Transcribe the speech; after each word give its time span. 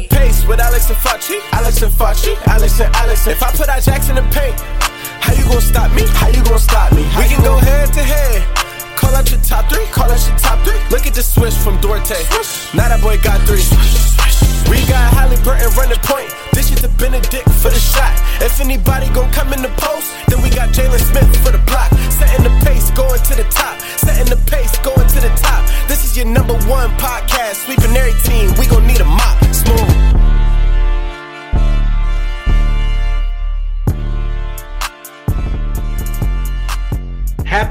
The 0.00 0.08
pace 0.16 0.46
with 0.46 0.60
Alex 0.60 0.88
and 0.88 0.96
Facci. 0.96 1.36
Alex 1.52 1.82
and 1.82 1.92
Facci. 1.92 2.32
Alex 2.48 2.80
and 2.80 2.94
Alex. 2.96 3.26
If 3.26 3.42
I 3.42 3.52
put 3.52 3.68
our 3.68 3.80
jacks 3.80 4.08
in 4.08 4.16
the 4.16 4.24
paint, 4.32 4.56
how 5.20 5.34
you 5.36 5.44
gonna 5.44 5.60
stop 5.60 5.92
me? 5.92 6.08
How 6.16 6.28
you 6.28 6.42
gonna 6.42 6.58
stop 6.58 6.92
me? 6.92 7.04
we 7.20 7.28
can 7.28 7.42
go 7.44 7.58
head 7.58 7.92
to 7.92 8.00
head. 8.00 8.40
Call 8.96 9.12
out 9.14 9.30
your 9.30 9.40
top 9.44 9.68
three. 9.68 9.84
Call 9.92 10.10
out 10.10 10.20
your 10.24 10.38
top 10.38 10.56
three. 10.64 10.80
Look 10.88 11.06
at 11.06 11.12
the 11.12 11.22
switch 11.22 11.52
from 11.52 11.76
Duarte. 11.84 12.16
Now 12.72 12.88
that 12.88 13.00
boy 13.02 13.20
got 13.20 13.44
three. 13.44 13.60
We 14.72 14.80
got 14.88 15.12
Haliburton 15.12 15.68
running 15.76 16.00
point. 16.00 16.32
This 16.52 16.72
is 16.72 16.80
the 16.80 16.88
Benedict 16.96 17.44
for 17.60 17.68
the 17.68 17.80
shot. 17.80 18.16
If 18.40 18.60
anybody 18.60 19.12
gon' 19.12 19.30
come 19.32 19.52
in 19.52 19.60
the 19.60 19.72
post, 19.76 20.08
then 20.28 20.40
we 20.40 20.48
got 20.48 20.70
Jalen 20.72 21.00
Smith 21.00 21.29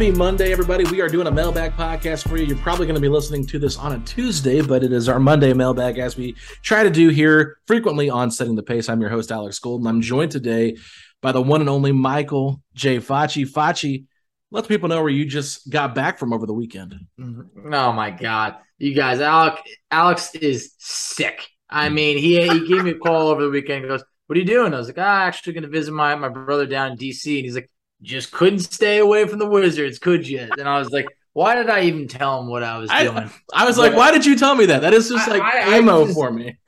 Happy 0.10 0.18
Monday, 0.18 0.52
everybody. 0.52 0.86
We 0.86 1.02
are 1.02 1.08
doing 1.08 1.28
a 1.28 1.32
mailbag 1.32 1.74
podcast 1.74 2.28
for 2.28 2.36
you. 2.36 2.44
You're 2.44 2.58
probably 2.58 2.88
going 2.88 2.96
to 2.96 3.02
be 3.02 3.08
listening 3.08 3.46
to 3.46 3.60
this 3.60 3.78
on 3.78 3.94
a 3.94 4.00
Tuesday, 4.06 4.60
but 4.60 4.84
it 4.84 4.92
is 4.92 5.08
our 5.08 5.20
Monday 5.20 5.54
mailbag 5.54 6.00
as 6.00 6.18
we 6.18 6.34
try 6.64 6.82
to 6.82 6.90
do 6.90 7.10
here 7.10 7.60
frequently 7.68 8.10
on 8.10 8.32
Setting 8.32 8.56
the 8.56 8.64
Pace. 8.64 8.90
I'm 8.90 9.02
your 9.02 9.12
host, 9.12 9.32
Alex 9.32 9.60
Golden. 9.60 9.86
I'm 9.86 10.02
joined 10.02 10.32
today 10.32 10.78
by 11.22 11.32
the 11.32 11.44
one 11.44 11.62
and 11.62 11.70
only 11.70 11.92
Michael 11.92 12.64
J. 12.74 12.98
Facci. 12.98 13.48
Facci, 13.48 14.06
let 14.50 14.64
the 14.64 14.68
people 14.68 14.90
know 14.90 15.00
where 15.00 15.12
you 15.12 15.26
just 15.26 15.70
got 15.70 15.94
back 15.94 16.18
from 16.18 16.34
over 16.34 16.48
the 16.48 16.54
weekend. 16.54 16.96
Mm-hmm. 17.20 17.72
Oh 17.72 17.94
my 17.94 18.10
god, 18.10 18.56
you 18.80 18.96
guys, 18.96 19.22
Alex, 19.22 19.62
Alex 19.92 20.34
is 20.34 20.74
sick. 20.80 21.48
I 21.70 21.88
mm. 21.88 21.94
mean, 21.94 22.18
he 22.18 22.42
he 22.50 22.68
gave 22.68 22.84
me 22.84 22.92
a 22.92 22.98
call 22.98 23.28
over 23.28 23.44
the 23.44 23.52
weekend. 23.52 23.84
He 23.84 23.88
goes, 23.88 24.04
"What 24.26 24.38
are 24.38 24.40
you 24.42 24.48
doing?" 24.48 24.74
I 24.74 24.78
was 24.78 24.88
like, 24.88 24.98
"I'm 24.98 25.28
actually 25.28 25.54
going 25.54 25.66
to 25.66 25.70
visit 25.70 25.92
my 25.92 26.16
my 26.16 26.30
brother 26.30 26.66
down 26.66 26.94
in 26.94 26.98
DC," 26.98 27.36
and 27.36 27.46
he's 27.46 27.54
like, 27.54 27.70
"Just 28.02 28.32
couldn't 28.32 28.60
stay 28.60 29.00
away 29.00 29.28
from 29.28 29.40
the 29.40 29.48
Wizards, 29.48 30.00
could 30.00 30.28
you?" 30.28 30.48
And 30.58 30.68
I 30.68 30.80
was 30.80 30.90
like, 30.92 31.08
"Why 31.34 31.56
did 31.56 31.70
I 31.70 31.82
even 31.82 32.08
tell 32.08 32.40
him 32.40 32.48
what 32.48 32.64
I 32.64 32.78
was 32.78 32.90
I, 32.90 33.04
doing?" 33.04 33.30
I 33.54 33.66
was 33.66 33.78
like, 33.78 33.96
why 33.96 34.12
did 34.12 34.26
you 34.26 34.36
tell 34.36 34.56
me 34.56 34.66
that? 34.68 34.82
That 34.82 34.94
is 34.94 35.10
just 35.10 35.28
like 35.28 35.42
I- 35.42 35.74
I 35.74 35.78
ammo 35.78 36.06
just- 36.06 36.18
for 36.18 36.32
me. 36.32 36.58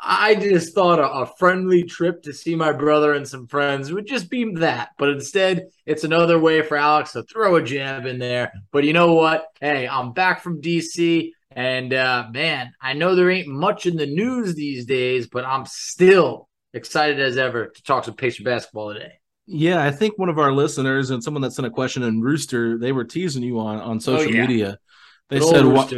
I 0.00 0.36
just 0.36 0.74
thought 0.74 1.00
a, 1.00 1.08
a 1.08 1.26
friendly 1.38 1.82
trip 1.82 2.22
to 2.22 2.32
see 2.32 2.54
my 2.54 2.72
brother 2.72 3.12
and 3.12 3.28
some 3.28 3.46
friends 3.46 3.92
would 3.92 4.06
just 4.06 4.30
be 4.30 4.54
that. 4.54 4.90
But 4.96 5.10
instead, 5.10 5.66
it's 5.84 6.04
another 6.04 6.38
way 6.38 6.62
for 6.62 6.76
Alex 6.78 7.12
to 7.12 7.24
throw 7.24 7.56
a 7.56 7.62
jab 7.62 8.06
in 8.06 8.18
there. 8.18 8.52
But 8.72 8.84
you 8.84 8.94
know 8.94 9.12
what? 9.12 9.46
Hey, 9.60 9.86
I'm 9.86 10.12
back 10.12 10.42
from 10.42 10.62
DC. 10.62 11.32
And 11.50 11.92
uh, 11.92 12.28
man, 12.30 12.72
I 12.80 12.92
know 12.94 13.14
there 13.14 13.30
ain't 13.30 13.48
much 13.48 13.84
in 13.86 13.96
the 13.96 14.06
news 14.06 14.54
these 14.54 14.86
days, 14.86 15.26
but 15.26 15.44
I'm 15.44 15.66
still 15.66 16.48
excited 16.72 17.20
as 17.20 17.36
ever 17.36 17.66
to 17.66 17.82
talk 17.82 18.04
some 18.04 18.14
Pacer 18.14 18.44
basketball 18.44 18.94
today. 18.94 19.17
Yeah, 19.50 19.82
I 19.82 19.90
think 19.90 20.18
one 20.18 20.28
of 20.28 20.38
our 20.38 20.52
listeners 20.52 21.10
and 21.10 21.24
someone 21.24 21.40
that 21.42 21.52
sent 21.52 21.66
a 21.66 21.70
question 21.70 22.02
in 22.02 22.20
Rooster, 22.20 22.76
they 22.78 22.92
were 22.92 23.04
teasing 23.04 23.42
you 23.42 23.58
on 23.60 23.78
on 23.80 23.98
social 23.98 24.30
Oh, 24.30 24.34
yeah. 24.34 24.42
media. 24.42 24.78
They 25.30 25.40
Good 25.40 25.42
said, 25.42 25.64
"Wha- 25.66 25.94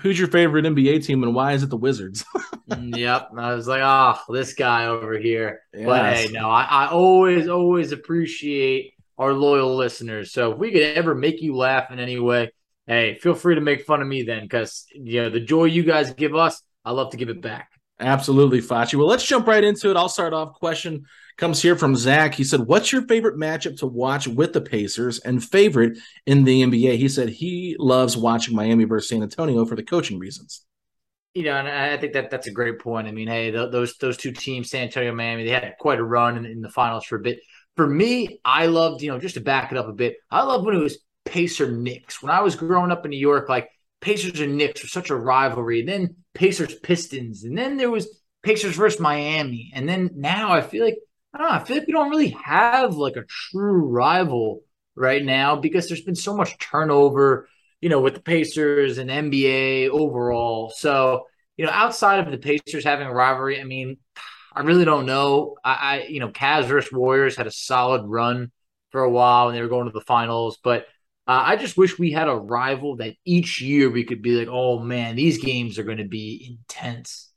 "Who's 0.00 0.18
your 0.18 0.28
favorite 0.28 0.64
NBA 0.66 1.00
team 1.00 1.22
and 1.22 1.34
why 1.34 1.52
is 1.52 1.62
it 1.62 1.70
the 1.70 1.76
Wizards?" 1.76 2.24
Mm, 2.68 2.96
yep. 2.96 3.28
I 3.36 3.54
was 3.54 3.68
like, 3.68 3.82
oh, 3.84 4.18
this 4.32 4.54
guy 4.54 4.86
over 4.86 5.16
here. 5.18 5.60
But 5.84 6.04
Yes. 6.04 6.26
hey, 6.26 6.28
no, 6.32 6.50
I, 6.50 6.64
I 6.64 6.86
always, 6.88 7.48
always 7.48 7.92
appreciate 7.92 8.94
our 9.18 9.32
loyal 9.32 9.76
listeners. 9.76 10.32
So 10.32 10.52
if 10.52 10.58
we 10.58 10.72
could 10.72 10.82
ever 10.82 11.14
make 11.14 11.40
you 11.42 11.54
laugh 11.56 11.90
in 11.92 12.00
any 12.00 12.18
way, 12.18 12.50
hey, 12.86 13.18
feel 13.20 13.34
free 13.34 13.54
to 13.54 13.60
make 13.60 13.84
fun 13.86 14.02
of 14.02 14.08
me 14.08 14.22
then, 14.24 14.42
because 14.42 14.86
you 14.94 15.22
know 15.22 15.30
the 15.30 15.40
joy 15.40 15.64
you 15.66 15.84
guys 15.84 16.12
give 16.12 16.34
us, 16.34 16.60
I 16.84 16.90
love 16.90 17.12
to 17.12 17.16
give 17.16 17.28
it 17.28 17.40
back. 17.40 17.70
Absolutely, 17.98 18.60
Facci. 18.60 18.94
Well, 18.94 19.06
let's 19.06 19.24
jump 19.24 19.46
right 19.46 19.64
into 19.64 19.90
it. 19.90 19.96
I'll 19.96 20.08
start 20.08 20.34
off. 20.34 20.54
Question 20.54 21.06
comes 21.38 21.62
here 21.62 21.76
from 21.76 21.96
Zach. 21.96 22.34
He 22.34 22.44
said, 22.44 22.60
"What's 22.60 22.92
your 22.92 23.02
favorite 23.02 23.38
matchup 23.38 23.78
to 23.78 23.86
watch 23.86 24.28
with 24.28 24.52
the 24.52 24.60
Pacers 24.60 25.18
and 25.20 25.42
favorite 25.42 25.98
in 26.26 26.44
the 26.44 26.62
NBA?" 26.62 26.96
He 26.96 27.08
said 27.08 27.30
he 27.30 27.74
loves 27.78 28.16
watching 28.16 28.54
Miami 28.54 28.84
versus 28.84 29.08
San 29.08 29.22
Antonio 29.22 29.64
for 29.64 29.76
the 29.76 29.82
coaching 29.82 30.18
reasons. 30.18 30.64
You 31.32 31.44
know, 31.44 31.56
and 31.56 31.68
I 31.68 31.96
think 31.96 32.14
that 32.14 32.30
that's 32.30 32.46
a 32.46 32.52
great 32.52 32.78
point. 32.78 33.06
I 33.08 33.12
mean, 33.12 33.28
hey, 33.28 33.50
th- 33.50 33.70
those 33.70 33.96
those 33.96 34.18
two 34.18 34.32
teams, 34.32 34.70
San 34.70 34.84
Antonio, 34.84 35.14
Miami, 35.14 35.44
they 35.44 35.50
had 35.50 35.74
quite 35.78 35.98
a 35.98 36.04
run 36.04 36.36
in, 36.36 36.44
in 36.44 36.60
the 36.60 36.70
finals 36.70 37.04
for 37.06 37.16
a 37.16 37.20
bit. 37.20 37.40
For 37.76 37.86
me, 37.86 38.40
I 38.44 38.66
loved, 38.66 39.02
you 39.02 39.10
know, 39.10 39.18
just 39.18 39.34
to 39.34 39.40
back 39.40 39.70
it 39.72 39.78
up 39.78 39.88
a 39.88 39.92
bit, 39.92 40.16
I 40.30 40.42
loved 40.42 40.64
when 40.66 40.74
it 40.74 40.82
was 40.82 40.98
Pacer 41.24 41.70
Knicks. 41.70 42.22
When 42.22 42.30
I 42.30 42.40
was 42.40 42.56
growing 42.56 42.90
up 42.90 43.04
in 43.04 43.10
New 43.10 43.18
York, 43.18 43.48
like 43.50 43.68
Pacers 44.00 44.40
and 44.40 44.56
Knicks 44.56 44.82
were 44.82 44.88
such 44.88 45.10
a 45.10 45.16
rivalry. 45.16 45.80
And 45.80 45.88
then 45.88 46.16
Pacers 46.34 46.74
Pistons, 46.74 47.44
and 47.44 47.56
then 47.56 47.76
there 47.76 47.90
was 47.90 48.08
Pacers 48.42 48.76
versus 48.76 49.00
Miami, 49.00 49.72
and 49.74 49.88
then 49.88 50.10
now 50.14 50.52
I 50.52 50.60
feel 50.60 50.84
like 50.84 50.98
I 51.34 51.38
don't 51.38 51.48
know. 51.48 51.54
I 51.54 51.64
feel 51.64 51.76
like 51.78 51.86
we 51.86 51.92
don't 51.92 52.10
really 52.10 52.36
have 52.44 52.96
like 52.96 53.16
a 53.16 53.24
true 53.24 53.86
rival 53.86 54.62
right 54.94 55.24
now 55.24 55.56
because 55.56 55.88
there's 55.88 56.02
been 56.02 56.14
so 56.14 56.34
much 56.34 56.56
turnover 56.58 57.48
you 57.80 57.88
know, 57.88 58.00
with 58.00 58.14
the 58.14 58.20
Pacers 58.20 58.98
and 58.98 59.10
NBA 59.10 59.90
overall. 59.90 60.72
So, 60.74 61.26
you 61.56 61.66
know, 61.66 61.72
outside 61.72 62.18
of 62.18 62.30
the 62.30 62.38
Pacers 62.38 62.84
having 62.84 63.06
a 63.06 63.14
rivalry, 63.14 63.60
I 63.60 63.64
mean, 63.64 63.98
I 64.52 64.62
really 64.62 64.84
don't 64.84 65.06
know. 65.06 65.56
I, 65.62 65.72
I 65.74 66.06
you 66.08 66.20
know, 66.20 66.30
Cavs 66.30 66.66
versus 66.66 66.92
Warriors 66.92 67.36
had 67.36 67.46
a 67.46 67.52
solid 67.52 68.04
run 68.06 68.50
for 68.90 69.02
a 69.02 69.10
while 69.10 69.48
and 69.48 69.56
they 69.56 69.62
were 69.62 69.68
going 69.68 69.86
to 69.86 69.92
the 69.92 70.00
finals, 70.00 70.58
but 70.62 70.86
uh, 71.28 71.42
I 71.46 71.56
just 71.56 71.76
wish 71.76 71.98
we 71.98 72.12
had 72.12 72.28
a 72.28 72.34
rival 72.36 72.96
that 72.96 73.14
each 73.24 73.60
year 73.60 73.90
we 73.90 74.04
could 74.04 74.22
be 74.22 74.32
like, 74.32 74.48
oh 74.50 74.78
man, 74.78 75.16
these 75.16 75.38
games 75.38 75.78
are 75.78 75.82
going 75.84 75.98
to 75.98 76.04
be 76.04 76.58
intense. 76.58 77.30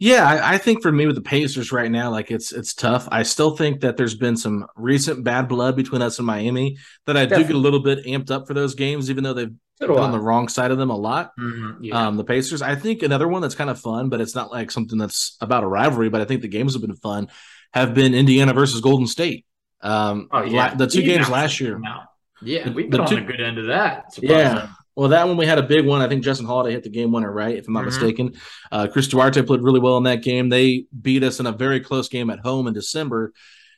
Yeah, 0.00 0.28
I, 0.28 0.54
I 0.54 0.58
think 0.58 0.82
for 0.82 0.90
me 0.92 1.06
with 1.06 1.14
the 1.14 1.22
Pacers 1.22 1.70
right 1.72 1.90
now, 1.90 2.10
like 2.10 2.30
it's 2.30 2.52
it's 2.52 2.74
tough. 2.74 3.08
I 3.12 3.22
still 3.22 3.56
think 3.56 3.80
that 3.80 3.96
there's 3.96 4.16
been 4.16 4.36
some 4.36 4.66
recent 4.76 5.24
bad 5.24 5.48
blood 5.48 5.76
between 5.76 6.02
us 6.02 6.18
and 6.18 6.26
Miami 6.26 6.76
that 7.06 7.16
I 7.16 7.26
do 7.26 7.38
get 7.44 7.54
a 7.54 7.58
little 7.58 7.80
bit 7.80 8.04
amped 8.04 8.30
up 8.30 8.46
for 8.46 8.54
those 8.54 8.74
games, 8.74 9.08
even 9.08 9.22
though 9.24 9.32
they've 9.34 9.52
been 9.80 9.90
on 9.90 10.12
the 10.12 10.20
wrong 10.20 10.48
side 10.48 10.72
of 10.72 10.78
them 10.78 10.90
a 10.90 10.96
lot. 10.96 11.30
Mhm, 11.38 11.78
yeah. 11.80 12.06
Um, 12.08 12.16
the 12.16 12.24
Pacers. 12.24 12.60
I 12.60 12.74
think 12.74 13.02
another 13.02 13.28
one 13.28 13.40
that's 13.40 13.54
kind 13.54 13.70
of 13.70 13.80
fun, 13.80 14.08
but 14.08 14.20
it's 14.20 14.34
not 14.34 14.50
like 14.50 14.70
something 14.70 14.98
that's 14.98 15.36
about 15.40 15.62
a 15.62 15.66
rivalry. 15.66 16.08
But 16.10 16.20
I 16.20 16.24
think 16.24 16.42
the 16.42 16.48
games 16.48 16.74
have 16.74 16.82
been 16.82 16.96
fun. 16.96 17.28
Have 17.72 17.94
been 17.94 18.14
Indiana 18.14 18.52
versus 18.52 18.80
Golden 18.80 19.06
State. 19.06 19.46
Um, 19.80 20.28
oh, 20.32 20.42
yeah. 20.42 20.70
la- 20.70 20.74
the 20.74 20.86
two 20.88 21.02
games 21.02 21.30
last 21.30 21.60
year. 21.60 21.80
out. 21.86 22.02
Yeah, 22.44 22.70
we've 22.70 22.90
been 22.90 23.06
two- 23.06 23.16
on 23.16 23.26
the 23.26 23.32
good 23.32 23.40
end 23.40 23.58
of 23.58 23.66
that. 23.66 24.06
Yeah. 24.20 24.68
Well, 24.96 25.08
that 25.08 25.26
one 25.26 25.36
we 25.36 25.46
had 25.46 25.58
a 25.58 25.62
big 25.62 25.84
one. 25.86 26.02
I 26.02 26.08
think 26.08 26.22
Justin 26.22 26.46
Holiday 26.46 26.72
hit 26.72 26.84
the 26.84 26.90
game 26.90 27.10
winner, 27.10 27.32
right? 27.32 27.56
If 27.56 27.66
I'm 27.66 27.74
not 27.74 27.82
Mhm. 27.82 27.86
mistaken. 27.86 28.34
Uh, 28.70 28.86
Chris 28.86 29.08
Duarte 29.08 29.42
played 29.42 29.60
really 29.62 29.80
well 29.80 29.96
in 29.96 30.04
that 30.04 30.22
game. 30.22 30.48
They 30.50 30.86
beat 31.02 31.24
us 31.24 31.40
in 31.40 31.46
a 31.46 31.52
very 31.52 31.80
close 31.80 32.08
game 32.08 32.30
at 32.30 32.38
home 32.40 32.68
in 32.68 32.74
December, 32.74 33.32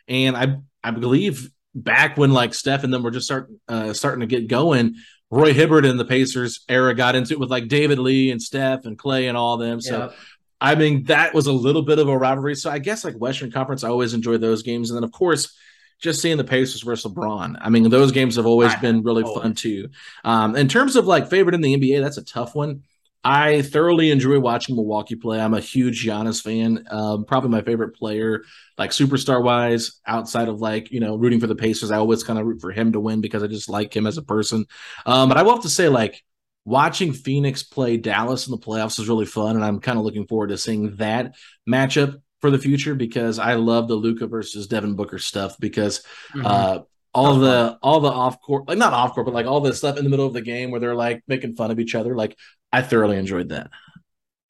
and 0.09 0.37
I 0.37 0.57
I 0.85 0.91
believe 0.91 1.51
back 1.75 2.17
when 2.19 2.33
like 2.33 2.53
Steph 2.55 2.85
and 2.85 2.93
them 2.93 3.03
were 3.03 3.11
just 3.11 3.27
starting 3.27 3.59
uh, 3.69 3.93
starting 3.95 4.21
to 4.21 4.27
get 4.27 4.47
going, 4.49 4.95
Roy 5.31 5.53
Hibbert 5.55 5.87
and 5.87 5.99
the 5.99 6.05
Pacers 6.05 6.65
era 6.69 6.95
got 6.95 7.17
into 7.17 7.33
it 7.33 7.41
with 7.41 7.51
like 7.51 7.69
David 7.69 7.99
Lee 7.99 8.31
and 8.31 8.41
Steph 8.41 8.85
and 8.85 8.99
Clay 8.99 9.27
and 9.29 9.37
all 9.39 9.57
them. 9.57 9.81
So. 9.81 10.13
I 10.59 10.75
mean, 10.75 11.03
that 11.05 11.35
was 11.35 11.47
a 11.49 11.53
little 11.53 11.83
bit 11.83 11.99
of 11.99 12.09
a 12.09 12.17
rivalry. 12.17 12.55
So 12.55 12.71
I 12.71 12.79
guess 12.79 13.05
like 13.05 13.15
Western 13.17 13.51
Conference, 13.53 13.85
I 13.85 13.91
always 13.91 14.15
enjoy 14.15 14.39
those 14.39 14.63
games. 14.63 14.91
And 14.91 14.97
then 14.97 15.05
of 15.05 15.13
course, 15.13 15.55
just 16.01 16.21
seeing 16.21 16.37
the 16.37 16.45
Pacers 16.45 16.83
versus 16.83 17.11
LeBron. 17.13 17.57
I 17.61 17.71
mean, 17.71 17.89
those 17.89 18.13
games 18.13 18.37
have 18.37 18.47
always 18.47 18.75
been 18.77 19.03
really 19.03 19.23
Always. 19.23 19.43
fun 19.43 19.55
too. 19.55 19.89
Um, 20.25 20.57
in 20.57 20.69
terms 20.69 20.97
of 20.97 21.07
like 21.07 21.31
favorite 21.31 21.55
in 21.55 21.61
the 21.61 21.75
NBA, 21.75 22.01
that's 22.01 22.19
a 22.19 22.25
tough 22.25 22.55
one. 22.55 22.83
I 23.25 23.63
thoroughly 23.63 24.13
enjoy 24.13 24.39
watching 24.39 24.77
Milwaukee 24.77 25.17
play. 25.17 25.41
I'm 25.41 25.55
a 25.55 25.61
huge 25.61 26.07
Giannis 26.07 26.41
fan. 26.41 26.87
Um, 26.89 27.25
probably 27.25 27.51
my 27.51 27.63
favorite 27.63 27.97
player, 27.97 28.45
like 28.79 28.91
superstar 28.91 29.43
wise, 29.43 30.01
outside 30.07 30.47
of 30.49 30.61
like, 30.61 30.93
you 30.93 31.01
know, 31.01 31.17
rooting 31.17 31.41
for 31.41 31.49
the 31.49 31.57
Pacers. 31.57 31.91
I 31.91 31.97
always 31.97 32.23
kind 32.23 32.39
of 32.39 32.47
root 32.47 32.61
for 32.61 32.71
him 32.71 32.93
to 32.93 33.01
win 33.01 33.21
because 33.21 33.43
I 33.43 33.49
just 33.49 33.69
like 33.69 33.97
him 33.97 34.07
as 34.07 34.17
a 34.17 34.23
person. 34.23 34.67
Um, 35.07 35.29
but 35.29 35.39
I 35.39 35.43
will 35.43 35.55
have 35.55 35.63
to 35.63 35.69
say, 35.69 35.89
like, 35.89 36.23
watching 36.65 37.13
Phoenix 37.13 37.65
play 37.65 37.97
Dallas 37.97 38.47
in 38.47 38.53
the 38.53 38.59
playoffs 38.59 39.01
is 39.01 39.09
really 39.09 39.27
fun, 39.27 39.57
and 39.57 39.65
I'm 39.65 39.81
kind 39.81 39.99
of 39.99 40.05
looking 40.05 40.27
forward 40.29 40.49
to 40.49 40.59
seeing 40.59 40.95
that 40.97 41.35
matchup 41.69 42.21
for 42.41 42.51
the 42.51 42.59
future 42.59 42.95
because 42.95 43.39
I 43.39 43.55
love 43.55 43.89
the 43.89 43.95
Luka 43.95 44.27
versus 44.27 44.67
Devin 44.67 44.95
Booker 44.95 45.19
stuff 45.19 45.57
because 45.59 46.03
Mhm. 46.35 46.45
uh 46.45 46.83
all 47.15 47.37
the 47.37 47.79
all 47.83 48.01
the 48.01 48.11
off 48.11 48.41
court 48.43 48.69
like 48.69 48.77
not 48.77 48.93
off 48.93 49.15
court 49.15 49.25
but 49.25 49.33
like 49.35 49.47
all 49.47 49.61
the 49.61 49.73
stuff 49.73 49.97
in 49.97 50.05
the 50.05 50.11
middle 50.11 50.27
of 50.27 50.35
the 50.35 50.43
game 50.43 50.71
where 50.71 50.81
they're 50.81 50.95
like 50.95 51.23
making 51.27 51.57
fun 51.57 51.71
of 51.71 51.81
each 51.81 51.95
other 51.95 52.15
like 52.15 52.37
I 52.73 52.83
thoroughly 52.83 53.17
enjoyed 53.17 53.49
that. 53.51 53.71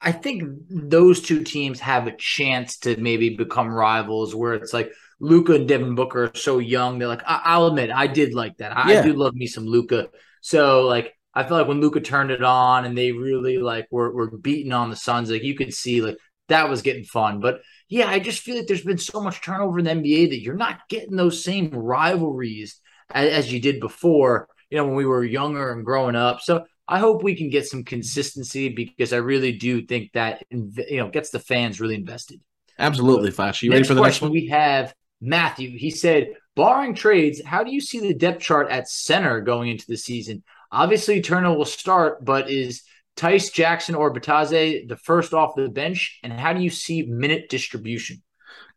I 0.01 0.11
think 0.11 0.43
those 0.69 1.21
two 1.21 1.43
teams 1.43 1.79
have 1.79 2.07
a 2.07 2.15
chance 2.17 2.77
to 2.79 2.97
maybe 2.97 3.35
become 3.35 3.69
rivals 3.69 4.35
where 4.35 4.53
it's 4.53 4.73
like 4.73 4.91
Luka 5.19 5.53
and 5.53 5.67
Devin 5.67 5.95
Booker 5.95 6.25
are 6.25 6.31
so 6.35 6.59
young. 6.59 6.99
They're 6.99 7.07
like, 7.07 7.23
I- 7.25 7.41
I'll 7.45 7.65
admit, 7.67 7.89
I 7.89 8.05
did 8.05 8.33
like 8.35 8.57
that. 8.57 8.77
I, 8.77 8.91
Yeah. 8.93 8.99
I 8.99 9.03
do 9.03 9.13
love 9.13 9.33
me 9.33 9.47
some 9.47 9.65
Luka. 9.65 10.09
So 10.41 10.85
like 10.87 11.13
I 11.33 11.43
feel 11.43 11.57
like 11.57 11.67
when 11.67 11.81
Luka 11.81 11.99
turned 12.01 12.31
it 12.31 12.43
on 12.43 12.85
and 12.85 12.97
they 12.97 13.11
really 13.11 13.57
like 13.59 13.87
were 13.91 14.11
were 14.13 14.37
beating 14.37 14.73
on 14.73 14.89
the 14.89 14.95
Suns, 14.95 15.31
like 15.31 15.43
you 15.43 15.55
could 15.55 15.73
see 15.73 16.01
like 16.01 16.17
that 16.49 16.69
was 16.69 16.81
getting 16.81 17.03
fun. 17.05 17.39
But 17.39 17.61
yeah, 17.89 18.09
I 18.09 18.19
just 18.19 18.41
feel 18.41 18.57
like 18.57 18.67
there's 18.67 18.83
been 18.83 18.97
so 18.97 19.21
much 19.21 19.41
turnover 19.41 19.79
in 19.79 19.85
the 19.85 19.91
NBA 19.91 20.29
that 20.29 20.41
you're 20.41 20.55
not 20.55 20.87
getting 20.89 21.15
those 21.15 21.43
same 21.43 21.71
rivalries 21.71 22.79
as, 23.09 23.29
as 23.31 23.53
you 23.53 23.59
did 23.59 23.79
before, 23.79 24.49
you 24.69 24.77
know, 24.77 24.85
when 24.85 24.95
we 24.95 25.05
were 25.05 25.23
younger 25.23 25.71
and 25.71 25.85
growing 25.85 26.15
up. 26.15 26.41
So 26.41 26.65
I 26.87 26.99
hope 26.99 27.23
we 27.23 27.35
can 27.35 27.49
get 27.49 27.67
some 27.67 27.83
consistency 27.83 28.69
because 28.69 29.13
I 29.13 29.17
really 29.17 29.53
do 29.53 29.85
think 29.85 30.11
that 30.13 30.43
you 30.49 30.97
know 30.97 31.09
gets 31.09 31.29
the 31.29 31.39
fans 31.39 31.81
really 31.81 31.95
invested. 31.95 32.39
Absolutely, 32.79 33.31
Flash. 33.31 33.63
You 33.63 33.71
ready 33.71 33.79
next 33.79 33.87
for 33.89 33.93
the 33.95 34.01
next 34.01 34.21
one? 34.21 34.31
we 34.31 34.47
have 34.47 34.93
Matthew. 35.19 35.77
He 35.77 35.89
said, 35.89 36.33
barring 36.55 36.93
trades, 36.93 37.41
how 37.43 37.63
do 37.63 37.71
you 37.71 37.81
see 37.81 37.99
the 37.99 38.13
depth 38.13 38.41
chart 38.41 38.69
at 38.69 38.87
center 38.87 39.41
going 39.41 39.69
into 39.69 39.85
the 39.87 39.97
season? 39.97 40.43
Obviously, 40.71 41.21
Turner 41.21 41.55
will 41.55 41.65
start, 41.65 42.23
but 42.23 42.49
is 42.49 42.83
Theis 43.17 43.51
Jackson 43.51 43.95
or 43.95 44.13
Bitadze 44.13 44.87
the 44.87 44.95
first 44.97 45.33
off 45.33 45.55
the 45.55 45.69
bench? 45.69 46.19
And 46.23 46.31
how 46.31 46.53
do 46.53 46.61
you 46.61 46.69
see 46.69 47.03
minute 47.03 47.49
distribution? 47.49 48.21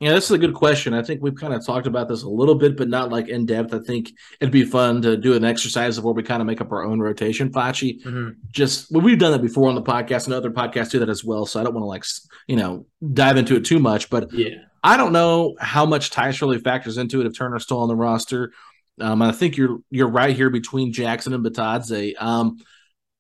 Yeah, 0.01 0.15
this 0.15 0.25
is 0.25 0.31
a 0.31 0.39
good 0.39 0.55
question. 0.55 0.95
I 0.95 1.03
think 1.03 1.23
we've 1.23 1.35
kind 1.35 1.53
of 1.53 1.65
talked 1.65 1.87
about 1.87 2.09
this 2.09 2.23
a 2.23 2.29
little 2.29 2.55
bit, 2.55 2.75
but 2.77 2.89
not 2.89 3.11
like 3.11 3.29
in 3.29 3.45
depth. 3.45 3.75
I 3.75 3.81
think 3.81 4.11
it'd 4.41 4.51
be 4.51 4.65
fun 4.65 5.03
to 5.03 5.17
do 5.17 5.35
an 5.35 5.45
exercise 5.45 5.99
of 5.99 6.05
where 6.05 6.15
we 6.15 6.23
kind 6.23 6.41
of 6.41 6.47
make 6.47 6.61
up 6.63 6.73
our 6.73 6.83
own 6.85 7.01
rotation. 7.01 7.53
Facci, 7.53 8.35
just 8.51 8.91
well, 8.91 9.03
we've 9.03 9.19
done 9.19 9.33
that 9.33 9.43
before 9.43 9.69
on 9.69 9.75
the 9.75 9.83
podcast, 9.83 10.25
and 10.25 10.35
other 10.35 10.51
podcasts 10.51 10.91
do 10.91 10.99
that 11.01 11.11
as 11.11 11.23
well. 11.23 11.45
So 11.45 11.61
I 11.61 11.65
don't 11.65 11.75
want 11.75 11.85
to 11.85 11.89
like 11.89 12.05
you 12.47 12.57
know 12.57 12.87
dive 13.13 13.37
into 13.37 13.57
it 13.57 13.65
too 13.67 13.79
much, 13.79 14.09
but 14.09 14.33
Yeah. 14.33 14.57
I 14.83 14.97
don't 14.97 15.13
know 15.13 15.55
how 15.61 15.85
much 15.85 16.11
Theis 16.11 16.41
really 16.41 16.59
factors 16.59 16.97
into 16.97 17.21
it 17.21 17.27
if 17.27 17.37
Turner's 17.37 17.65
still 17.65 17.81
on 17.81 17.89
the 17.89 17.97
roster. 17.97 18.53
Um, 18.99 19.21
I 19.21 19.33
think 19.33 19.59
you're 19.59 19.81
you're 19.91 20.09
right 20.09 20.35
here 20.35 20.49
between 20.49 20.93
Jackson 20.95 21.35
and 21.35 21.45
Bitadze. 21.45 22.15
Um, 22.21 22.57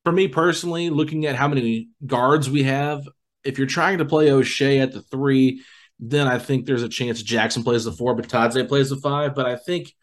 for 0.04 0.12
me 0.12 0.28
personally, 0.28 0.90
looking 0.90 1.26
at 1.26 1.36
how 1.36 1.48
many 1.48 1.88
guards 2.06 2.48
we 2.48 2.62
have, 2.64 3.06
if 3.44 3.58
you're 3.58 3.66
trying 3.66 3.98
to 3.98 4.04
play 4.04 4.28
Oshae 4.28 4.82
at 4.82 4.92
the 4.92 5.02
three, 5.02 5.62
then 5.98 6.26
I 6.26 6.38
think 6.38 6.64
there's 6.64 6.82
a 6.82 6.88
chance 6.88 7.22
Jackson 7.22 7.62
plays 7.62 7.84
the 7.84 7.92
four, 7.92 8.14
but 8.14 8.26
Bitadze 8.26 8.68
plays 8.68 8.90
the 8.90 8.96
five. 8.96 9.34
But 9.34 9.46
I 9.46 9.56
think 9.56 9.94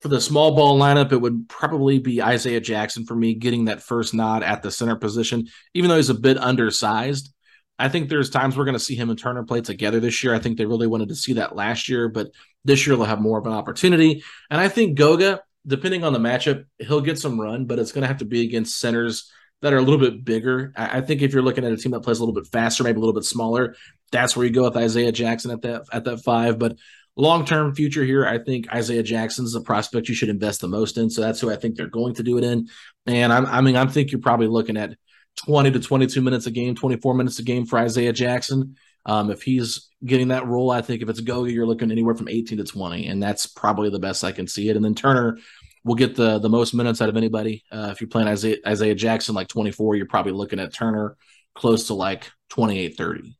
for 0.00 0.08
the 0.08 0.20
small 0.20 0.54
ball 0.54 0.78
lineup, 0.78 1.12
it 1.12 1.20
would 1.20 1.48
probably 1.48 1.98
be 1.98 2.22
Isaiah 2.22 2.60
Jackson 2.60 3.06
for 3.06 3.14
me 3.14 3.34
getting 3.34 3.66
that 3.66 3.82
first 3.82 4.12
nod 4.12 4.42
at 4.42 4.62
the 4.62 4.70
center 4.70 4.96
position, 4.96 5.46
even 5.74 5.88
though 5.88 5.96
he's 5.96 6.10
a 6.10 6.14
bit 6.14 6.38
undersized. 6.38 7.32
I 7.78 7.88
think 7.88 8.08
there's 8.08 8.30
times 8.30 8.56
we're 8.56 8.64
going 8.64 8.74
to 8.74 8.80
see 8.80 8.94
him 8.94 9.10
and 9.10 9.18
Turner 9.18 9.44
play 9.44 9.60
together 9.60 10.00
this 10.00 10.24
year. 10.24 10.34
I 10.34 10.38
think 10.38 10.56
they 10.56 10.66
really 10.66 10.86
wanted 10.86 11.10
to 11.10 11.14
see 11.14 11.34
that 11.34 11.54
last 11.54 11.88
year, 11.88 12.08
but 12.08 12.30
this 12.64 12.86
year 12.86 12.96
they'll 12.96 13.04
have 13.04 13.20
more 13.20 13.38
of 13.38 13.46
an 13.46 13.52
opportunity. 13.52 14.24
And 14.50 14.60
I 14.60 14.68
think 14.68 14.96
Goga, 14.96 15.42
depending 15.66 16.04
on 16.04 16.12
the 16.12 16.18
matchup, 16.18 16.64
he'll 16.78 17.00
get 17.00 17.18
some 17.18 17.40
run, 17.40 17.66
but 17.66 17.78
it's 17.78 17.92
going 17.92 18.02
to 18.02 18.08
have 18.08 18.18
to 18.18 18.24
be 18.24 18.42
against 18.42 18.78
centers 18.78 19.30
that 19.62 19.72
are 19.72 19.78
a 19.78 19.82
little 19.82 19.98
bit 19.98 20.24
bigger. 20.24 20.72
I, 20.76 20.98
I 20.98 21.00
think 21.00 21.22
if 21.22 21.32
you're 21.32 21.42
looking 21.42 21.64
at 21.64 21.72
a 21.72 21.76
team 21.76 21.92
that 21.92 22.00
plays 22.00 22.18
a 22.18 22.24
little 22.24 22.34
bit 22.34 22.50
faster, 22.50 22.84
maybe 22.84 22.98
a 22.98 23.00
little 23.00 23.14
bit 23.14 23.24
smaller, 23.24 23.74
that's 24.12 24.36
where 24.36 24.46
you 24.46 24.52
go 24.52 24.64
with 24.64 24.76
Isaiah 24.76 25.12
Jackson 25.12 25.50
at 25.50 25.62
that 25.62 25.84
at 25.92 26.04
that 26.04 26.18
five. 26.18 26.58
But 26.58 26.76
long 27.16 27.44
term 27.44 27.74
future 27.74 28.04
here, 28.04 28.26
I 28.26 28.38
think 28.38 28.72
Isaiah 28.72 29.02
Jackson's 29.02 29.52
the 29.52 29.60
prospect 29.60 30.08
you 30.08 30.14
should 30.14 30.28
invest 30.28 30.60
the 30.60 30.68
most 30.68 30.98
in. 30.98 31.10
So 31.10 31.22
that's 31.22 31.40
who 31.40 31.50
I 31.50 31.56
think 31.56 31.76
they're 31.76 31.86
going 31.86 32.14
to 32.14 32.22
do 32.22 32.38
it 32.38 32.44
in. 32.44 32.68
And 33.06 33.32
I'm, 33.32 33.46
I 33.46 33.60
mean, 33.60 33.76
I 33.76 33.86
think 33.86 34.12
you're 34.12 34.20
probably 34.20 34.48
looking 34.48 34.76
at 34.76 34.96
20 35.44 35.72
to 35.72 35.80
22 35.80 36.20
minutes 36.22 36.46
a 36.46 36.50
game, 36.50 36.74
24 36.74 37.14
minutes 37.14 37.38
a 37.38 37.42
game 37.42 37.66
for 37.66 37.78
Isaiah 37.78 38.12
Jackson. 38.12 38.76
Um, 39.06 39.30
if 39.30 39.42
he's 39.42 39.88
getting 40.04 40.28
that 40.28 40.46
role, 40.46 40.70
I 40.70 40.82
think 40.82 41.00
if 41.00 41.08
it's 41.08 41.20
Goga, 41.20 41.50
you're 41.50 41.66
looking 41.66 41.90
anywhere 41.92 42.16
from 42.16 42.28
18 42.28 42.58
to 42.58 42.64
20, 42.64 43.06
and 43.06 43.22
that's 43.22 43.46
probably 43.46 43.88
the 43.88 44.00
best 44.00 44.24
I 44.24 44.32
can 44.32 44.48
see 44.48 44.68
it. 44.68 44.76
And 44.76 44.84
then 44.84 44.94
Turner 44.94 45.38
will 45.84 45.94
get 45.94 46.16
the 46.16 46.38
the 46.40 46.48
most 46.48 46.74
minutes 46.74 47.00
out 47.00 47.08
of 47.08 47.16
anybody. 47.16 47.64
Uh, 47.70 47.90
if 47.92 48.00
you're 48.00 48.08
playing 48.08 48.28
Isaiah, 48.28 48.56
Isaiah 48.66 48.94
Jackson 48.94 49.34
like 49.34 49.48
24, 49.48 49.94
you're 49.94 50.06
probably 50.06 50.32
looking 50.32 50.58
at 50.58 50.74
Turner 50.74 51.16
close 51.54 51.86
to 51.86 51.94
like 51.94 52.30
28, 52.50 52.96
30. 52.96 53.38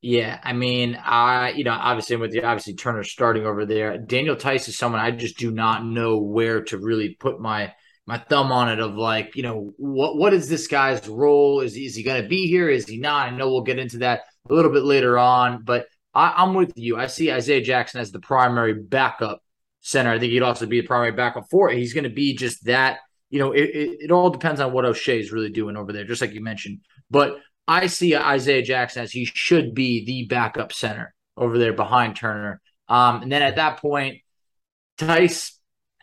Yeah, 0.00 0.38
I 0.42 0.52
mean, 0.52 0.96
I 1.02 1.50
you 1.50 1.64
know, 1.64 1.72
obviously 1.72 2.16
with 2.16 2.30
the 2.30 2.44
obviously 2.44 2.74
Turner 2.74 3.02
starting 3.02 3.46
over 3.46 3.66
there, 3.66 3.98
Daniel 3.98 4.36
Theis 4.36 4.68
is 4.68 4.78
someone 4.78 5.00
I 5.00 5.10
just 5.10 5.36
do 5.36 5.50
not 5.50 5.84
know 5.84 6.18
where 6.18 6.62
to 6.64 6.78
really 6.78 7.16
put 7.18 7.40
my 7.40 7.72
my 8.06 8.18
thumb 8.18 8.52
on 8.52 8.68
it 8.68 8.80
of 8.80 8.96
like, 8.96 9.34
you 9.34 9.42
know, 9.42 9.72
what 9.78 10.16
what 10.16 10.34
is 10.34 10.48
this 10.48 10.68
guy's 10.68 11.08
role? 11.08 11.60
Is 11.60 11.74
he, 11.74 11.86
is 11.86 11.96
he 11.96 12.02
going 12.02 12.22
to 12.22 12.28
be 12.28 12.46
here? 12.46 12.68
Is 12.68 12.86
he 12.86 12.98
not? 12.98 13.32
I 13.32 13.36
know 13.36 13.48
we'll 13.48 13.62
get 13.62 13.78
into 13.78 13.98
that 13.98 14.20
a 14.48 14.54
little 14.54 14.70
bit 14.70 14.84
later 14.84 15.18
on, 15.18 15.62
but 15.64 15.86
I, 16.14 16.34
I'm 16.36 16.54
with 16.54 16.72
you. 16.76 16.96
I 16.96 17.06
see 17.06 17.32
Isaiah 17.32 17.62
Jackson 17.62 18.00
as 18.00 18.12
the 18.12 18.20
primary 18.20 18.74
backup 18.74 19.42
center. 19.80 20.10
I 20.10 20.18
think 20.18 20.32
he'd 20.32 20.42
also 20.42 20.66
be 20.66 20.80
the 20.80 20.86
primary 20.86 21.12
backup 21.12 21.44
for 21.50 21.70
it. 21.70 21.78
He's 21.78 21.94
going 21.94 22.04
to 22.04 22.10
be 22.10 22.34
just 22.34 22.64
that. 22.64 22.98
You 23.30 23.40
know, 23.40 23.52
it, 23.52 23.64
it, 23.64 23.98
it 24.02 24.10
all 24.12 24.30
depends 24.30 24.60
on 24.60 24.72
what 24.72 24.84
Oshae 24.84 25.18
is 25.18 25.32
really 25.32 25.50
doing 25.50 25.76
over 25.76 25.92
there, 25.92 26.04
just 26.04 26.20
like 26.20 26.34
you 26.34 26.42
mentioned. 26.42 26.80
But 27.10 27.38
I 27.66 27.86
see 27.88 28.14
Isaiah 28.14 28.62
Jackson 28.62 29.02
as 29.02 29.10
he 29.10 29.24
should 29.24 29.74
be 29.74 30.04
the 30.04 30.26
backup 30.26 30.72
center 30.72 31.14
over 31.36 31.58
there 31.58 31.72
behind 31.72 32.16
Turner. 32.16 32.60
Um, 32.88 33.22
and 33.22 33.32
then 33.32 33.42
at 33.42 33.56
that 33.56 33.80
point, 33.80 34.18
Theis, 34.98 35.53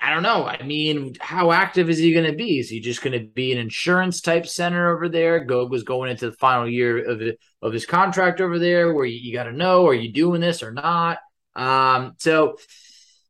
I 0.01 0.12
don't 0.12 0.24
know. 0.24 0.46
I 0.46 0.63
mean, 0.63 1.13
how 1.20 1.51
active 1.51 1.88
is 1.88 2.00
he 2.00 2.12
going 2.12 2.25
to 2.25 2.36
be? 2.36 2.58
Is 2.58 2.70
he 2.70 2.79
just 2.79 3.03
going 3.03 3.20
to 3.20 3.25
be 3.25 3.51
an 3.51 3.60
insurance 3.60 4.20
type 4.20 4.48
center 4.48 4.96
over 4.96 5.08
there? 5.08 5.46
Gog 5.46 5.70
was 5.70 5.84
going 5.84 6.10
into 6.10 6.29
the 6.29 6.36
final 6.38 6.67
year 6.67 7.08
of 7.08 7.22
of 7.62 7.72
his 7.72 7.86
contract 7.86 8.41
over 8.41 8.58
there, 8.58 8.93
where 8.93 9.05
you, 9.05 9.20
you 9.20 9.31
got 9.31 9.43
to 9.43 9.51
know 9.51 9.86
are 9.88 9.93
you 9.93 10.12
doing 10.12 10.41
this 10.41 10.63
or 10.63 10.72
not? 10.72 11.20
Um, 11.55 12.15
so, 12.17 12.58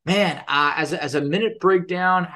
man, 0.06 0.44
uh, 0.48 0.74
as 0.78 0.94
a, 0.94 1.04
as 1.04 1.16
a 1.16 1.22
minute 1.22 1.60
breakdown, 1.60 2.30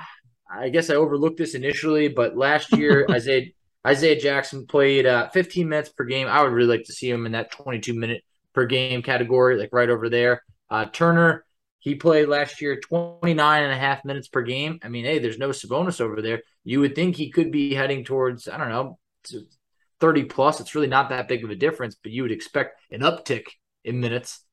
I 0.51 0.67
guess 0.67 0.89
I 0.89 0.95
overlooked 0.95 1.37
this 1.37 1.55
initially, 1.55 2.09
but 2.09 2.35
last 2.35 2.73
year 2.73 3.07
Isaiah 3.09 3.51
Isaiah 3.87 4.19
Jackson 4.19 4.65
played 4.65 5.05
uh, 5.05 5.29
15 5.29 5.69
minutes 5.69 5.89
per 5.89 6.03
game. 6.03 6.27
I 6.27 6.41
would 6.41 6.51
really 6.51 6.77
like 6.77 6.85
to 6.87 6.93
see 6.93 7.09
him 7.09 7.25
in 7.25 7.33
that 7.33 7.51
22 7.51 7.93
minute 7.93 8.23
per 8.53 8.65
game 8.65 9.01
category, 9.01 9.57
like 9.57 9.69
right 9.71 9.89
over 9.89 10.09
there. 10.09 10.43
Uh, 10.69 10.85
Turner, 10.85 11.44
he 11.85 11.93
played 11.93 12.27
last 12.27 12.61
year 12.61 12.79
29 12.79 13.63
and 13.63 13.71
a 13.71 13.77
half 13.77 14.03
minutes 14.03 14.27
per 14.27 14.41
game. 14.41 14.79
I 14.81 14.89
mean, 14.89 15.05
hey, 15.05 15.19
there's 15.19 15.37
no 15.37 15.49
Sabonis 15.49 16.01
over 16.01 16.19
there. 16.19 16.41
You 16.63 16.79
would 16.79 16.95
think 16.95 17.15
he 17.15 17.29
could 17.29 17.51
be 17.51 17.75
heading 17.75 18.03
towards, 18.03 18.47
I 18.47 18.57
don't 18.57 18.69
know, 18.69 18.97
30 19.99 20.23
plus. 20.23 20.59
It's 20.59 20.73
really 20.73 20.87
not 20.87 21.09
that 21.09 21.27
big 21.27 21.43
of 21.43 21.51
a 21.51 21.55
difference, 21.55 21.95
but 22.01 22.11
you 22.11 22.23
would 22.23 22.31
expect 22.31 22.79
an 22.89 23.01
uptick 23.01 23.43
in 23.83 23.99
minutes. 23.99 24.43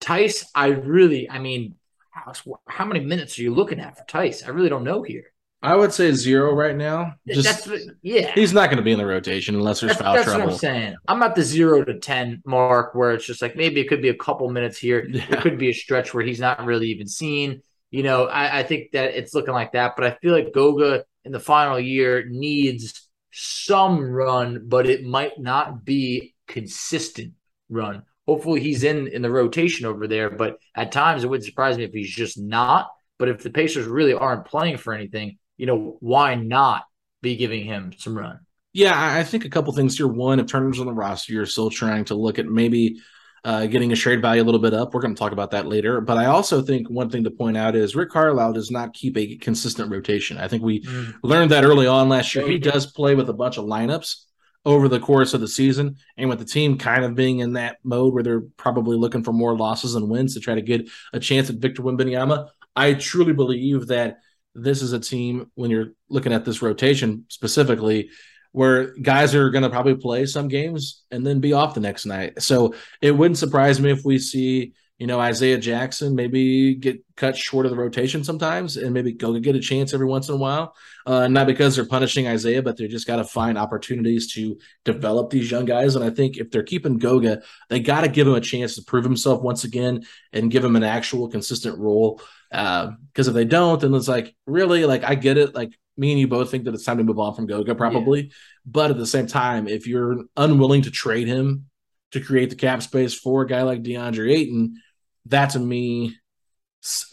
Theis, 0.00 0.46
I 0.54 0.68
really, 0.68 1.28
I 1.28 1.38
mean, 1.40 1.74
how, 2.10 2.32
how 2.66 2.86
many 2.86 3.00
minutes 3.00 3.38
are 3.38 3.42
you 3.42 3.52
looking 3.52 3.80
at 3.80 3.98
for 3.98 4.04
Theis? 4.04 4.42
I 4.42 4.48
really 4.48 4.70
don't 4.70 4.82
know 4.82 5.02
here. 5.02 5.24
I 5.60 5.74
would 5.74 5.92
say 5.92 6.12
zero 6.12 6.54
right 6.54 6.76
now. 6.76 7.14
Just 7.26 7.44
That's 7.44 7.66
what, 7.66 7.80
yeah. 8.02 8.30
he's 8.32 8.52
not 8.52 8.66
going 8.66 8.76
to 8.76 8.82
be 8.82 8.92
in 8.92 8.98
the 8.98 9.06
rotation 9.06 9.56
unless 9.56 9.80
there's 9.80 9.90
That's, 9.90 10.02
foul 10.02 10.14
that's 10.14 10.26
trouble. 10.26 10.44
what 10.44 10.52
I'm 10.52 10.58
saying. 10.58 10.96
I'm 11.08 11.22
at 11.22 11.34
the 11.34 11.42
zero 11.42 11.82
to 11.84 11.98
ten 11.98 12.42
mark 12.44 12.94
where 12.94 13.12
it's 13.12 13.26
just 13.26 13.42
like 13.42 13.56
maybe 13.56 13.80
it 13.80 13.88
could 13.88 14.00
be 14.00 14.10
a 14.10 14.14
couple 14.14 14.48
minutes 14.50 14.78
here. 14.78 15.04
Yeah. 15.08 15.24
It 15.30 15.40
could 15.40 15.58
be 15.58 15.70
a 15.70 15.74
stretch 15.74 16.14
where 16.14 16.24
he's 16.24 16.38
not 16.38 16.64
really 16.64 16.88
even 16.88 17.08
seen. 17.08 17.62
You 17.90 18.04
know, 18.04 18.26
I, 18.26 18.60
I 18.60 18.62
think 18.62 18.92
that 18.92 19.16
it's 19.16 19.34
looking 19.34 19.54
like 19.54 19.72
that, 19.72 19.94
but 19.96 20.06
I 20.06 20.16
feel 20.22 20.32
like 20.32 20.52
Goga 20.52 21.04
in 21.24 21.32
the 21.32 21.40
final 21.40 21.80
year 21.80 22.24
needs 22.28 23.08
some 23.32 24.00
run, 24.00 24.68
but 24.68 24.86
it 24.86 25.04
might 25.04 25.40
not 25.40 25.84
be 25.84 26.34
consistent 26.46 27.32
run. 27.68 28.02
Hopefully 28.26 28.60
he's 28.60 28.84
in 28.84 29.08
in 29.08 29.22
the 29.22 29.30
rotation 29.30 29.86
over 29.86 30.06
there, 30.06 30.30
but 30.30 30.58
at 30.76 30.92
times 30.92 31.24
it 31.24 31.28
wouldn't 31.28 31.46
surprise 31.46 31.76
me 31.76 31.84
if 31.84 31.92
he's 31.92 32.14
just 32.14 32.38
not. 32.38 32.90
But 33.18 33.28
if 33.28 33.42
the 33.42 33.50
Pacers 33.50 33.86
really 33.86 34.14
aren't 34.14 34.44
playing 34.44 34.76
for 34.76 34.92
anything, 34.92 35.38
you 35.58 35.66
know, 35.66 35.98
why 36.00 36.34
not 36.36 36.84
be 37.20 37.36
giving 37.36 37.64
him 37.64 37.92
some 37.98 38.16
run? 38.16 38.40
Yeah, 38.72 38.94
I 38.94 39.24
think 39.24 39.44
a 39.44 39.50
couple 39.50 39.72
things 39.72 39.96
here. 39.96 40.06
One, 40.06 40.40
if 40.40 40.46
Turner's 40.46 40.80
on 40.80 40.86
the 40.86 40.92
roster, 40.92 41.32
you're 41.32 41.46
still 41.46 41.68
trying 41.68 42.04
to 42.06 42.14
look 42.14 42.38
at 42.38 42.46
maybe 42.46 43.00
uh, 43.44 43.66
getting 43.66 43.92
a 43.92 43.96
trade 43.96 44.22
value 44.22 44.42
a 44.42 44.44
little 44.44 44.60
bit 44.60 44.74
up. 44.74 44.94
We're 44.94 45.00
going 45.00 45.14
to 45.14 45.18
talk 45.18 45.32
about 45.32 45.50
that 45.52 45.66
later. 45.66 46.00
But 46.00 46.16
I 46.16 46.26
also 46.26 46.62
think 46.62 46.88
one 46.88 47.10
thing 47.10 47.24
to 47.24 47.30
point 47.30 47.56
out 47.56 47.74
is 47.74 47.96
Rick 47.96 48.10
Carlisle 48.10 48.52
does 48.52 48.70
not 48.70 48.94
keep 48.94 49.16
a 49.16 49.36
consistent 49.36 49.90
rotation. 49.90 50.38
I 50.38 50.48
think 50.48 50.62
we 50.62 50.82
mm. 50.82 51.14
learned 51.22 51.50
that 51.50 51.64
early 51.64 51.86
on 51.86 52.08
last 52.08 52.34
year. 52.34 52.46
He 52.46 52.58
does 52.58 52.86
play 52.86 53.14
with 53.14 53.28
a 53.28 53.34
bunch 53.34 53.58
of 53.58 53.64
lineups 53.64 54.24
over 54.64 54.88
the 54.88 55.00
course 55.00 55.34
of 55.34 55.40
the 55.40 55.48
season, 55.48 55.96
and 56.16 56.28
with 56.28 56.38
the 56.38 56.44
team 56.44 56.76
kind 56.76 57.04
of 57.04 57.14
being 57.14 57.38
in 57.38 57.54
that 57.54 57.78
mode 57.84 58.12
where 58.12 58.22
they're 58.22 58.42
probably 58.58 58.96
looking 58.96 59.24
for 59.24 59.32
more 59.32 59.56
losses 59.56 59.94
and 59.94 60.10
wins 60.10 60.34
to 60.34 60.40
try 60.40 60.54
to 60.54 60.62
get 60.62 60.90
a 61.12 61.20
chance 61.20 61.48
at 61.48 61.56
Victor 61.56 61.82
Wembanyama. 61.82 62.48
I 62.76 62.94
truly 62.94 63.32
believe 63.32 63.86
that 63.86 64.18
this 64.54 64.82
is 64.82 64.92
a 64.92 65.00
team 65.00 65.50
when 65.54 65.70
you're 65.70 65.92
looking 66.08 66.32
at 66.32 66.44
this 66.44 66.62
rotation 66.62 67.24
specifically 67.28 68.10
where 68.52 68.94
guys 68.96 69.34
are 69.34 69.50
going 69.50 69.62
to 69.62 69.70
probably 69.70 69.94
play 69.94 70.26
some 70.26 70.48
games 70.48 71.04
and 71.10 71.26
then 71.26 71.40
be 71.40 71.52
off 71.52 71.74
the 71.74 71.80
next 71.80 72.06
night. 72.06 72.40
So 72.42 72.74
it 73.00 73.12
wouldn't 73.12 73.38
surprise 73.38 73.80
me 73.80 73.90
if 73.90 74.04
we 74.04 74.18
see, 74.18 74.72
you 74.98 75.06
know, 75.06 75.20
Isaiah 75.20 75.58
Jackson 75.58 76.14
maybe 76.14 76.74
get 76.74 77.04
cut 77.14 77.36
short 77.36 77.66
of 77.66 77.70
the 77.70 77.76
rotation 77.76 78.24
sometimes 78.24 78.76
and 78.76 78.92
maybe 78.92 79.12
go 79.12 79.38
get 79.38 79.54
a 79.54 79.60
chance 79.60 79.94
every 79.94 80.06
once 80.06 80.28
in 80.28 80.34
a 80.34 80.38
while. 80.38 80.74
Uh, 81.06 81.28
not 81.28 81.46
because 81.46 81.76
they're 81.76 81.86
punishing 81.86 82.26
Isaiah, 82.26 82.62
but 82.62 82.76
they 82.76 82.88
just 82.88 83.06
got 83.06 83.16
to 83.16 83.24
find 83.24 83.58
opportunities 83.58 84.32
to 84.34 84.58
develop 84.84 85.30
these 85.30 85.50
young 85.50 85.64
guys. 85.64 85.94
And 85.94 86.04
I 86.04 86.10
think 86.10 86.38
if 86.38 86.50
they're 86.50 86.62
keeping 86.62 86.98
Goga, 86.98 87.42
they 87.68 87.80
got 87.80 88.00
to 88.00 88.08
give 88.08 88.26
him 88.26 88.34
a 88.34 88.40
chance 88.40 88.74
to 88.74 88.82
prove 88.82 89.04
himself 89.04 89.42
once 89.42 89.64
again 89.64 90.04
and 90.32 90.50
give 90.50 90.64
him 90.64 90.74
an 90.74 90.84
actual 90.84 91.28
consistent 91.28 91.78
role. 91.78 92.20
Because 92.50 93.28
uh, 93.28 93.30
if 93.30 93.34
they 93.34 93.44
don't, 93.44 93.80
then 93.80 93.94
it's 93.94 94.08
like, 94.08 94.34
really, 94.46 94.84
like, 94.84 95.04
I 95.04 95.14
get 95.14 95.38
it. 95.38 95.54
Like, 95.54 95.72
me 95.96 96.12
and 96.12 96.20
you 96.20 96.28
both 96.28 96.50
think 96.50 96.64
that 96.64 96.74
it's 96.74 96.84
time 96.84 96.98
to 96.98 97.04
move 97.04 97.18
on 97.18 97.34
from 97.34 97.46
Goga, 97.46 97.74
probably. 97.74 98.22
Yeah. 98.22 98.32
But 98.64 98.90
at 98.90 98.98
the 98.98 99.06
same 99.06 99.26
time, 99.26 99.66
if 99.66 99.86
you're 99.86 100.24
unwilling 100.36 100.82
to 100.82 100.90
trade 100.90 101.26
him 101.26 101.66
to 102.12 102.20
create 102.20 102.50
the 102.50 102.56
cap 102.56 102.82
space 102.82 103.14
for 103.14 103.42
a 103.42 103.46
guy 103.46 103.62
like 103.62 103.82
DeAndre 103.82 104.32
Ayton, 104.32 104.80
that 105.26 105.50
to 105.50 105.58
me 105.58 106.16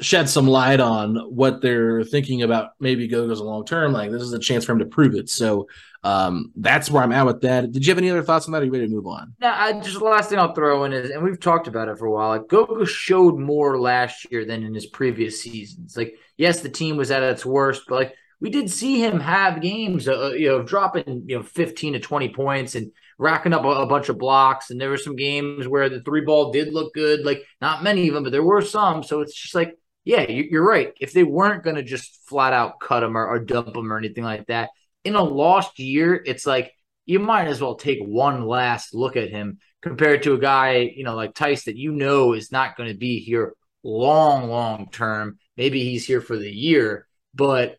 shed 0.01 0.29
some 0.29 0.47
light 0.47 0.79
on 0.79 1.15
what 1.33 1.61
they're 1.61 2.03
thinking 2.03 2.41
about 2.43 2.71
maybe 2.79 3.07
Goga's 3.07 3.41
long 3.41 3.65
term. 3.65 3.93
Like 3.93 4.11
this 4.11 4.21
is 4.21 4.33
a 4.33 4.39
chance 4.39 4.65
for 4.65 4.73
him 4.73 4.79
to 4.79 4.85
prove 4.85 5.15
it. 5.15 5.29
So 5.29 5.67
um, 6.03 6.51
that's 6.55 6.89
where 6.89 7.01
I'm 7.01 7.11
at 7.11 7.25
with 7.25 7.41
that. 7.41 7.71
Did 7.71 7.85
you 7.85 7.91
have 7.91 7.97
any 7.97 8.09
other 8.09 8.23
thoughts 8.23 8.45
on 8.45 8.51
that? 8.51 8.59
Or 8.59 8.61
are 8.61 8.65
you 8.65 8.71
ready 8.71 8.87
to 8.87 8.93
move 8.93 9.07
on? 9.07 9.33
Yeah, 9.41 9.55
I, 9.57 9.73
just 9.79 9.97
the 9.97 10.05
last 10.05 10.29
thing 10.29 10.37
I'll 10.37 10.53
throw 10.53 10.83
in 10.83 10.93
is, 10.93 11.09
and 11.09 11.23
we've 11.23 11.39
talked 11.39 11.67
about 11.67 11.87
it 11.87 11.97
for 11.97 12.05
a 12.05 12.11
while. 12.11 12.29
Like 12.29 12.47
Goga 12.47 12.85
showed 12.85 13.37
more 13.37 13.79
last 13.79 14.31
year 14.31 14.45
than 14.45 14.63
in 14.63 14.73
his 14.73 14.85
previous 14.85 15.41
seasons. 15.41 15.97
Like 15.97 16.15
yes, 16.37 16.61
the 16.61 16.69
team 16.69 16.95
was 16.97 17.11
at 17.11 17.23
its 17.23 17.45
worst, 17.45 17.83
but 17.87 17.95
like 17.95 18.15
we 18.39 18.49
did 18.49 18.69
see 18.69 19.03
him 19.03 19.19
have 19.19 19.61
games, 19.61 20.07
uh, 20.07 20.31
you 20.31 20.47
know, 20.49 20.61
dropping 20.61 21.23
you 21.27 21.37
know 21.37 21.43
15 21.43 21.93
to 21.93 21.99
20 21.99 22.29
points 22.29 22.75
and 22.75 22.91
racking 23.17 23.53
up 23.53 23.63
a, 23.63 23.69
a, 23.69 23.85
bunch 23.85 24.09
of 24.09 24.17
blocks. 24.17 24.69
And 24.69 24.79
there 24.79 24.89
were 24.89 24.97
some 24.97 25.15
games 25.15 25.67
where 25.67 25.89
the 25.89 26.01
three 26.01 26.21
ball 26.21 26.51
did 26.51 26.73
look 26.73 26.93
good, 26.93 27.25
like 27.25 27.43
not 27.61 27.83
many 27.83 28.07
of 28.07 28.13
them, 28.13 28.23
but 28.23 28.31
there 28.31 28.43
were 28.43 28.61
some. 28.61 29.03
So 29.03 29.21
it's 29.21 29.35
just 29.35 29.55
like, 29.55 29.77
yeah, 30.03 30.29
you, 30.29 30.59
are 30.59 30.63
right. 30.63 30.93
If 30.99 31.13
they 31.13 31.23
weren't 31.23 31.63
going 31.63 31.77
to 31.77 31.83
just 31.83 32.27
flat 32.27 32.53
out 32.53 32.79
cut 32.79 33.03
him 33.03 33.17
or, 33.17 33.25
or 33.25 33.39
dump 33.39 33.75
him 33.75 33.91
or 33.91 33.97
anything 33.97 34.23
like 34.23 34.47
that 34.47 34.69
in 35.03 35.15
a 35.15 35.23
lost 35.23 35.79
year, 35.79 36.21
it's 36.25 36.45
like 36.45 36.73
you 37.05 37.19
might 37.19 37.47
as 37.47 37.61
well 37.61 37.75
take 37.75 37.99
one 38.01 38.45
last 38.45 38.93
look 38.93 39.15
at 39.15 39.29
him 39.29 39.59
compared 39.81 40.23
to 40.23 40.33
a 40.33 40.39
guy, 40.39 40.91
you 40.95 41.03
know, 41.03 41.15
like 41.15 41.35
Theis 41.35 41.65
that 41.65 41.77
you 41.77 41.91
know 41.91 42.33
is 42.33 42.51
not 42.51 42.75
going 42.75 42.89
to 42.89 42.97
be 42.97 43.19
here 43.19 43.53
long, 43.83 44.49
long 44.49 44.89
term. 44.91 45.37
Maybe 45.57 45.83
he's 45.83 46.05
here 46.05 46.21
for 46.21 46.37
the 46.37 46.51
year, 46.51 47.07
but 47.33 47.77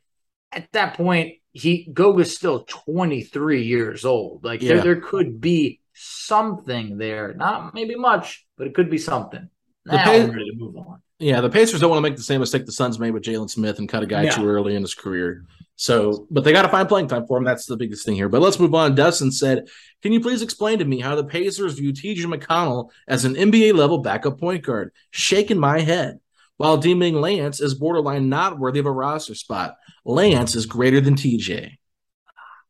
at 0.52 0.70
that 0.72 0.94
point, 0.94 1.34
he 1.56 1.88
Goga's 1.92 2.34
still 2.34 2.64
23 2.64 3.62
years 3.62 4.04
old. 4.04 4.44
Like 4.44 4.62
yeah. 4.62 4.74
there, 4.74 4.82
there 4.82 5.00
could 5.00 5.40
be 5.40 5.80
something 5.94 6.98
there. 6.98 7.34
Not 7.34 7.74
maybe 7.74 7.94
much, 7.94 8.46
but 8.56 8.66
it 8.66 8.74
could 8.74 8.90
be 8.90 8.98
something. 8.98 9.48
Now 9.84 10.02
I'm 10.04 10.30
ready 10.30 10.50
to 10.50 10.56
move 10.56 10.76
on. 10.76 11.02
Yeah, 11.18 11.40
the 11.40 11.48
Pacers 11.48 11.80
don't 11.80 11.88
want 11.88 11.98
to 11.98 12.08
make 12.08 12.16
the 12.16 12.22
same 12.22 12.40
mistake 12.40 12.66
the 12.66 12.72
Suns 12.72 12.98
made 12.98 13.12
with 13.12 13.22
Jalen 13.22 13.48
Smith 13.48 13.78
and 13.78 13.88
cut 13.88 14.02
a 14.02 14.06
guy 14.06 14.24
yeah. 14.24 14.32
too 14.32 14.46
early 14.46 14.74
in 14.74 14.82
his 14.82 14.94
career. 14.94 15.46
So, 15.76 16.26
but 16.30 16.44
they 16.44 16.52
got 16.52 16.62
to 16.62 16.68
find 16.68 16.88
playing 16.88 17.08
time 17.08 17.26
for 17.26 17.38
him. 17.38 17.44
That's 17.44 17.64
the 17.64 17.76
biggest 17.76 18.04
thing 18.04 18.16
here. 18.16 18.28
But 18.28 18.42
let's 18.42 18.58
move 18.58 18.74
on. 18.74 18.94
Dustin 18.94 19.30
said, 19.30 19.68
Can 20.02 20.12
you 20.12 20.20
please 20.20 20.42
explain 20.42 20.78
to 20.78 20.84
me 20.84 21.00
how 21.00 21.14
the 21.14 21.24
Pacers 21.24 21.74
view 21.74 21.92
TJ 21.92 22.24
McConnell 22.24 22.90
as 23.08 23.24
an 23.24 23.34
NBA 23.34 23.74
level 23.74 23.98
backup 23.98 24.38
point 24.38 24.64
guard? 24.64 24.92
Shaking 25.10 25.58
my 25.58 25.80
head 25.80 26.18
while 26.56 26.76
deeming 26.76 27.20
Lance 27.20 27.60
as 27.60 27.74
borderline 27.74 28.28
not 28.28 28.58
worthy 28.58 28.78
of 28.78 28.86
a 28.86 28.90
roster 28.90 29.34
spot. 29.34 29.76
Lance 30.04 30.54
is 30.54 30.66
greater 30.66 31.00
than 31.00 31.14
TJ. 31.14 31.72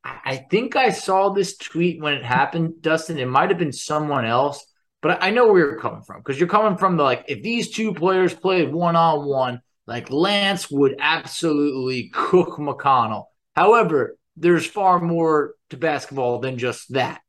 I 0.04 0.36
think 0.36 0.76
I 0.76 0.90
saw 0.90 1.30
this 1.30 1.56
tweet 1.56 2.00
when 2.00 2.14
it 2.14 2.24
happened, 2.24 2.80
Dustin. 2.80 3.18
It 3.18 3.26
might 3.26 3.50
have 3.50 3.58
been 3.58 3.72
someone 3.72 4.24
else, 4.24 4.64
but 5.02 5.22
I 5.22 5.30
know 5.30 5.48
where 5.48 5.58
you're 5.58 5.80
coming 5.80 6.02
from 6.02 6.20
because 6.20 6.38
you're 6.38 6.48
coming 6.48 6.78
from 6.78 6.96
the 6.96 7.02
like, 7.02 7.24
if 7.28 7.42
these 7.42 7.70
two 7.70 7.92
players 7.92 8.32
played 8.32 8.72
one 8.72 8.96
on 8.96 9.26
one, 9.26 9.60
like 9.86 10.10
Lance 10.10 10.70
would 10.70 10.96
absolutely 11.00 12.10
cook 12.12 12.58
McConnell. 12.58 13.24
However, 13.54 14.16
there's 14.36 14.66
far 14.66 15.00
more 15.00 15.54
to 15.70 15.76
basketball 15.76 16.38
than 16.38 16.58
just 16.58 16.92
that. 16.92 17.20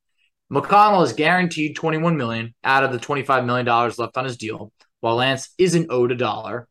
McConnell 0.52 1.04
is 1.04 1.14
guaranteed 1.14 1.76
21 1.76 2.16
million 2.16 2.54
out 2.64 2.84
of 2.84 2.92
the 2.92 3.00
25 3.00 3.46
million 3.46 3.66
dollars 3.66 3.98
left 3.98 4.18
on 4.18 4.26
his 4.26 4.38
deal 4.38 4.72
while 5.00 5.16
Lance 5.16 5.50
isn't 5.58 5.92
owed 5.92 6.12
a 6.12 6.16
dollar. 6.16 6.68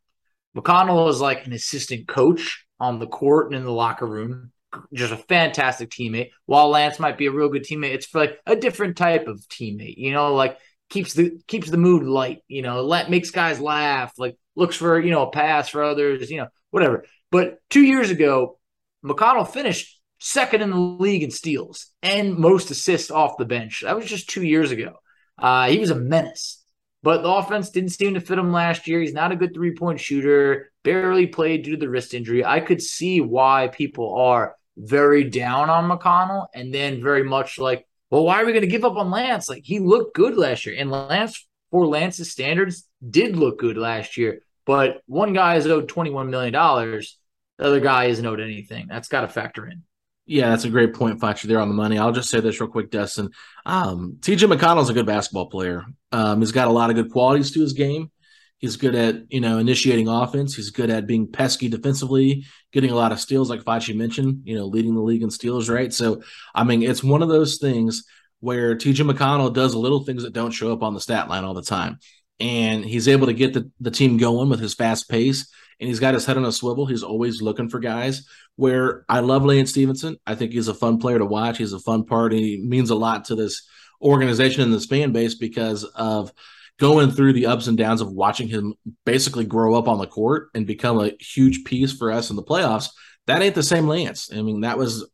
McConnell 0.56 1.10
is 1.10 1.20
like 1.20 1.46
an 1.46 1.52
assistant 1.52 2.08
coach 2.08 2.64
on 2.80 2.98
the 2.98 3.06
court 3.06 3.46
and 3.46 3.56
in 3.56 3.64
the 3.64 3.72
locker 3.72 4.06
room, 4.06 4.52
just 4.92 5.12
a 5.12 5.16
fantastic 5.16 5.90
teammate. 5.90 6.30
While 6.46 6.68
Lance 6.68 6.98
might 6.98 7.18
be 7.18 7.26
a 7.26 7.32
real 7.32 7.48
good 7.48 7.64
teammate, 7.64 7.94
it's 7.94 8.06
for 8.06 8.20
like 8.20 8.38
a 8.46 8.56
different 8.56 8.96
type 8.96 9.26
of 9.26 9.40
teammate, 9.48 9.96
you 9.96 10.12
know, 10.12 10.34
like 10.34 10.58
keeps 10.88 11.14
the 11.14 11.38
keeps 11.46 11.70
the 11.70 11.76
mood 11.76 12.04
light, 12.04 12.38
you 12.48 12.62
know, 12.62 12.82
let 12.82 13.10
makes 13.10 13.30
guys 13.30 13.60
laugh, 13.60 14.12
like 14.18 14.36
looks 14.54 14.76
for, 14.76 14.98
you 15.00 15.10
know, 15.10 15.26
a 15.26 15.30
pass 15.30 15.68
for 15.68 15.82
others, 15.82 16.30
you 16.30 16.38
know, 16.38 16.48
whatever. 16.70 17.04
But 17.30 17.58
two 17.70 17.82
years 17.82 18.10
ago, 18.10 18.58
McConnell 19.04 19.48
finished 19.48 20.00
second 20.18 20.62
in 20.62 20.70
the 20.70 20.76
league 20.76 21.22
in 21.22 21.30
steals 21.30 21.90
and 22.02 22.36
most 22.36 22.70
assists 22.70 23.10
off 23.10 23.36
the 23.38 23.44
bench. 23.44 23.82
That 23.82 23.96
was 23.96 24.06
just 24.06 24.30
two 24.30 24.42
years 24.42 24.70
ago. 24.70 24.94
Uh, 25.38 25.68
he 25.68 25.78
was 25.78 25.90
a 25.90 25.94
menace. 25.94 26.62
But 27.06 27.22
the 27.22 27.30
offense 27.30 27.70
didn't 27.70 27.90
seem 27.90 28.14
to 28.14 28.20
fit 28.20 28.36
him 28.36 28.50
last 28.50 28.88
year. 28.88 28.98
He's 28.98 29.12
not 29.12 29.30
a 29.30 29.36
good 29.36 29.54
three 29.54 29.76
point 29.76 30.00
shooter, 30.00 30.72
barely 30.82 31.28
played 31.28 31.62
due 31.62 31.70
to 31.70 31.76
the 31.76 31.88
wrist 31.88 32.14
injury. 32.14 32.44
I 32.44 32.58
could 32.58 32.82
see 32.82 33.20
why 33.20 33.68
people 33.68 34.16
are 34.16 34.56
very 34.76 35.22
down 35.22 35.70
on 35.70 35.88
McConnell 35.88 36.48
and 36.52 36.74
then 36.74 37.00
very 37.00 37.22
much 37.22 37.60
like, 37.60 37.86
well, 38.10 38.24
why 38.24 38.42
are 38.42 38.44
we 38.44 38.50
going 38.50 38.62
to 38.62 38.66
give 38.66 38.84
up 38.84 38.96
on 38.96 39.12
Lance? 39.12 39.48
Like 39.48 39.62
he 39.62 39.78
looked 39.78 40.16
good 40.16 40.36
last 40.36 40.66
year. 40.66 40.74
And 40.76 40.90
Lance, 40.90 41.46
for 41.70 41.86
Lance's 41.86 42.32
standards, 42.32 42.88
did 43.08 43.36
look 43.36 43.60
good 43.60 43.78
last 43.78 44.16
year. 44.16 44.40
But 44.64 45.00
one 45.06 45.32
guy 45.32 45.54
is 45.54 45.68
owed 45.68 45.88
$21 45.88 46.28
million. 46.28 46.52
The 46.52 47.64
other 47.64 47.78
guy 47.78 48.06
isn't 48.06 48.26
owed 48.26 48.40
anything. 48.40 48.88
That's 48.88 49.06
got 49.06 49.20
to 49.20 49.28
factor 49.28 49.64
in. 49.64 49.84
Yeah, 50.26 50.50
that's 50.50 50.64
a 50.64 50.70
great 50.70 50.92
point, 50.92 51.20
Fletcher. 51.20 51.46
There 51.46 51.60
on 51.60 51.68
the 51.68 51.74
money. 51.74 51.98
I'll 51.98 52.10
just 52.10 52.30
say 52.30 52.40
this 52.40 52.60
real 52.60 52.68
quick, 52.68 52.90
Dustin. 52.90 53.30
Um, 53.64 54.16
TJ 54.18 54.52
McConnell's 54.52 54.90
a 54.90 54.92
good 54.92 55.06
basketball 55.06 55.46
player. 55.46 55.84
Um, 56.12 56.40
he's 56.40 56.52
got 56.52 56.68
a 56.68 56.72
lot 56.72 56.90
of 56.90 56.96
good 56.96 57.10
qualities 57.10 57.50
to 57.52 57.60
his 57.60 57.72
game. 57.72 58.10
He's 58.58 58.76
good 58.76 58.94
at 58.94 59.30
you 59.30 59.40
know 59.40 59.58
initiating 59.58 60.08
offense. 60.08 60.54
He's 60.54 60.70
good 60.70 60.90
at 60.90 61.06
being 61.06 61.30
pesky 61.30 61.68
defensively, 61.68 62.44
getting 62.72 62.90
a 62.90 62.94
lot 62.94 63.12
of 63.12 63.20
steals, 63.20 63.50
like 63.50 63.60
Facci 63.60 63.94
mentioned. 63.94 64.42
You 64.44 64.56
know, 64.56 64.66
leading 64.66 64.94
the 64.94 65.02
league 65.02 65.22
in 65.22 65.30
steals, 65.30 65.68
right? 65.68 65.92
So, 65.92 66.22
I 66.54 66.64
mean, 66.64 66.82
it's 66.82 67.04
one 67.04 67.22
of 67.22 67.28
those 67.28 67.58
things 67.58 68.04
where 68.40 68.74
TJ 68.74 69.10
McConnell 69.10 69.52
does 69.52 69.74
little 69.74 70.04
things 70.04 70.22
that 70.22 70.32
don't 70.32 70.52
show 70.52 70.72
up 70.72 70.82
on 70.82 70.94
the 70.94 71.00
stat 71.00 71.28
line 71.28 71.44
all 71.44 71.54
the 71.54 71.62
time, 71.62 71.98
and 72.40 72.84
he's 72.84 73.08
able 73.08 73.26
to 73.26 73.34
get 73.34 73.52
the, 73.52 73.70
the 73.80 73.90
team 73.90 74.16
going 74.16 74.48
with 74.48 74.60
his 74.60 74.74
fast 74.74 75.08
pace 75.10 75.52
and 75.80 75.88
he's 75.88 76.00
got 76.00 76.14
his 76.14 76.24
head 76.24 76.36
on 76.36 76.44
a 76.44 76.52
swivel. 76.52 76.86
He's 76.86 77.02
always 77.02 77.42
looking 77.42 77.68
for 77.68 77.78
guys. 77.78 78.26
Where 78.56 79.04
I 79.08 79.20
love 79.20 79.44
Lance 79.44 79.70
Stephenson. 79.70 80.16
I 80.26 80.34
think 80.34 80.52
he's 80.52 80.68
a 80.68 80.74
fun 80.74 80.98
player 80.98 81.18
to 81.18 81.26
watch. 81.26 81.58
He's 81.58 81.74
a 81.74 81.78
fun 81.78 82.04
part. 82.04 82.32
He 82.32 82.62
means 82.66 82.90
a 82.90 82.94
lot 82.94 83.26
to 83.26 83.34
this 83.34 83.68
organization 84.00 84.62
and 84.62 84.72
this 84.72 84.86
fan 84.86 85.12
base 85.12 85.34
because 85.34 85.84
of 85.84 86.32
going 86.78 87.10
through 87.10 87.32
the 87.32 87.46
ups 87.46 87.66
and 87.66 87.78
downs 87.78 88.00
of 88.00 88.12
watching 88.12 88.48
him 88.48 88.74
basically 89.04 89.44
grow 89.44 89.74
up 89.74 89.88
on 89.88 89.98
the 89.98 90.06
court 90.06 90.50
and 90.54 90.66
become 90.66 91.00
a 91.00 91.12
huge 91.20 91.64
piece 91.64 91.92
for 91.92 92.12
us 92.12 92.30
in 92.30 92.36
the 92.36 92.42
playoffs. 92.42 92.90
That 93.26 93.42
ain't 93.42 93.54
the 93.54 93.62
same 93.62 93.86
Lance. 93.86 94.30
I 94.32 94.42
mean, 94.42 94.60
that 94.60 94.78
was 94.78 95.08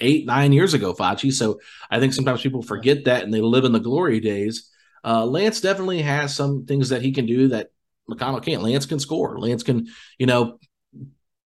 eight, 0.00 0.26
nine 0.26 0.52
years 0.52 0.74
ago, 0.74 0.92
Facci. 0.92 1.32
So 1.32 1.60
I 1.90 2.00
think 2.00 2.12
sometimes 2.12 2.42
people 2.42 2.62
forget 2.62 3.04
that 3.04 3.22
and 3.22 3.32
they 3.32 3.40
live 3.40 3.64
in 3.64 3.72
the 3.72 3.80
glory 3.80 4.20
days. 4.20 4.70
Uh, 5.04 5.24
Lance 5.24 5.60
definitely 5.60 6.02
has 6.02 6.34
some 6.34 6.66
things 6.66 6.88
that 6.88 7.02
he 7.02 7.12
can 7.12 7.26
do 7.26 7.48
that 7.48 7.68
McConnell 8.10 8.44
can't. 8.44 8.62
Lance 8.62 8.86
can 8.86 8.98
score. 8.98 9.38
Lance 9.38 9.62
can, 9.62 9.86
you 10.18 10.26
know, 10.26 10.58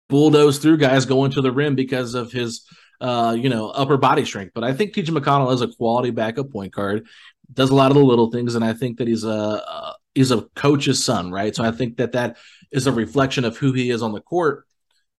bulldoze 0.07 0.59
through 0.59 0.77
guys 0.77 1.05
going 1.05 1.31
to 1.31 1.41
the 1.41 1.51
rim 1.51 1.75
because 1.75 2.13
of 2.13 2.31
his 2.31 2.65
uh, 3.01 3.35
you 3.37 3.49
know, 3.49 3.69
upper 3.69 3.97
body 3.97 4.25
strength. 4.25 4.51
But 4.53 4.63
I 4.63 4.73
think 4.73 4.93
TJ 4.93 5.09
McConnell 5.09 5.53
is 5.53 5.61
a 5.61 5.67
quality 5.67 6.11
backup 6.11 6.51
point 6.51 6.73
guard, 6.73 7.07
does 7.51 7.69
a 7.69 7.75
lot 7.75 7.91
of 7.91 7.97
the 7.97 8.03
little 8.03 8.31
things, 8.31 8.55
and 8.55 8.63
I 8.63 8.73
think 8.73 8.97
that 8.97 9.07
he's 9.07 9.23
a 9.23 9.29
uh, 9.67 9.93
he's 10.13 10.31
a 10.31 10.41
coach's 10.55 11.03
son, 11.03 11.31
right? 11.31 11.55
So 11.55 11.63
I 11.63 11.71
think 11.71 11.97
that 11.97 12.13
that 12.13 12.37
is 12.71 12.87
a 12.87 12.91
reflection 12.91 13.45
of 13.45 13.57
who 13.57 13.73
he 13.73 13.89
is 13.89 14.01
on 14.01 14.11
the 14.11 14.21
court. 14.21 14.65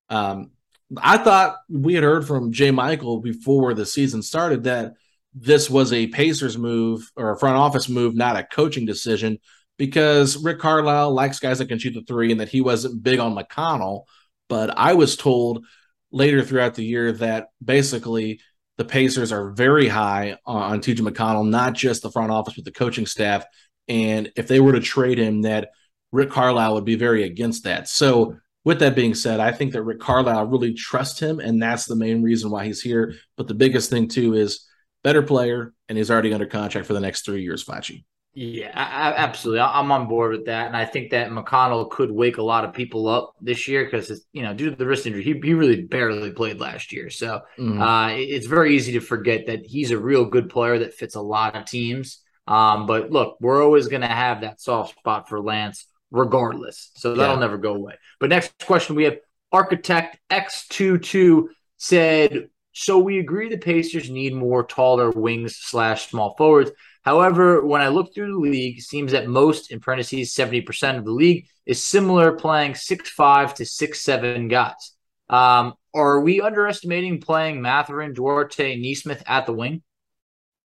Um, 0.08 0.50
I 0.96 1.18
thought 1.18 1.56
we 1.68 1.94
had 1.94 2.04
heard 2.04 2.26
from 2.26 2.52
J. 2.52 2.70
Michael 2.70 3.20
before 3.20 3.74
the 3.74 3.86
season 3.86 4.22
started 4.22 4.64
that 4.64 4.94
this 5.34 5.70
was 5.70 5.92
a 5.92 6.08
Pacers 6.08 6.58
move 6.58 7.10
or 7.16 7.30
a 7.30 7.38
front 7.38 7.56
office 7.56 7.88
move, 7.88 8.16
not 8.16 8.36
a 8.36 8.42
coaching 8.42 8.86
decision, 8.86 9.38
because 9.78 10.36
Rick 10.42 10.58
Carlisle 10.58 11.12
likes 11.12 11.38
guys 11.38 11.58
that 11.58 11.68
can 11.68 11.78
shoot 11.78 11.94
the 11.94 12.02
three 12.02 12.32
and 12.32 12.40
that 12.40 12.48
he 12.48 12.60
wasn't 12.60 13.02
big 13.02 13.20
on 13.20 13.36
McConnell. 13.36 14.04
But 14.48 14.76
I 14.76 14.94
was 14.94 15.16
told 15.16 15.64
later 16.12 16.42
throughout 16.42 16.74
the 16.74 16.84
year 16.84 17.12
that 17.12 17.48
basically 17.64 18.40
the 18.78 18.84
Pacers 18.84 19.32
are 19.32 19.50
very 19.50 19.88
high 19.88 20.38
on 20.46 20.80
TJ 20.80 21.00
McConnell, 21.00 21.48
not 21.48 21.74
just 21.74 22.02
the 22.02 22.10
front 22.10 22.32
office, 22.32 22.54
but 22.54 22.64
the 22.64 22.72
coaching 22.72 23.06
staff. 23.06 23.44
And 23.88 24.32
if 24.36 24.48
they 24.48 24.60
were 24.60 24.72
to 24.72 24.80
trade 24.80 25.18
him, 25.18 25.42
that 25.42 25.70
Rick 26.12 26.30
Carlisle 26.30 26.74
would 26.74 26.84
be 26.84 26.96
very 26.96 27.24
against 27.24 27.64
that. 27.64 27.88
So, 27.88 28.36
with 28.62 28.80
that 28.80 28.94
being 28.94 29.14
said, 29.14 29.40
I 29.40 29.52
think 29.52 29.72
that 29.72 29.82
Rick 29.82 30.00
Carlisle 30.00 30.46
really 30.46 30.74
trusts 30.74 31.18
him, 31.18 31.40
and 31.40 31.62
that's 31.62 31.86
the 31.86 31.96
main 31.96 32.22
reason 32.22 32.50
why 32.50 32.66
he's 32.66 32.82
here. 32.82 33.14
But 33.36 33.48
the 33.48 33.54
biggest 33.54 33.88
thing, 33.88 34.06
too, 34.06 34.34
is 34.34 34.66
better 35.02 35.22
player, 35.22 35.72
and 35.88 35.96
he's 35.96 36.10
already 36.10 36.34
under 36.34 36.46
contract 36.46 36.86
for 36.86 36.92
the 36.92 37.00
next 37.00 37.24
three 37.24 37.42
years, 37.42 37.64
Facci. 37.64 38.04
Yeah, 38.32 38.70
I, 38.74 39.12
absolutely. 39.16 39.60
I'm 39.60 39.90
on 39.90 40.06
board 40.06 40.30
with 40.30 40.46
that, 40.46 40.68
and 40.68 40.76
I 40.76 40.84
think 40.84 41.10
that 41.10 41.30
McConnell 41.30 41.90
could 41.90 42.12
wake 42.12 42.38
a 42.38 42.42
lot 42.42 42.64
of 42.64 42.72
people 42.72 43.08
up 43.08 43.34
this 43.40 43.66
year 43.66 43.84
because 43.84 44.08
it's 44.08 44.24
you 44.32 44.42
know 44.42 44.54
due 44.54 44.70
to 44.70 44.76
the 44.76 44.86
wrist 44.86 45.04
injury, 45.04 45.24
he, 45.24 45.32
he 45.42 45.54
really 45.54 45.82
barely 45.82 46.30
played 46.30 46.60
last 46.60 46.92
year. 46.92 47.10
So 47.10 47.40
mm-hmm. 47.58 47.82
uh, 47.82 48.10
it's 48.10 48.46
very 48.46 48.76
easy 48.76 48.92
to 48.92 49.00
forget 49.00 49.46
that 49.46 49.66
he's 49.66 49.90
a 49.90 49.98
real 49.98 50.24
good 50.24 50.48
player 50.48 50.78
that 50.78 50.94
fits 50.94 51.16
a 51.16 51.20
lot 51.20 51.56
of 51.56 51.64
teams. 51.64 52.22
Um, 52.46 52.86
but 52.86 53.10
look, 53.10 53.36
we're 53.40 53.64
always 53.64 53.88
going 53.88 54.02
to 54.02 54.06
have 54.06 54.42
that 54.42 54.60
soft 54.60 54.96
spot 54.98 55.28
for 55.28 55.40
Lance, 55.40 55.86
regardless. 56.12 56.92
So 56.94 57.14
that'll 57.14 57.34
yeah. 57.34 57.40
never 57.40 57.58
go 57.58 57.74
away. 57.74 57.94
But 58.20 58.30
next 58.30 58.64
question 58.64 58.94
we 58.94 59.04
have 59.04 59.18
Architect 59.50 60.18
X22 60.30 61.46
said, 61.78 62.48
so 62.72 62.98
we 62.98 63.18
agree 63.18 63.48
the 63.48 63.58
Pacers 63.58 64.08
need 64.08 64.34
more 64.34 64.64
taller 64.64 65.10
wings 65.10 65.56
slash 65.56 66.08
small 66.08 66.34
forwards. 66.36 66.70
However, 67.02 67.64
when 67.64 67.80
I 67.80 67.88
look 67.88 68.14
through 68.14 68.32
the 68.32 68.38
league, 68.38 68.78
it 68.78 68.82
seems 68.82 69.12
that 69.12 69.26
most, 69.26 69.72
in 69.72 69.80
parentheses, 69.80 70.34
70% 70.34 70.98
of 70.98 71.04
the 71.04 71.12
league 71.12 71.46
is 71.64 71.84
similar 71.84 72.32
playing 72.32 72.74
six 72.74 73.08
five 73.10 73.54
to 73.54 73.64
six 73.64 74.02
seven 74.02 74.48
guys. 74.48 74.94
Um, 75.28 75.74
are 75.94 76.20
we 76.20 76.40
underestimating 76.40 77.20
playing 77.20 77.62
Mathurin, 77.62 78.12
Duarte, 78.12 78.76
Nesmith 78.76 79.22
at 79.26 79.46
the 79.46 79.52
wing? 79.52 79.82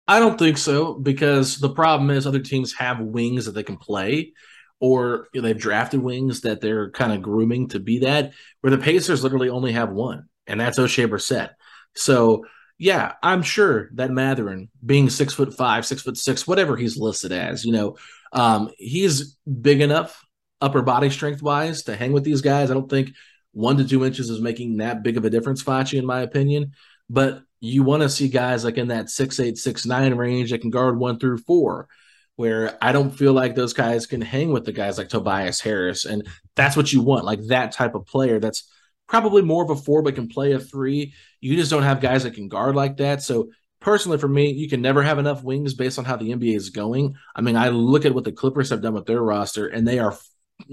I 0.07 0.19
don't 0.19 0.37
think 0.37 0.57
so 0.57 0.95
because 0.95 1.59
the 1.59 1.69
problem 1.69 2.09
is 2.09 2.25
other 2.25 2.39
teams 2.39 2.73
have 2.73 2.99
wings 2.99 3.45
that 3.45 3.51
they 3.51 3.63
can 3.63 3.77
play, 3.77 4.33
or 4.79 5.27
you 5.33 5.41
know, 5.41 5.47
they've 5.47 5.57
drafted 5.57 6.01
wings 6.01 6.41
that 6.41 6.61
they're 6.61 6.91
kind 6.91 7.13
of 7.13 7.21
grooming 7.21 7.69
to 7.69 7.79
be 7.79 7.99
that. 7.99 8.33
Where 8.61 8.71
the 8.71 8.77
Pacers 8.77 9.23
literally 9.23 9.49
only 9.49 9.73
have 9.73 9.91
one, 9.91 10.27
and 10.47 10.59
that's 10.59 10.79
Oshae 10.79 11.07
Brissett. 11.07 11.51
So 11.95 12.45
yeah, 12.83 13.13
I'm 13.23 13.43
sure 13.43 13.89
that 13.93 14.11
Mathurin, 14.11 14.67
being 14.85 15.09
six 15.09 15.33
foot 15.33 15.53
five, 15.53 15.85
six 15.85 16.01
foot 16.01 16.17
six, 16.17 16.45
whatever 16.45 16.75
he's 16.75 16.97
listed 16.97 17.31
as, 17.31 17.63
you 17.63 17.71
know, 17.71 17.95
um, 18.33 18.71
he's 18.77 19.37
big 19.61 19.79
enough 19.79 20.21
upper 20.59 20.81
body 20.81 21.09
strength 21.09 21.41
wise 21.41 21.83
to 21.83 21.95
hang 21.95 22.11
with 22.11 22.25
these 22.25 22.41
guys. 22.41 22.69
I 22.69 22.73
don't 22.73 22.89
think 22.89 23.11
one 23.53 23.77
to 23.77 23.87
two 23.87 24.03
inches 24.03 24.29
is 24.29 24.41
making 24.41 24.77
that 24.77 25.01
big 25.01 25.15
of 25.15 25.23
a 25.23 25.29
difference, 25.29 25.63
Facci, 25.63 25.97
in 25.97 26.05
my 26.05 26.23
opinion. 26.23 26.73
But 27.09 27.43
you 27.61 27.83
want 27.83 28.03
to 28.03 28.09
see 28.09 28.27
guys 28.27 28.65
like 28.65 28.77
in 28.77 28.89
that 28.89 29.09
six 29.09 29.39
eight, 29.39 29.57
six 29.57 29.85
nine 29.85 30.15
range 30.15 30.51
that 30.51 30.59
can 30.59 30.69
guard 30.69 30.99
one 30.99 31.19
through 31.19 31.37
four, 31.37 31.87
where 32.35 32.77
I 32.81 32.91
don't 32.91 33.11
feel 33.11 33.31
like 33.31 33.55
those 33.55 33.71
guys 33.71 34.07
can 34.07 34.19
hang 34.19 34.51
with 34.51 34.65
the 34.65 34.73
guys 34.73 34.97
like 34.97 35.07
Tobias 35.07 35.61
Harris. 35.61 36.03
And 36.03 36.27
that's 36.57 36.75
what 36.75 36.91
you 36.91 37.01
want, 37.01 37.23
like 37.23 37.47
that 37.47 37.71
type 37.71 37.95
of 37.95 38.05
player 38.05 38.41
that's 38.41 38.69
probably 39.07 39.41
more 39.41 39.63
of 39.63 39.69
a 39.69 39.75
four, 39.75 40.01
but 40.01 40.15
can 40.15 40.27
play 40.27 40.53
a 40.53 40.59
three. 40.59 41.13
You 41.41 41.55
just 41.55 41.71
don't 41.71 41.83
have 41.83 42.01
guys 42.01 42.23
that 42.23 42.33
can 42.33 42.47
guard 42.47 42.75
like 42.75 42.97
that. 42.97 43.21
So 43.21 43.49
personally, 43.79 44.17
for 44.17 44.27
me, 44.27 44.51
you 44.51 44.69
can 44.69 44.81
never 44.81 45.03
have 45.03 45.19
enough 45.19 45.43
wings 45.43 45.73
based 45.73 45.99
on 45.99 46.05
how 46.05 46.15
the 46.15 46.31
NBA 46.31 46.55
is 46.55 46.69
going. 46.69 47.15
I 47.35 47.41
mean, 47.41 47.55
I 47.55 47.69
look 47.69 48.05
at 48.05 48.15
what 48.15 48.23
the 48.23 48.31
Clippers 48.31 48.69
have 48.69 48.81
done 48.81 48.93
with 48.93 49.05
their 49.05 49.21
roster, 49.21 49.67
and 49.67 49.87
they 49.87 49.99
are 49.99 50.17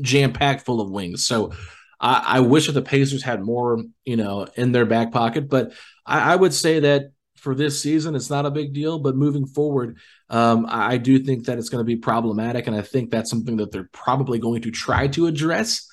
jam 0.01 0.33
packed 0.33 0.65
full 0.65 0.81
of 0.81 0.91
wings. 0.91 1.27
So 1.27 1.53
I, 2.01 2.25
I, 2.27 2.41
wish 2.41 2.67
that 2.67 2.73
the 2.73 2.83
Pacers 2.83 3.23
had 3.23 3.43
more, 3.43 3.83
you 4.05 4.17
know, 4.17 4.47
in 4.55 4.73
their 4.73 4.87
back 4.87 5.13
pocket. 5.13 5.49
But 5.49 5.73
I, 6.07 6.33
I, 6.33 6.37
would 6.37 6.55
say 6.55 6.81
that 6.81 7.13
for 7.37 7.55
this 7.55 7.81
season, 7.81 8.15
it's 8.15 8.31
not 8.31 8.47
a 8.47 8.51
big 8.51 8.73
deal. 8.73 8.99
But 8.99 9.17
moving 9.17 9.47
forward, 9.47 9.99
um, 10.29 10.67
I, 10.69 10.99
do 10.99 11.19
think 11.19 11.47
that 11.47 11.59
it's 11.59 11.69
going 11.69 11.81
to 11.81 11.87
be 11.87 11.97
problematic, 11.97 12.67
and 12.67 12.77
I 12.77 12.83
think 12.83 13.11
that's 13.11 13.31
something 13.31 13.57
that 13.57 13.73
they're 13.73 13.91
probably 13.93 14.39
going 14.39 14.63
to 14.63 14.71
try 14.71 15.09
to 15.09 15.27
address 15.27 15.89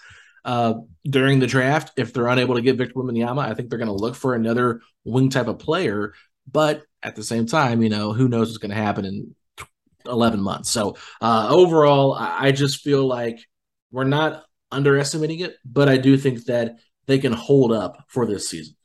uh, 0.46 0.76
during 1.10 1.40
the 1.40 1.48
draft. 1.48 1.92
If 1.98 2.14
they're 2.14 2.28
unable 2.28 2.56
to 2.56 2.62
get 2.62 2.78
Victor 2.78 2.96
Wembanyama, 2.96 3.40
I 3.40 3.54
think 3.54 3.70
they're 3.70 3.80
going 3.80 3.88
to 3.88 3.94
look 3.94 4.16
for 4.16 4.36
another 4.36 4.82
wing 5.04 5.30
type 5.30 5.48
of 5.48 5.60
player. 5.60 6.14
But 6.52 6.84
at 7.04 7.16
the 7.16 7.24
same 7.24 7.46
time, 7.46 7.82
you 7.82 7.90
know, 7.90 8.14
who 8.14 8.28
knows 8.28 8.48
what's 8.48 8.58
going 8.58 8.72
to 8.72 8.76
happen 8.76 9.06
in 9.06 9.36
11 10.06 10.42
months. 10.42 10.70
So 10.70 10.98
uh, 11.22 11.48
overall, 11.50 12.14
I 12.14 12.52
just 12.52 12.82
feel 12.82 13.06
like 13.06 13.40
we're 13.92 14.06
not 14.06 14.46
underestimating 14.72 15.42
it, 15.42 15.56
but 15.66 15.90
I 15.90 15.98
do 15.98 16.18
think 16.18 16.46
that 16.46 16.76
they 17.06 17.20
can 17.20 17.34
hold 17.34 17.72
up 17.72 18.06
for 18.08 18.26
this 18.26 18.50
season. 18.50 18.77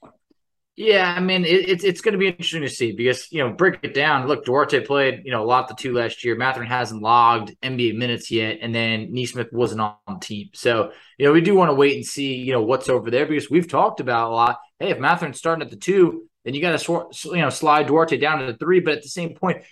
Yeah, 0.74 1.14
I 1.14 1.20
mean 1.20 1.44
it, 1.44 1.68
it's 1.68 1.84
it's 1.84 2.00
going 2.00 2.12
to 2.12 2.18
be 2.18 2.28
interesting 2.28 2.62
to 2.62 2.68
see 2.68 2.92
because 2.92 3.30
you 3.30 3.44
know 3.44 3.52
break 3.52 3.80
it 3.82 3.92
down. 3.92 4.26
Look, 4.26 4.46
Duarte 4.46 4.80
played 4.80 5.20
you 5.24 5.30
know 5.30 5.42
a 5.42 5.44
lot 5.44 5.68
the 5.68 5.74
two 5.74 5.92
last 5.92 6.24
year. 6.24 6.34
Mathurin 6.34 6.66
hasn't 6.66 7.02
logged 7.02 7.54
NBA 7.62 7.92
minutes 7.92 8.30
yet, 8.30 8.58
and 8.62 8.74
then 8.74 9.12
Nesmith 9.12 9.52
wasn't 9.52 9.82
on 9.82 9.96
the 10.08 10.18
team. 10.18 10.48
So 10.54 10.92
you 11.18 11.26
know 11.26 11.32
we 11.32 11.42
do 11.42 11.54
want 11.54 11.68
to 11.68 11.74
wait 11.74 11.96
and 11.96 12.06
see 12.06 12.36
you 12.36 12.52
know 12.52 12.62
what's 12.62 12.88
over 12.88 13.10
there 13.10 13.26
because 13.26 13.50
we've 13.50 13.68
talked 13.68 14.00
about 14.00 14.30
a 14.30 14.34
lot. 14.34 14.58
Hey, 14.78 14.90
if 14.90 14.98
Mathurin's 14.98 15.36
starting 15.38 15.62
at 15.62 15.70
the 15.70 15.76
two, 15.76 16.26
then 16.44 16.54
you 16.54 16.62
got 16.62 16.72
to 16.72 16.78
sw- 16.78 17.26
you 17.26 17.42
know 17.42 17.50
slide 17.50 17.86
Duarte 17.86 18.16
down 18.16 18.38
to 18.38 18.46
the 18.46 18.56
three. 18.56 18.80
But 18.80 18.94
at 18.94 19.02
the 19.02 19.08
same 19.10 19.34
point, 19.34 19.62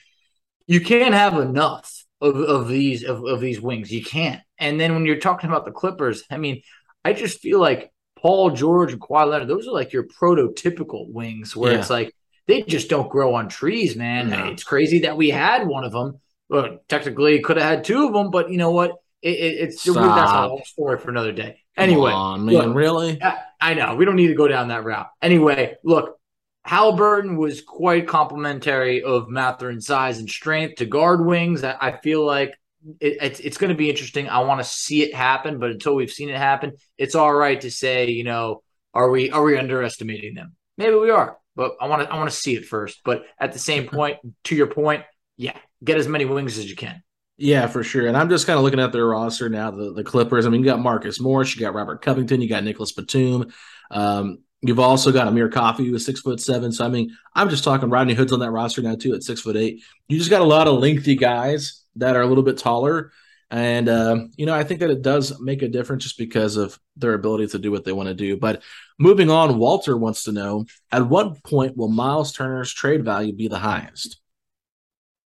you 0.67 0.81
can't 0.81 1.15
have 1.15 1.39
enough 1.39 2.05
of, 2.21 2.37
of 2.37 2.69
these 2.69 3.05
of, 3.05 3.25
of 3.25 3.41
these 3.41 3.61
wings. 3.61 3.91
You 3.93 4.05
can't. 4.05 4.41
And 4.59 4.79
then 4.81 4.95
when 4.95 5.07
you're 5.07 5.17
talking 5.19 5.49
about 5.51 5.65
the 5.65 5.73
Clippers, 5.73 6.25
I 6.31 6.37
mean, 6.37 6.63
I 7.05 7.13
just 7.13 7.41
feel 7.41 7.59
like 7.59 7.91
Paul 8.21 8.51
George 8.51 8.93
and 8.93 9.01
Kawhi 9.01 9.29
Leonard, 9.29 9.49
those 9.49 9.67
are 9.67 9.73
like 9.73 9.93
your 9.93 10.05
prototypical 10.05 11.11
wings 11.11 11.57
where 11.57 11.73
yeah. 11.73 11.79
it's 11.79 11.91
like 11.91 12.15
they 12.47 12.63
just 12.63 12.91
don't 12.91 13.09
grow 13.09 13.35
on 13.35 13.49
trees, 13.49 13.97
man. 13.97 14.31
No. 14.31 14.47
It's 14.47 14.65
crazy 14.65 15.01
that 15.01 15.17
we 15.17 15.31
had 15.31 15.67
one 15.67 15.85
of 15.85 15.93
them. 15.93 16.21
Well, 16.49 16.81
technically, 16.89 17.41
could 17.41 17.57
have 17.57 17.67
had 17.67 17.85
two 17.85 18.07
of 18.07 18.13
them, 18.13 18.31
but 18.31 18.51
you 18.51 18.59
know 18.59 18.73
what? 18.73 18.93
It, 19.23 19.39
it, 19.39 19.55
it's 19.61 19.83
Stop. 19.83 19.95
that's 19.95 20.33
a 20.33 20.49
whole 20.49 20.63
story 20.65 20.99
for 20.99 21.11
another 21.11 21.33
day. 21.33 21.61
Anyway, 21.77 22.11
on, 22.11 22.45
man, 22.45 22.55
look, 22.55 22.75
really? 22.75 23.23
I, 23.23 23.39
I 23.61 23.75
know 23.75 23.95
we 23.95 24.05
don't 24.05 24.17
need 24.17 24.29
to 24.29 24.35
go 24.35 24.49
down 24.49 24.69
that 24.69 24.85
route. 24.85 25.09
Anyway, 25.23 25.77
look, 25.85 26.19
Haliburton 26.67 27.37
was 27.37 27.63
quite 27.63 28.07
complimentary 28.09 29.03
of 29.03 29.29
Mathurin's 29.29 29.87
size 29.87 30.19
and 30.19 30.29
strength 30.29 30.77
to 30.77 30.87
guard 30.87 31.25
wings. 31.25 31.65
I, 31.65 31.77
I 31.81 31.97
feel 31.99 32.25
like 32.25 32.59
it, 33.01 33.19
it's 33.21 33.41
it's 33.41 33.59
going 33.59 33.71
to 33.71 33.77
be 33.77 33.91
interesting. 33.91 34.29
I 34.29 34.41
want 34.41 34.61
to 34.61 34.65
see 34.65 35.03
it 35.03 35.15
happen, 35.15 35.59
but 35.59 35.71
until 35.71 35.95
we've 35.95 36.11
seen 36.11 36.29
it 36.29 36.37
happen, 36.37 36.73
it's 36.99 37.15
all 37.15 37.33
right 37.33 37.61
to 37.61 37.71
say, 37.71 38.11
you 38.11 38.25
know, 38.25 38.63
are 38.95 39.11
we 39.11 39.31
are 39.31 39.43
we 39.43 39.59
underestimating 39.59 40.35
them? 40.35 40.55
Maybe 40.79 40.95
we 40.95 41.11
are, 41.11 41.37
but 41.57 41.77
I 41.81 41.89
want 41.89 42.03
to 42.03 42.13
I 42.13 42.17
want 42.17 42.31
to 42.31 42.37
see 42.37 42.55
it 42.55 42.65
first. 42.65 43.01
But 43.05 43.25
at 43.39 43.53
the 43.53 43.59
same 43.59 43.87
point, 43.87 44.19
to 44.45 44.55
your 44.55 44.67
point, 44.67 45.05
yeah, 45.37 45.57
get 45.83 45.99
as 45.99 46.09
many 46.09 46.25
wings 46.25 46.59
as 46.59 46.69
you 46.69 46.77
can. 46.77 47.03
Yeah, 47.37 47.67
for 47.69 47.83
sure. 47.83 48.07
And 48.07 48.17
I'm 48.17 48.29
just 48.29 48.47
kind 48.47 48.59
of 48.59 48.65
looking 48.65 48.81
at 48.81 48.93
their 48.93 49.07
roster 49.07 49.49
now. 49.49 49.71
The 49.71 49.93
the 49.93 50.05
Clippers. 50.05 50.47
I 50.47 50.51
mean, 50.51 50.61
you 50.61 50.67
got 50.67 50.81
Marcus 50.81 51.21
Morris, 51.21 51.55
you 51.55 51.61
got 51.61 51.75
Robert 51.75 52.03
Covington, 52.03 52.41
you 52.41 52.49
got 52.49 52.65
Nicolas 52.65 52.93
Batum. 52.93 53.53
Um, 53.91 54.39
You've 54.63 54.79
also 54.79 55.11
got 55.11 55.27
Amir 55.27 55.49
Coffey, 55.49 55.87
who 55.87 55.95
is 55.95 56.05
six 56.05 56.21
foot 56.21 56.39
seven. 56.39 56.71
So 56.71 56.85
I 56.85 56.89
mean, 56.89 57.17
I'm 57.35 57.49
just 57.49 57.65
talking 57.65 57.89
Rodney 57.89 58.13
Hood's 58.13 58.33
on 58.33 58.41
that 58.41 58.51
roster 58.51 58.83
now 58.83 58.95
too 58.95 59.15
at 59.15 59.23
six 59.23 59.41
foot 59.41 59.57
eight. 59.57 59.83
You 60.09 60.19
just 60.19 60.31
got 60.31 60.43
a 60.43 60.45
lot 60.45 60.69
of 60.69 60.79
lengthy 60.79 61.17
guys 61.17 61.80
that 61.97 62.17
are 62.17 62.23
a 62.23 62.27
little 62.27 62.45
bit 62.45 62.59
taller. 62.59 63.13
And, 63.51 63.89
uh, 63.89 64.27
you 64.37 64.47
know, 64.47 64.55
I 64.55 64.63
think 64.63 64.81
that 64.81 64.91
it 64.91 65.03
does 65.03 65.41
make 65.41 65.63
a 65.63 65.69
difference 65.69 66.05
just 66.05 66.19
because 66.19 66.57
of 66.57 66.79
their 66.97 67.15
ability 67.15 67.49
to 67.49 67.59
do 67.59 67.73
what 67.73 67.85
they 67.85 67.93
want 67.93 68.09
to 68.09 68.15
do. 68.15 68.37
But 68.37 68.63
moving 68.99 69.29
on, 69.29 69.59
Walter 69.59 69.97
wants 69.97 70.25
to 70.25 70.33
know 70.33 70.67
at 70.93 71.09
what 71.09 71.43
point 71.43 71.77
will 71.77 71.89
Myles 71.89 72.33
Turner's 72.33 72.73
trade 72.73 73.05
value 73.05 73.33
be 73.33 73.49
the 73.49 73.59
highest? 73.59 74.21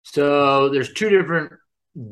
So 0.04 0.70
there's 0.70 0.94
two 0.94 1.10
different 1.10 1.54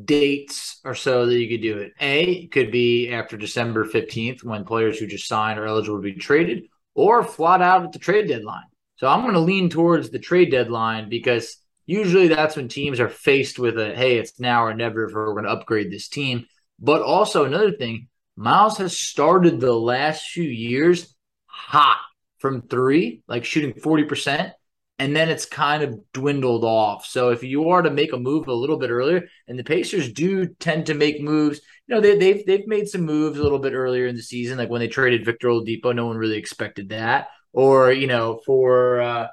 dates 0.04 0.80
or 0.84 0.94
so 0.94 1.26
that 1.26 1.38
you 1.38 1.48
could 1.48 1.62
do 1.62 1.78
it. 1.78 1.92
A 2.00 2.46
could 2.48 2.70
be 2.70 3.10
after 3.10 3.36
December 3.36 3.84
15th 3.84 4.44
when 4.44 4.64
players 4.64 4.98
who 4.98 5.06
just 5.06 5.26
signed 5.26 5.58
are 5.58 5.66
eligible 5.66 5.98
to 5.98 6.02
be 6.02 6.14
traded, 6.14 6.64
or 6.94 7.24
flat 7.24 7.62
out 7.62 7.84
at 7.84 7.92
the 7.92 7.98
trade 7.98 8.28
deadline. 8.28 8.64
So 8.96 9.08
I'm 9.08 9.22
going 9.22 9.34
to 9.34 9.40
lean 9.40 9.70
towards 9.70 10.10
the 10.10 10.18
trade 10.18 10.50
deadline 10.50 11.08
because 11.08 11.56
usually 11.92 12.28
that's 12.28 12.56
when 12.56 12.68
teams 12.68 13.00
are 13.00 13.08
faced 13.08 13.58
with 13.58 13.78
a 13.78 13.94
hey, 13.94 14.16
it's 14.16 14.40
now 14.40 14.64
or 14.64 14.74
never 14.74 15.04
if 15.04 15.14
we're 15.14 15.32
going 15.32 15.44
to 15.44 15.50
upgrade 15.50 15.92
this 15.92 16.08
team. 16.08 16.46
But 16.80 17.02
also 17.02 17.44
another 17.44 17.72
thing, 17.72 18.08
Myles 18.36 18.78
has 18.78 18.96
started 18.96 19.60
the 19.60 19.74
last 19.74 20.26
few 20.26 20.42
years 20.42 21.14
hot 21.46 22.00
from 22.38 22.62
three, 22.62 23.22
like 23.28 23.44
shooting 23.44 23.74
40%, 23.74 24.52
and 24.98 25.14
then 25.14 25.28
it's 25.28 25.44
kind 25.44 25.82
of 25.82 26.00
dwindled 26.12 26.64
off. 26.64 27.04
So 27.04 27.28
if 27.28 27.44
you 27.44 27.68
are 27.68 27.82
to 27.82 27.90
make 27.90 28.12
a 28.12 28.18
move 28.18 28.48
a 28.48 28.54
little 28.54 28.78
bit 28.78 28.90
earlier, 28.90 29.28
and 29.46 29.58
the 29.58 29.64
Pacers 29.64 30.12
do 30.12 30.46
tend 30.46 30.86
to 30.86 30.94
make 30.94 31.20
moves, 31.20 31.60
you 31.86 31.94
know, 31.94 32.00
they, 32.00 32.16
they've 32.16 32.44
they've 32.46 32.66
made 32.66 32.88
some 32.88 33.02
moves 33.02 33.38
a 33.38 33.42
little 33.42 33.58
bit 33.58 33.74
earlier 33.74 34.06
in 34.06 34.16
the 34.16 34.22
season, 34.22 34.56
like 34.58 34.70
when 34.70 34.80
they 34.80 34.88
traded 34.88 35.26
Victor 35.26 35.48
Oladipo, 35.48 35.94
no 35.94 36.06
one 36.06 36.16
really 36.16 36.38
expected 36.38 36.88
that. 36.88 37.28
Or, 37.52 37.92
you 37.92 38.06
know, 38.06 38.40
for 38.46 39.02
uh 39.02 39.28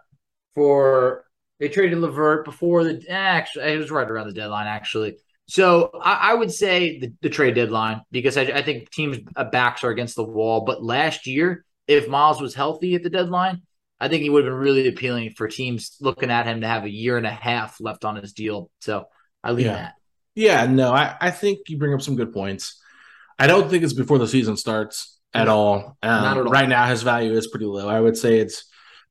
for 0.56 1.24
they 1.60 1.70
traded 1.70 1.98
LeVert 1.98 2.46
before 2.46 2.84
the 2.84 3.06
actually 3.10 3.74
it 3.74 3.78
was 3.78 3.92
right 3.92 4.10
around 4.10 4.28
the 4.28 4.34
deadline, 4.34 4.68
actually. 4.68 5.18
So 5.48 5.92
I, 6.02 6.32
I 6.32 6.34
would 6.36 6.52
say 6.52 7.00
the, 7.00 7.14
the, 7.22 7.30
trade 7.30 7.56
deadline 7.56 8.02
because 8.12 8.38
I, 8.38 8.44
I 8.44 8.62
think 8.62 8.92
teams' 8.92 9.18
backs 9.52 9.84
are 9.84 9.90
against 9.90 10.16
the 10.16 10.24
wall. 10.24 10.62
But 10.62 10.84
last 10.84 11.26
year, 11.26 11.66
if 11.88 12.08
Myles 12.08 12.40
was 12.40 12.54
healthy 12.54 12.94
at 12.94 13.02
the 13.02 13.10
deadline, 13.10 13.64
I 14.00 14.08
think 14.08 14.22
he 14.22 14.30
would 14.30 14.46
have 14.46 14.54
been 14.54 14.60
really 14.60 14.88
appealing 14.88 15.32
for 15.32 15.48
teams 15.48 15.98
looking 16.00 16.30
at 16.30 16.46
him 16.46 16.62
to 16.62 16.68
have 16.68 16.86
a 16.86 16.90
year 16.90 17.18
and 17.18 17.26
a 17.26 17.32
half 17.32 17.82
left 17.82 18.06
on 18.06 18.16
his 18.16 18.34
deal. 18.34 18.70
So 18.80 19.06
I 19.44 19.52
leave 19.52 19.66
yeah. 19.66 19.74
that. 19.74 19.94
Yeah, 20.36 20.66
no, 20.68 20.94
I, 20.94 21.16
I 21.20 21.32
think 21.32 21.68
you 21.68 21.78
bring 21.78 21.94
up 21.94 22.02
some 22.02 22.16
good 22.16 22.32
points. 22.32 22.80
I 23.38 23.48
don't 23.48 23.70
think 23.70 23.84
it's 23.84 23.94
before 23.94 24.20
the 24.20 24.28
season 24.28 24.56
starts 24.56 25.18
at 25.34 25.48
all. 25.48 25.98
Um, 26.04 26.26
at 26.26 26.38
all. 26.38 26.44
Right 26.44 26.70
now, 26.70 26.88
his 26.88 27.02
value 27.02 27.34
is 27.34 27.48
pretty 27.48 27.66
low. 27.66 27.90
I 27.90 28.00
would 28.00 28.16
say 28.16 28.40
it's 28.40 28.66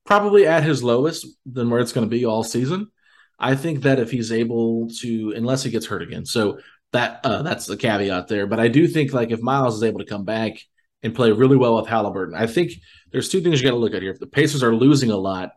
probably 0.08 0.46
at 0.46 0.64
his 0.64 0.82
lowest 0.82 1.26
than 1.44 1.68
where 1.68 1.80
it's 1.80 1.92
going 1.92 2.06
to 2.06 2.10
be 2.10 2.24
all 2.24 2.42
season. 2.42 2.90
I 3.38 3.54
think 3.54 3.82
that 3.82 4.00
if 4.00 4.10
he's 4.10 4.32
able 4.32 4.88
to, 5.00 5.34
unless 5.36 5.62
he 5.62 5.70
gets 5.70 5.84
hurt 5.84 6.00
again, 6.00 6.24
so 6.24 6.60
that 6.92 7.20
uh, 7.24 7.42
that's 7.42 7.66
the 7.66 7.76
caveat 7.76 8.26
there. 8.26 8.46
But 8.46 8.58
I 8.58 8.68
do 8.68 8.88
think 8.88 9.12
like 9.12 9.32
if 9.32 9.42
Myles 9.42 9.76
is 9.76 9.82
able 9.82 9.98
to 9.98 10.06
come 10.06 10.24
back 10.24 10.60
and 11.02 11.14
play 11.14 11.30
really 11.30 11.58
well 11.58 11.76
with 11.76 11.88
Halliburton, 11.88 12.34
I 12.34 12.46
think 12.46 12.72
there's 13.12 13.28
two 13.28 13.42
things 13.42 13.60
you 13.60 13.68
got 13.68 13.74
to 13.74 13.80
look 13.80 13.92
at 13.92 14.00
here. 14.00 14.12
If 14.12 14.18
the 14.18 14.26
Pacers 14.26 14.62
are 14.62 14.74
losing 14.74 15.10
a 15.10 15.16
lot, 15.16 15.50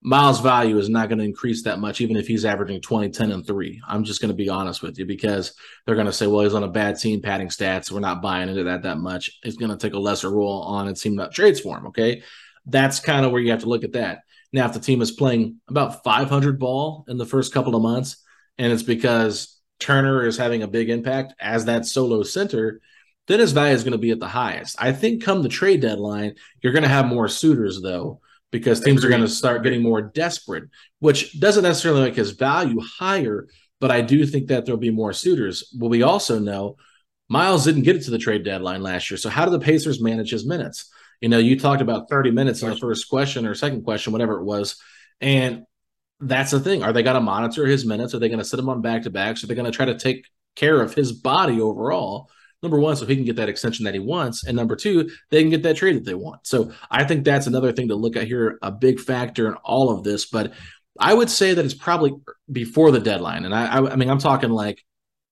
Myles' 0.00 0.40
value 0.40 0.78
is 0.78 0.88
not 0.88 1.10
going 1.10 1.18
to 1.18 1.24
increase 1.26 1.64
that 1.64 1.78
much, 1.78 2.00
even 2.00 2.16
if 2.16 2.26
he's 2.26 2.46
averaging 2.46 2.80
20, 2.80 3.10
10, 3.10 3.32
and 3.32 3.46
3. 3.46 3.82
I'm 3.86 4.02
just 4.02 4.22
going 4.22 4.30
to 4.30 4.34
be 4.34 4.48
honest 4.48 4.80
with 4.80 4.98
you 4.98 5.04
because 5.04 5.52
they're 5.84 5.94
going 5.94 6.06
to 6.06 6.12
say, 6.12 6.26
well, 6.26 6.42
he's 6.42 6.54
on 6.54 6.64
a 6.64 6.68
bad 6.68 6.98
team 6.98 7.20
padding 7.20 7.48
stats. 7.48 7.90
We're 7.90 8.00
not 8.00 8.22
buying 8.22 8.48
into 8.48 8.64
that 8.64 8.84
that 8.84 8.96
much. 8.96 9.38
He's 9.42 9.58
going 9.58 9.72
to 9.72 9.76
take 9.76 9.92
a 9.92 9.98
lesser 9.98 10.30
role 10.30 10.62
on 10.62 10.88
a 10.88 10.94
team 10.94 11.16
that 11.16 11.34
trades 11.34 11.60
for 11.60 11.76
him. 11.76 11.88
Okay. 11.88 12.22
That's 12.68 13.00
kind 13.00 13.24
of 13.24 13.32
where 13.32 13.40
you 13.40 13.50
have 13.50 13.60
to 13.60 13.68
look 13.68 13.84
at 13.84 13.92
that. 13.92 14.20
Now, 14.52 14.66
if 14.66 14.72
the 14.72 14.80
team 14.80 15.02
is 15.02 15.10
playing 15.10 15.60
about 15.68 16.04
500 16.04 16.58
ball 16.58 17.04
in 17.08 17.18
the 17.18 17.26
first 17.26 17.52
couple 17.52 17.74
of 17.74 17.82
months, 17.82 18.22
and 18.56 18.72
it's 18.72 18.82
because 18.82 19.58
Turner 19.78 20.26
is 20.26 20.36
having 20.36 20.62
a 20.62 20.68
big 20.68 20.90
impact 20.90 21.34
as 21.40 21.66
that 21.66 21.86
solo 21.86 22.22
center, 22.22 22.80
then 23.26 23.40
his 23.40 23.52
value 23.52 23.74
is 23.74 23.84
going 23.84 23.92
to 23.92 23.98
be 23.98 24.10
at 24.10 24.20
the 24.20 24.26
highest. 24.26 24.76
I 24.78 24.92
think 24.92 25.22
come 25.22 25.42
the 25.42 25.48
trade 25.48 25.82
deadline, 25.82 26.34
you're 26.62 26.72
going 26.72 26.82
to 26.82 26.88
have 26.88 27.06
more 27.06 27.28
suitors 27.28 27.80
though, 27.82 28.20
because 28.50 28.80
teams 28.80 29.04
are 29.04 29.10
going 29.10 29.20
to 29.20 29.28
start 29.28 29.62
getting 29.62 29.82
more 29.82 30.00
desperate, 30.00 30.64
which 31.00 31.38
doesn't 31.38 31.62
necessarily 31.62 32.02
make 32.02 32.16
his 32.16 32.30
value 32.30 32.80
higher, 32.80 33.46
but 33.80 33.90
I 33.90 34.00
do 34.00 34.24
think 34.24 34.48
that 34.48 34.64
there'll 34.64 34.80
be 34.80 34.90
more 34.90 35.12
suitors. 35.12 35.64
But 35.78 35.88
we 35.88 36.02
also 36.02 36.38
know 36.38 36.76
Myles 37.28 37.64
didn't 37.64 37.82
get 37.82 37.96
it 37.96 38.04
to 38.04 38.10
the 38.10 38.18
trade 38.18 38.44
deadline 38.44 38.82
last 38.82 39.10
year. 39.10 39.18
So 39.18 39.28
how 39.28 39.44
do 39.44 39.50
the 39.50 39.60
Pacers 39.60 40.02
manage 40.02 40.30
his 40.30 40.46
minutes? 40.46 40.90
You 41.20 41.28
know, 41.28 41.38
you 41.38 41.58
talked 41.58 41.82
about 41.82 42.08
30 42.08 42.30
minutes 42.30 42.62
in 42.62 42.70
the 42.70 42.76
first 42.76 43.08
question 43.08 43.46
or 43.46 43.54
second 43.54 43.82
question, 43.82 44.12
whatever 44.12 44.38
it 44.38 44.44
was. 44.44 44.76
And 45.20 45.64
that's 46.20 46.50
the 46.50 46.60
thing. 46.60 46.82
Are 46.82 46.92
they 46.92 47.02
going 47.02 47.14
to 47.14 47.20
monitor 47.20 47.66
his 47.66 47.84
minutes? 47.84 48.14
Are 48.14 48.18
they 48.18 48.28
going 48.28 48.38
to 48.38 48.44
sit 48.44 48.58
him 48.58 48.68
on 48.68 48.82
back 48.82 49.02
to 49.02 49.10
backs? 49.10 49.42
Are 49.42 49.46
they 49.46 49.54
going 49.54 49.70
to 49.70 49.76
try 49.76 49.86
to 49.86 49.98
take 49.98 50.26
care 50.56 50.80
of 50.80 50.94
his 50.94 51.12
body 51.12 51.60
overall? 51.60 52.30
Number 52.62 52.80
one, 52.80 52.96
so 52.96 53.06
he 53.06 53.14
can 53.14 53.24
get 53.24 53.36
that 53.36 53.48
extension 53.48 53.84
that 53.84 53.94
he 53.94 54.00
wants. 54.00 54.44
And 54.44 54.56
number 54.56 54.74
two, 54.74 55.10
they 55.30 55.42
can 55.42 55.50
get 55.50 55.62
that 55.62 55.76
trade 55.76 55.94
that 55.94 56.04
they 56.04 56.14
want. 56.14 56.44
So 56.44 56.72
I 56.90 57.04
think 57.04 57.24
that's 57.24 57.46
another 57.46 57.72
thing 57.72 57.88
to 57.88 57.94
look 57.94 58.16
at 58.16 58.26
here, 58.26 58.58
a 58.62 58.72
big 58.72 58.98
factor 58.98 59.46
in 59.46 59.54
all 59.62 59.90
of 59.90 60.02
this. 60.02 60.26
But 60.26 60.54
I 60.98 61.14
would 61.14 61.30
say 61.30 61.54
that 61.54 61.64
it's 61.64 61.74
probably 61.74 62.14
before 62.50 62.90
the 62.90 62.98
deadline. 62.98 63.44
And 63.44 63.54
I, 63.54 63.66
I, 63.66 63.92
I 63.92 63.96
mean, 63.96 64.10
I'm 64.10 64.18
talking 64.18 64.50
like 64.50 64.84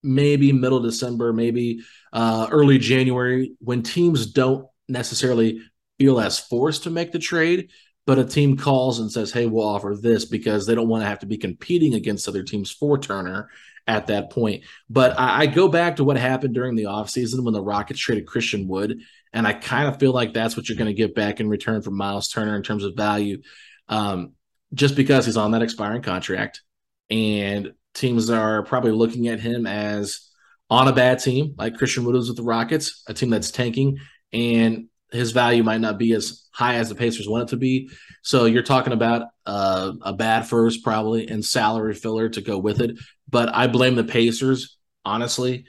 maybe 0.04 0.52
middle 0.52 0.80
December, 0.80 1.32
maybe 1.32 1.80
uh, 2.12 2.46
early 2.50 2.78
January, 2.78 3.56
when 3.58 3.82
teams 3.82 4.26
don't 4.26 4.68
necessarily 4.88 5.62
feel 5.98 6.20
as 6.20 6.38
forced 6.38 6.84
to 6.84 6.90
make 6.90 7.12
the 7.12 7.18
trade, 7.18 7.70
but 8.06 8.18
a 8.18 8.24
team 8.24 8.56
calls 8.56 9.00
and 9.00 9.10
says, 9.10 9.32
"Hey, 9.32 9.46
we'll 9.46 9.66
offer 9.66 9.96
this," 10.00 10.24
because 10.24 10.66
they 10.66 10.74
don't 10.74 10.88
want 10.88 11.02
to 11.02 11.08
have 11.08 11.20
to 11.20 11.26
be 11.26 11.38
competing 11.38 11.94
against 11.94 12.28
other 12.28 12.42
teams 12.42 12.70
for 12.70 12.98
Turner 12.98 13.50
at 13.86 14.08
that 14.08 14.30
point. 14.30 14.64
But 14.90 15.18
I, 15.18 15.42
I 15.42 15.46
go 15.46 15.68
back 15.68 15.96
to 15.96 16.04
what 16.04 16.16
happened 16.16 16.54
during 16.54 16.74
the 16.76 16.84
offseason 16.84 17.44
when 17.44 17.54
the 17.54 17.62
Rockets 17.62 18.00
traded 18.00 18.26
Christian 18.26 18.68
Wood, 18.68 19.00
and 19.32 19.46
I 19.46 19.52
kind 19.52 19.88
of 19.88 19.98
feel 19.98 20.12
like 20.12 20.32
that's 20.32 20.56
what 20.56 20.68
you're 20.68 20.78
going 20.78 20.86
to 20.86 20.94
get 20.94 21.14
back 21.14 21.40
in 21.40 21.48
return 21.48 21.82
for 21.82 21.90
Myles 21.90 22.28
Turner 22.28 22.56
in 22.56 22.62
terms 22.62 22.84
of 22.84 22.94
value, 22.94 23.42
um, 23.88 24.32
just 24.74 24.96
because 24.96 25.26
he's 25.26 25.36
on 25.36 25.52
that 25.52 25.62
expiring 25.62 26.02
contract, 26.02 26.62
and 27.10 27.72
teams 27.94 28.30
are 28.30 28.62
probably 28.64 28.92
looking 28.92 29.28
at 29.28 29.40
him 29.40 29.66
as 29.66 30.28
on 30.68 30.88
a 30.88 30.92
bad 30.92 31.20
team 31.20 31.54
like 31.56 31.78
Christian 31.78 32.04
Wood 32.04 32.14
was 32.14 32.28
with 32.28 32.36
the 32.36 32.42
Rockets, 32.42 33.02
a 33.06 33.14
team 33.14 33.30
that's 33.30 33.50
tanking, 33.50 33.98
and 34.32 34.88
his 35.12 35.32
value 35.32 35.62
might 35.62 35.80
not 35.80 35.98
be 35.98 36.12
as 36.12 36.46
high 36.52 36.76
as 36.76 36.88
the 36.88 36.94
Pacers 36.94 37.28
want 37.28 37.44
it 37.44 37.48
to 37.50 37.56
be. 37.56 37.90
So 38.22 38.46
you're 38.46 38.62
talking 38.62 38.92
about 38.92 39.28
uh, 39.44 39.92
a 40.02 40.12
bad 40.12 40.46
first 40.46 40.82
probably 40.82 41.28
and 41.28 41.44
salary 41.44 41.94
filler 41.94 42.28
to 42.30 42.40
go 42.40 42.58
with 42.58 42.80
it. 42.80 42.98
But 43.28 43.54
I 43.54 43.66
blame 43.66 43.94
the 43.94 44.04
Pacers 44.04 44.76
honestly 45.04 45.64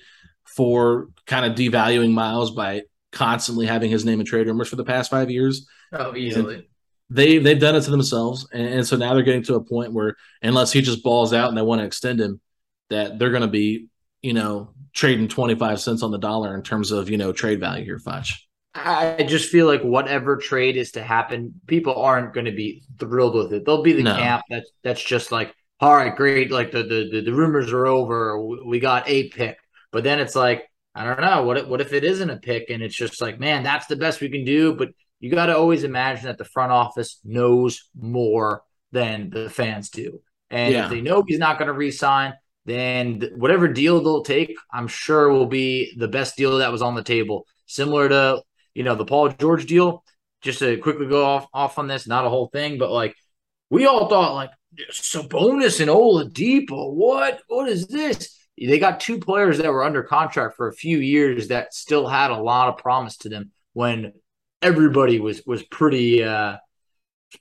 for 0.46 1.10
kind 1.26 1.46
of 1.46 1.58
devaluing 1.58 2.14
Myles 2.14 2.52
by 2.52 2.84
constantly 3.12 3.66
having 3.66 3.92
his 3.92 4.06
name 4.06 4.20
in 4.20 4.26
trade 4.26 4.48
rumors 4.48 4.70
for 4.70 4.76
the 4.76 4.84
past 4.84 5.12
five 5.12 5.30
years. 5.30 5.68
Oh, 5.94 6.16
easily. 6.16 6.56
And 6.56 6.64
they 7.10 7.38
they've 7.38 7.60
done 7.60 7.76
it 7.76 7.82
to 7.82 7.92
themselves, 7.92 8.48
and, 8.52 8.68
and 8.68 8.88
so 8.88 8.98
now 8.98 9.14
they're 9.14 9.24
getting 9.24 9.44
to 9.44 9.56
a 9.56 9.64
point 9.64 9.94
where 9.94 10.16
unless 10.42 10.74
he 10.74 10.82
just 10.82 11.04
balls 11.04 11.32
out 11.34 11.48
and 11.50 11.58
they 11.58 11.62
want 11.62 11.80
to 11.80 11.86
extend 11.86 12.20
him, 12.20 12.42
that 12.90 13.18
they're 13.18 13.30
going 13.30 13.44
to 13.44 13.48
be 13.48 13.88
you 14.22 14.34
know 14.34 14.74
trading 14.94 15.28
twenty 15.30 15.56
five 15.56 15.80
cents 15.80 16.04
on 16.04 16.12
the 16.12 16.18
dollar 16.18 16.54
in 16.54 16.64
terms 16.64 16.92
of 16.92 17.10
you 17.10 17.18
know 17.18 17.32
trade 17.32 17.60
value 17.60 17.86
here, 17.86 18.00
Foch. 18.00 18.28
I 18.78 19.24
just 19.24 19.50
feel 19.50 19.66
like 19.66 19.82
whatever 19.82 20.38
trade 20.38 20.78
is 20.78 20.92
to 20.92 21.04
happen, 21.04 21.60
people 21.68 21.96
aren't 21.96 22.34
going 22.34 22.46
to 22.46 22.52
be 22.52 22.84
thrilled 23.00 23.36
with 23.36 23.54
it. 23.54 23.66
They'll 23.66 23.84
be 23.84 23.94
the 23.94 24.04
no. 24.04 24.16
camp 24.16 24.44
that's 24.50 24.70
that's 24.84 25.04
just 25.04 25.32
like, 25.32 25.54
all 25.80 25.94
right, 25.94 26.16
great, 26.16 26.52
like 26.52 26.72
the, 26.72 26.84
the 26.84 27.22
the 27.26 27.34
rumors 27.34 27.72
are 27.74 27.88
over. 27.88 28.42
We 28.42 28.80
got 28.80 29.08
a 29.10 29.30
pick, 29.30 29.58
but 29.92 30.04
then 30.04 30.20
it's 30.20 30.36
like, 30.36 30.64
I 30.96 31.04
don't 31.04 31.22
know, 31.22 31.44
what 31.44 31.58
if, 31.58 31.68
what 31.68 31.82
if 31.82 31.94
it 31.94 32.04
isn't 32.04 32.30
a 32.30 32.38
pick 32.38 32.70
and 32.70 32.82
it's 32.82 32.96
just 32.96 33.22
like, 33.22 33.40
man, 33.40 33.64
that's 33.64 33.88
the 33.88 33.96
best 33.96 34.22
we 34.22 34.30
can 34.30 34.46
do. 34.46 34.74
But 34.74 34.90
you 35.20 35.32
got 35.32 35.48
to 35.48 35.58
always 35.58 35.84
imagine 35.84 36.26
that 36.26 36.38
the 36.38 36.46
front 36.46 36.72
office 36.72 37.20
knows 37.24 37.90
more 38.00 38.64
than 38.92 39.30
the 39.30 39.50
fans 39.50 39.90
do, 39.90 40.22
and 40.50 40.74
yeah. 40.74 40.86
if 40.86 40.92
they 40.92 41.02
know 41.02 41.24
he's 41.28 41.40
not 41.40 41.58
going 41.58 41.68
to 41.68 41.74
resign, 41.74 42.34
then 42.66 43.22
whatever 43.36 43.68
deal 43.68 44.02
they'll 44.02 44.24
take, 44.24 44.56
I'm 44.72 44.88
sure 44.88 45.30
will 45.30 45.48
be 45.48 45.94
the 45.98 46.08
best 46.08 46.36
deal 46.36 46.58
that 46.58 46.72
was 46.72 46.82
on 46.82 46.96
the 46.96 47.04
table. 47.04 47.46
Similar 47.66 48.10
to 48.10 48.42
you 48.78 48.84
know, 48.84 48.94
the 48.94 49.06
Paul 49.06 49.30
George 49.30 49.66
deal, 49.66 50.04
just 50.42 50.60
to 50.60 50.78
quickly 50.78 51.08
go 51.08 51.26
off 51.26 51.48
off 51.52 51.80
on 51.80 51.88
this, 51.88 52.08
not 52.08 52.26
a 52.26 52.30
whole 52.30 52.48
thing, 52.48 52.78
but 52.78 52.92
like 52.92 53.16
we 53.72 53.88
all 53.88 54.08
thought 54.08 54.36
like 54.36 54.52
Sabonis 54.92 55.82
and 55.82 55.90
Oladipo, 55.90 56.94
what 56.94 57.42
what 57.48 57.68
is 57.68 57.88
this? 57.88 58.38
They 58.56 58.78
got 58.78 59.00
two 59.00 59.18
players 59.18 59.58
that 59.58 59.72
were 59.72 59.84
under 59.84 60.04
contract 60.04 60.56
for 60.56 60.68
a 60.68 60.76
few 60.76 61.00
years 61.00 61.48
that 61.48 61.74
still 61.74 62.08
had 62.08 62.30
a 62.30 62.38
lot 62.38 62.70
of 62.70 62.78
promise 62.78 63.18
to 63.18 63.30
them 63.30 63.52
when 63.74 64.14
everybody 64.62 65.20
was 65.20 65.42
was 65.48 65.64
pretty 65.64 66.24
uh 66.24 66.58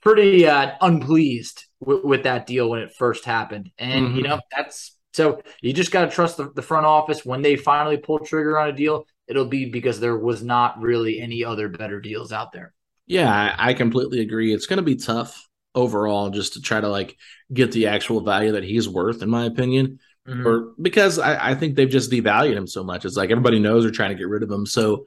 pretty 0.01 0.47
uh 0.47 0.71
unpleased 0.81 1.65
with, 1.79 2.03
with 2.03 2.23
that 2.23 2.47
deal 2.47 2.67
when 2.67 2.79
it 2.79 2.95
first 2.97 3.25
happened. 3.25 3.69
And 3.77 4.07
mm-hmm. 4.07 4.17
you 4.17 4.23
know, 4.23 4.39
that's 4.55 4.97
so 5.13 5.41
you 5.61 5.71
just 5.71 5.91
got 5.91 6.05
to 6.05 6.11
trust 6.11 6.37
the, 6.37 6.51
the 6.51 6.63
front 6.63 6.87
office 6.87 7.23
when 7.23 7.43
they 7.43 7.57
finally 7.57 7.97
pull 7.97 8.19
trigger 8.19 8.57
on 8.57 8.69
a 8.69 8.73
deal 8.73 9.05
it'll 9.27 9.45
be 9.45 9.69
because 9.69 9.99
there 9.99 10.17
was 10.17 10.43
not 10.43 10.81
really 10.81 11.19
any 11.19 11.43
other 11.43 11.69
better 11.69 11.99
deals 11.99 12.31
out 12.31 12.51
there. 12.51 12.73
Yeah, 13.05 13.31
I, 13.31 13.69
I 13.69 13.73
completely 13.73 14.19
agree. 14.19 14.53
It's 14.53 14.65
going 14.65 14.77
to 14.77 14.83
be 14.83 14.95
tough 14.95 15.47
overall 15.75 16.29
just 16.29 16.53
to 16.53 16.61
try 16.61 16.81
to 16.81 16.89
like 16.89 17.17
get 17.53 17.71
the 17.71 17.87
actual 17.87 18.21
value 18.21 18.53
that 18.53 18.63
he's 18.63 18.89
worth, 18.89 19.21
in 19.21 19.29
my 19.29 19.45
opinion. 19.45 19.99
Mm-hmm. 20.27 20.45
Or 20.45 20.73
because 20.81 21.19
I, 21.19 21.51
I 21.51 21.55
think 21.55 21.75
they've 21.75 21.89
just 21.89 22.11
devalued 22.11 22.57
him 22.57 22.67
so 22.67 22.83
much. 22.83 23.05
It's 23.05 23.15
like 23.15 23.31
everybody 23.31 23.59
knows 23.59 23.83
they're 23.83 23.91
trying 23.91 24.09
to 24.09 24.17
get 24.17 24.27
rid 24.27 24.43
of 24.43 24.51
him. 24.51 24.65
So 24.65 25.05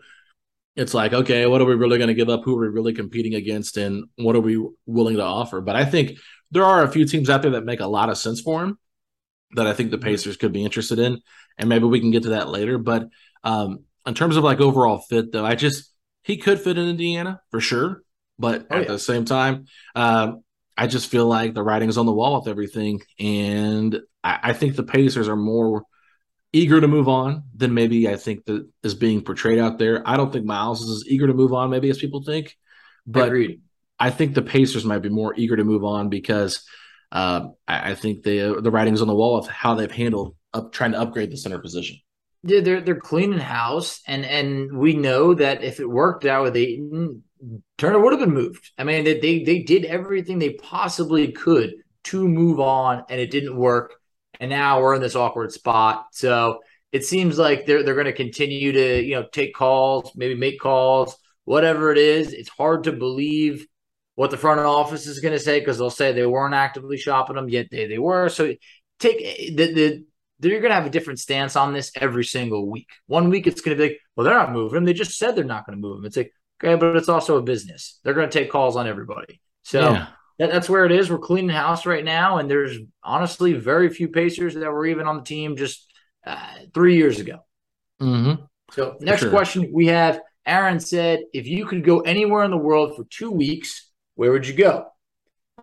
it's 0.77 0.95
like, 0.95 1.13
okay, 1.13 1.47
what 1.47 1.61
are 1.61 1.67
we 1.67 1.75
really 1.75 1.99
going 1.99 2.09
to 2.09 2.15
give 2.15 2.31
up? 2.31 2.43
Who 2.45 2.57
are 2.57 2.63
we 2.63 2.69
really 2.69 2.95
competing 2.95 3.35
against? 3.35 3.77
And 3.77 4.05
what 4.17 4.37
are 4.37 4.41
we 4.41 4.65
willing 4.87 5.17
to 5.17 5.23
offer? 5.23 5.61
But 5.61 5.77
I 5.77 5.85
think 5.85 6.19
there 6.51 6.65
are 6.65 6.83
a 6.83 6.91
few 6.91 7.05
teams 7.05 7.29
out 7.29 7.43
there 7.43 7.51
that 7.53 7.65
make 7.65 7.81
a 7.81 7.87
lot 7.87 8.09
of 8.09 8.17
sense 8.17 8.41
for 8.41 8.63
him 8.63 8.79
that 9.57 9.67
I 9.67 9.75
think 9.75 9.91
the 9.91 9.99
mm-hmm. 9.99 10.05
Pacers 10.05 10.37
could 10.37 10.53
be 10.53 10.65
interested 10.65 10.99
in. 10.99 11.21
And 11.59 11.69
maybe 11.69 11.85
we 11.85 12.01
can 12.01 12.13
get 12.13 12.23
to 12.23 12.31
that 12.31 12.49
later. 12.49 12.79
But 12.79 13.09
um, 13.45 13.85
in 14.07 14.15
terms 14.15 14.37
of 14.37 14.45
like 14.45 14.61
overall 14.61 14.99
fit, 14.99 15.33
though, 15.33 15.45
I 15.45 15.55
just 15.55 15.93
he 16.23 16.37
could 16.37 16.61
fit 16.61 16.79
in 16.79 16.89
Indiana 16.89 17.41
for 17.51 17.61
sure, 17.61 18.03
but 18.39 18.67
oh, 18.71 18.77
at 18.77 18.83
yeah. 18.83 18.93
the 18.93 18.99
same 18.99 19.25
time, 19.25 19.67
um, 19.95 20.43
I 20.77 20.87
just 20.87 21.11
feel 21.11 21.27
like 21.27 21.55
the 21.55 21.63
writing 21.63 21.89
is 21.89 21.99
on 21.99 22.07
the 22.07 22.13
wall 22.13 22.41
with 22.41 22.49
everything, 22.49 23.01
and 23.19 24.01
I, 24.25 24.39
I, 24.43 24.53
think 24.53 24.77
the 24.77 24.83
Pacers 24.83 25.29
are 25.29 25.37
more 25.37 25.85
eager 26.53 26.81
to 26.81 26.89
move 26.89 27.09
on 27.09 27.45
than 27.55 27.75
maybe 27.75 28.09
I 28.09 28.17
think 28.17 28.45
that 28.47 28.67
is 28.83 28.95
being 28.95 29.23
portrayed 29.23 29.59
out 29.59 29.79
there. 29.79 30.03
I 30.09 30.17
don't 30.17 30.33
think 30.33 30.47
Myles 30.47 30.83
is 30.83 30.91
as 30.91 31.09
eager 31.09 31.27
to 31.27 31.35
move 31.35 31.53
on 31.53 31.71
maybe 31.71 31.91
as 31.91 31.99
people 31.99 32.23
think, 32.25 32.57
But 33.07 33.29
Agreed. 33.29 33.61
I 33.99 34.11
think 34.11 34.35
the 34.35 34.43
Pacers 34.43 34.85
might 34.85 35.03
be 35.03 35.11
more 35.11 35.35
eager 35.37 35.57
to 35.57 35.65
move 35.65 35.85
on 35.85 36.09
because 36.09 36.65
uh, 37.13 37.49
I, 37.69 37.91
I, 37.91 37.95
think 37.95 38.23
the 38.23 38.61
the 38.63 38.71
writing's 38.71 39.03
on 39.03 39.09
the 39.09 39.15
wall 39.15 39.37
of 39.37 39.49
how 39.49 39.75
they've 39.75 39.91
handled 39.91 40.37
up 40.55 40.73
trying 40.73 40.93
to 40.93 41.01
upgrade 41.01 41.31
the 41.31 41.37
center 41.37 41.59
position. 41.59 41.99
Yeah, 42.43 42.61
they're 42.61 42.81
they're 42.81 42.97
cleaning 42.97 43.39
house, 43.39 44.01
and 44.07 44.25
and 44.25 44.73
we 44.79 44.95
know 44.95 45.35
that 45.35 45.63
if 45.63 45.79
it 45.79 45.89
worked 45.89 46.25
out 46.25 46.45
with 46.45 46.57
Ayton, 46.57 47.23
Turner 47.77 47.99
would 48.01 48.13
have 48.13 48.21
been 48.21 48.35
moved. 48.35 48.71
I 48.79 48.85
mean, 48.85 49.05
they, 49.05 49.19
they 49.21 49.43
they 49.45 49.59
did 49.63 49.85
everything 49.85 50.39
they 50.39 50.55
possibly 50.55 51.33
could 51.33 51.75
to 52.05 52.27
move 52.27 52.59
on, 52.59 53.05
and 53.11 53.21
it 53.21 53.31
didn't 53.31 53.57
work. 53.57 53.95
And 54.41 54.49
now 54.49 54.81
we're 54.81 54.95
in 54.95 55.03
this 55.03 55.17
awkward 55.17 55.53
spot. 55.53 56.07
So 56.13 56.61
it 56.93 57.05
seems 57.05 57.39
like 57.39 57.67
they're 57.67 57.83
they're 57.83 57.95
going 57.95 58.07
to 58.07 58.13
continue 58.15 58.73
to 58.73 59.03
you 59.05 59.17
know 59.17 59.27
take 59.31 59.55
calls, 59.55 60.13
maybe 60.17 60.35
make 60.35 60.59
calls, 60.61 61.17
whatever 61.45 61.93
it 61.93 61.99
is. 61.99 62.33
It's 62.33 62.49
hard 62.49 62.85
to 62.85 62.93
believe 62.93 63.67
what 64.15 64.31
the 64.31 64.39
front 64.39 64.61
office 64.61 65.07
is 65.07 65.21
going 65.21 65.33
to 65.35 65.39
say 65.39 65.61
because 65.61 65.77
they'll 65.79 65.91
say 65.91 66.13
they 66.13 66.27
weren't 66.27 66.55
actively 66.55 66.97
shopping 66.97 67.37
them 67.37 67.51
yet 67.51 67.67
they 67.71 67.87
they 67.87 67.99
were. 67.99 68.31
So 68.31 68.55
take 68.99 69.19
the 69.57 69.73
the 69.75 70.05
they're 70.41 70.61
going 70.61 70.71
to 70.71 70.75
have 70.75 70.87
a 70.87 70.91
different 70.91 71.21
stance 71.21 71.55
on 71.55 71.73
this 71.73 71.93
every 71.95 72.25
single 72.25 72.69
week. 72.69 72.89
One 73.07 73.29
week 73.29 73.47
it's 73.47 73.61
going 73.61 73.77
to 73.77 73.83
be 73.83 73.91
like, 73.91 74.01
well, 74.17 74.25
they're 74.25 74.35
not 74.35 74.53
moving 74.53 74.75
them. 74.75 74.85
They 74.85 74.93
just 74.93 75.17
said 75.17 75.37
they're 75.37 75.45
not 75.45 75.67
going 75.67 75.77
to 75.77 75.81
move 75.81 75.99
them. 75.99 76.07
It's 76.07 76.17
like, 76.17 76.33
okay, 76.63 76.75
but 76.75 76.97
it's 76.97 77.09
also 77.09 77.37
a 77.37 77.43
business. 77.43 78.01
They're 78.03 78.15
going 78.15 78.29
to 78.29 78.39
take 78.39 78.51
calls 78.51 78.77
on 78.77 78.89
everybody. 78.89 79.41
So 79.63 79.93
yeah. 79.93 80.07
that, 80.39 80.51
that's 80.51 80.69
where 80.69 80.87
it 80.87 80.93
is. 80.93 81.11
We're 81.11 81.19
cleaning 81.19 81.51
house 81.51 81.87
right 81.87 82.05
now, 82.05 82.39
and 82.39 82.51
there's 82.51 82.77
honestly 83.03 83.53
very 83.53 83.89
few 83.91 84.09
Pacers 84.09 84.55
that 84.55 84.73
were 84.73 84.87
even 84.87 85.07
on 85.07 85.17
the 85.17 85.23
team 85.23 85.57
just 85.57 85.87
uh, 86.27 86.55
three 86.75 86.97
years 86.97 87.21
ago. 87.21 87.41
Mm-hmm. 88.01 88.43
So 88.73 88.97
next 89.01 89.23
sure. 89.23 89.31
question 89.31 89.71
we 89.73 89.87
have. 89.87 90.21
Aaron 90.47 90.81
said, 90.81 91.21
if 91.35 91.47
you 91.47 91.67
could 91.67 91.85
go 91.85 92.01
anywhere 92.01 92.45
in 92.45 92.51
the 92.51 92.57
world 92.57 92.97
for 92.97 93.05
two 93.05 93.31
weeks, 93.31 93.91
where 94.15 94.33
would 94.33 94.47
you 94.47 94.55
go? 94.55 94.87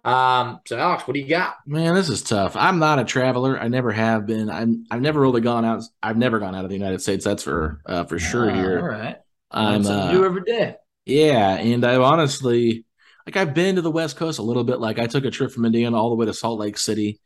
Um, 0.03 0.59
so 0.65 0.77
Alex, 0.77 1.07
what 1.07 1.13
do 1.13 1.19
you 1.19 1.27
got? 1.27 1.55
Man, 1.65 1.95
this 1.95 2.09
is 2.09 2.21
tough. 2.21 2.55
I'm 2.55 2.79
not 2.79 2.99
a 2.99 3.05
traveler. 3.05 3.59
I 3.59 3.67
never 3.67 3.91
have 3.91 4.25
been. 4.25 4.49
I'm 4.49 4.85
I've 4.91 5.01
never 5.01 5.21
really 5.21 5.41
gone 5.41 5.65
out. 5.65 5.83
I've 6.01 6.17
never 6.17 6.39
gone 6.39 6.55
out 6.55 6.63
of 6.63 6.69
the 6.69 6.75
United 6.75 7.01
States. 7.01 7.25
That's 7.25 7.43
for 7.43 7.81
uh, 7.85 8.03
for 8.05 8.19
sure. 8.19 8.49
Uh, 8.49 8.55
here, 8.55 8.79
all 8.79 8.87
right. 8.87 9.17
I'm 9.51 9.85
uh, 9.85 10.11
do 10.11 10.25
every 10.25 10.43
day. 10.43 10.75
Yeah, 11.05 11.55
and 11.55 11.85
I 11.85 11.95
honestly 11.95 12.85
like 13.25 13.37
I've 13.37 13.53
been 13.53 13.75
to 13.75 13.81
the 13.81 13.91
West 13.91 14.17
Coast 14.17 14.39
a 14.39 14.43
little 14.43 14.63
bit. 14.63 14.79
Like 14.79 14.99
I 14.99 15.07
took 15.07 15.25
a 15.25 15.31
trip 15.31 15.51
from 15.51 15.65
Indiana 15.65 15.97
all 15.97 16.09
the 16.09 16.15
way 16.15 16.25
to 16.25 16.33
Salt 16.33 16.59
Lake 16.59 16.77
City, 16.77 17.19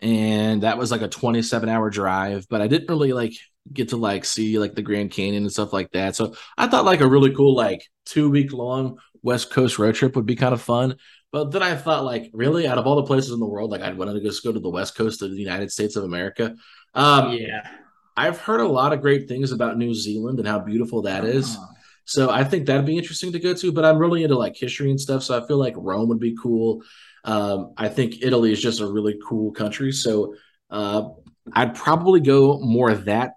and 0.00 0.62
that 0.62 0.78
was 0.78 0.90
like 0.90 1.02
a 1.02 1.08
27 1.08 1.68
hour 1.68 1.90
drive. 1.90 2.46
But 2.48 2.62
I 2.62 2.68
didn't 2.68 2.88
really 2.88 3.12
like 3.12 3.32
get 3.72 3.90
to 3.90 3.96
like 3.96 4.24
see 4.24 4.58
like 4.58 4.74
the 4.74 4.82
Grand 4.82 5.10
Canyon 5.10 5.42
and 5.44 5.52
stuff 5.52 5.72
like 5.72 5.92
that. 5.92 6.16
So 6.16 6.34
I 6.56 6.66
thought 6.66 6.84
like 6.84 7.00
a 7.00 7.06
really 7.06 7.34
cool 7.34 7.54
like 7.54 7.82
two 8.04 8.30
week 8.30 8.52
long 8.52 8.98
West 9.22 9.50
Coast 9.50 9.78
road 9.78 9.94
trip 9.94 10.16
would 10.16 10.26
be 10.26 10.36
kind 10.36 10.54
of 10.54 10.62
fun. 10.62 10.96
But 11.32 11.50
then 11.50 11.62
I 11.62 11.74
thought, 11.74 12.04
like, 12.04 12.30
really, 12.32 12.66
out 12.66 12.78
of 12.78 12.86
all 12.86 12.96
the 12.96 13.02
places 13.02 13.32
in 13.32 13.40
the 13.40 13.46
world, 13.46 13.70
like, 13.70 13.82
I'd 13.82 13.98
want 13.98 14.10
to 14.10 14.20
just 14.20 14.44
go 14.44 14.52
to 14.52 14.60
the 14.60 14.70
West 14.70 14.96
Coast 14.96 15.22
of 15.22 15.30
the 15.30 15.36
United 15.36 15.70
States 15.70 15.96
of 15.96 16.04
America. 16.04 16.54
Um, 16.94 17.32
yeah, 17.32 17.68
I've 18.16 18.40
heard 18.40 18.60
a 18.60 18.68
lot 18.68 18.92
of 18.92 19.00
great 19.00 19.28
things 19.28 19.52
about 19.52 19.76
New 19.76 19.92
Zealand 19.92 20.38
and 20.38 20.48
how 20.48 20.58
beautiful 20.58 21.02
that 21.02 21.24
uh-huh. 21.24 21.38
is. 21.38 21.58
So 22.04 22.30
I 22.30 22.44
think 22.44 22.66
that'd 22.66 22.86
be 22.86 22.96
interesting 22.96 23.32
to 23.32 23.40
go 23.40 23.52
to. 23.52 23.72
But 23.72 23.84
I'm 23.84 23.98
really 23.98 24.22
into 24.22 24.38
like 24.38 24.56
history 24.56 24.90
and 24.90 25.00
stuff, 25.00 25.22
so 25.24 25.36
I 25.36 25.46
feel 25.46 25.58
like 25.58 25.74
Rome 25.76 26.08
would 26.08 26.20
be 26.20 26.36
cool. 26.40 26.82
Um, 27.24 27.72
I 27.76 27.88
think 27.88 28.22
Italy 28.22 28.52
is 28.52 28.62
just 28.62 28.80
a 28.80 28.86
really 28.86 29.18
cool 29.26 29.50
country, 29.50 29.90
so 29.92 30.36
uh, 30.70 31.08
I'd 31.52 31.74
probably 31.74 32.20
go 32.20 32.60
more 32.60 32.94
that 32.94 33.32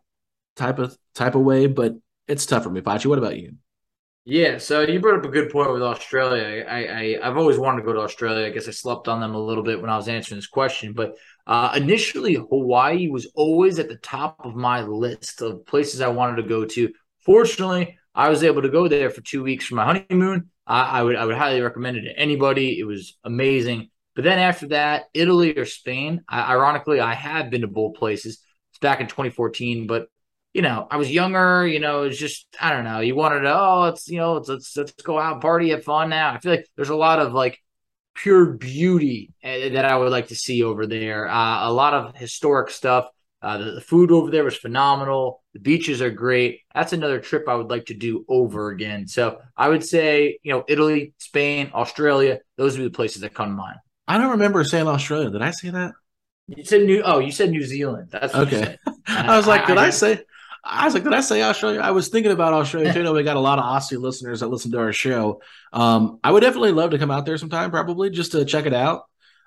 type 0.56 0.78
of 0.78 0.96
type 1.16 1.34
of 1.36 1.42
way. 1.42 1.66
But 1.66 1.96
it's 2.28 2.46
tough 2.46 2.64
for 2.64 2.70
me. 2.70 2.82
Facci, 2.82 3.08
what 3.08 3.18
about 3.18 3.38
you? 3.38 3.56
Yeah, 4.26 4.60
so 4.60 4.82
you 4.82 5.00
brought 5.00 5.20
up 5.20 5.26
a 5.26 5.30
good 5.30 5.50
point 5.50 5.72
with 5.72 5.82
Australia. 5.82 6.64
I, 6.68 6.86
I 6.86 7.28
I've 7.28 7.38
always 7.38 7.58
wanted 7.58 7.78
to 7.82 7.86
go 7.86 7.94
to 7.94 8.02
Australia. 8.02 8.46
I 8.46 8.52
guess 8.52 8.68
I 8.68 8.72
slept 8.72 9.08
on 9.08 9.20
them 9.22 9.34
a 9.34 9.40
little 9.44 9.64
bit 9.64 9.82
when 9.82 9.90
I 9.90 9.96
was 9.96 10.08
answering 10.08 10.38
this 10.38 10.48
question, 10.48 10.94
but 10.94 11.16
uh, 11.48 11.74
initially 11.76 12.36
Hawaii 12.36 13.08
was 13.10 13.26
always 13.34 13.80
at 13.80 13.88
the 13.88 13.98
top 13.98 14.38
of 14.46 14.56
my 14.56 14.82
list 14.84 15.42
of 15.42 15.66
places 15.66 16.02
I 16.02 16.10
wanted 16.10 16.36
to 16.44 16.48
go 16.48 16.64
to. 16.66 16.94
Fortunately, 17.26 17.98
I 18.14 18.30
was 18.30 18.44
able 18.44 18.62
to 18.62 18.70
go 18.70 18.88
there 18.88 19.10
for 19.10 19.22
two 19.22 19.42
weeks 19.42 19.66
for 19.66 19.76
my 19.76 19.86
honeymoon. 19.86 20.52
I, 20.68 21.00
I 21.00 21.04
would 21.04 21.16
I 21.16 21.26
would 21.26 21.38
highly 21.38 21.62
recommend 21.62 21.98
it 21.98 22.02
to 22.02 22.20
anybody. 22.20 22.78
It 22.80 22.84
was 22.86 23.18
amazing. 23.24 23.90
But 24.16 24.26
then 24.26 24.38
after 24.38 24.68
that, 24.68 25.06
Italy 25.14 25.58
or 25.58 25.66
Spain. 25.66 26.22
I, 26.30 26.54
ironically, 26.54 27.00
I 27.00 27.14
have 27.16 27.50
been 27.50 27.62
to 27.62 27.68
both 27.68 27.96
places. 27.96 28.40
It's 28.72 28.80
back 28.80 29.00
in 29.02 29.08
2014, 29.08 29.88
but 29.88 30.08
you 30.54 30.62
know, 30.62 30.88
I 30.90 30.98
was 30.98 31.12
younger, 31.12 31.68
you 31.68 31.80
know, 31.80 32.04
it's 32.04 32.18
just, 32.18 32.48
I 32.60 32.72
don't 32.72 32.84
know. 32.84 33.00
You 33.00 33.16
wanted 33.16 33.42
to, 33.42 33.60
oh, 33.60 33.82
let's, 33.82 34.08
you 34.08 34.18
know, 34.18 34.34
let's, 34.34 34.50
let's, 34.50 34.76
let's 34.76 34.92
go 34.94 35.20
out, 35.20 35.42
party, 35.42 35.70
have 35.70 35.84
fun 35.84 36.10
now. 36.10 36.34
I 36.34 36.40
feel 36.40 36.52
like 36.52 36.68
there's 36.76 36.90
a 36.90 36.96
lot 36.96 37.20
of 37.20 37.34
like 37.34 37.60
pure 38.16 38.46
beauty 38.54 39.32
uh, 39.44 39.70
that 39.70 39.86
I 39.86 39.96
would 39.96 40.12
like 40.12 40.30
to 40.30 40.36
see 40.36 40.64
over 40.64 40.88
there. 40.88 41.30
Uh, 41.30 41.68
a 41.68 41.72
lot 41.72 41.94
of 41.94 42.16
historic 42.16 42.72
stuff. 42.72 43.08
Uh, 43.42 43.58
the, 43.58 43.72
the, 43.72 43.82
food 43.82 44.12
over 44.12 44.30
there 44.30 44.44
was 44.44 44.58
phenomenal. 44.58 45.42
The 45.54 45.60
beaches 45.60 46.02
are 46.02 46.10
great. 46.10 46.60
That's 46.76 46.92
another 46.92 47.22
trip 47.22 47.48
I 47.48 47.56
would 47.56 47.70
like 47.70 47.86
to 47.86 47.94
do 47.94 48.26
over 48.28 48.70
again. 48.70 49.08
So 49.08 49.40
I 49.56 49.70
would 49.70 49.86
say, 49.86 50.40
you 50.44 50.52
know, 50.52 50.66
Italy, 50.68 51.14
Spain, 51.20 51.72
Australia, 51.74 52.40
those 52.58 52.74
would 52.74 52.84
be 52.84 52.90
the 52.90 52.96
places 52.96 53.22
that 53.22 53.34
come 53.34 53.50
to 53.50 53.54
mind. 53.54 53.78
I 54.10 54.18
don't 54.18 54.32
remember 54.32 54.64
saying 54.66 54.88
Australia. 54.88 55.30
Did 55.30 55.42
I 55.42 55.52
say 55.52 55.70
that? 55.70 55.94
You 56.48 56.66
said 56.66 56.82
New. 56.82 57.02
Oh, 57.06 57.20
you 57.20 57.32
said 57.32 57.52
New 57.52 57.64
Zealand. 57.64 58.10
That's 58.12 58.34
okay. 58.34 58.78
I 59.08 59.38
was 59.38 59.48
like, 59.48 59.62
I, 59.62 59.68
did 59.68 59.78
I, 59.78 59.86
I 59.86 59.90
say? 59.92 60.24
I 60.64 60.86
was 60.86 60.94
like, 60.94 61.04
did 61.04 61.14
I 61.14 61.22
say 61.22 61.42
Australia? 61.42 61.80
I 61.80 61.92
was 61.92 62.10
thinking 62.10 62.32
about 62.32 62.54
Australia 62.54 62.94
too. 62.94 63.00
I 63.00 63.04
know 63.04 63.14
we 63.14 63.24
got 63.24 63.38
a 63.38 63.42
lot 63.42 63.60
of 63.60 63.66
Aussie 63.66 64.00
listeners 64.00 64.42
that 64.42 64.48
listen 64.48 64.72
to 64.72 64.80
our 64.80 64.94
show. 64.94 65.42
Um, 65.72 66.20
I 66.24 66.32
would 66.32 66.42
definitely 66.42 66.72
love 66.72 66.92
to 66.92 67.00
come 67.00 67.12
out 67.12 67.26
there 67.26 67.38
sometime, 67.38 67.72
probably 67.72 68.10
just 68.10 68.34
to 68.34 68.46
check 68.46 68.66
it 68.66 68.74
out. 68.74 69.04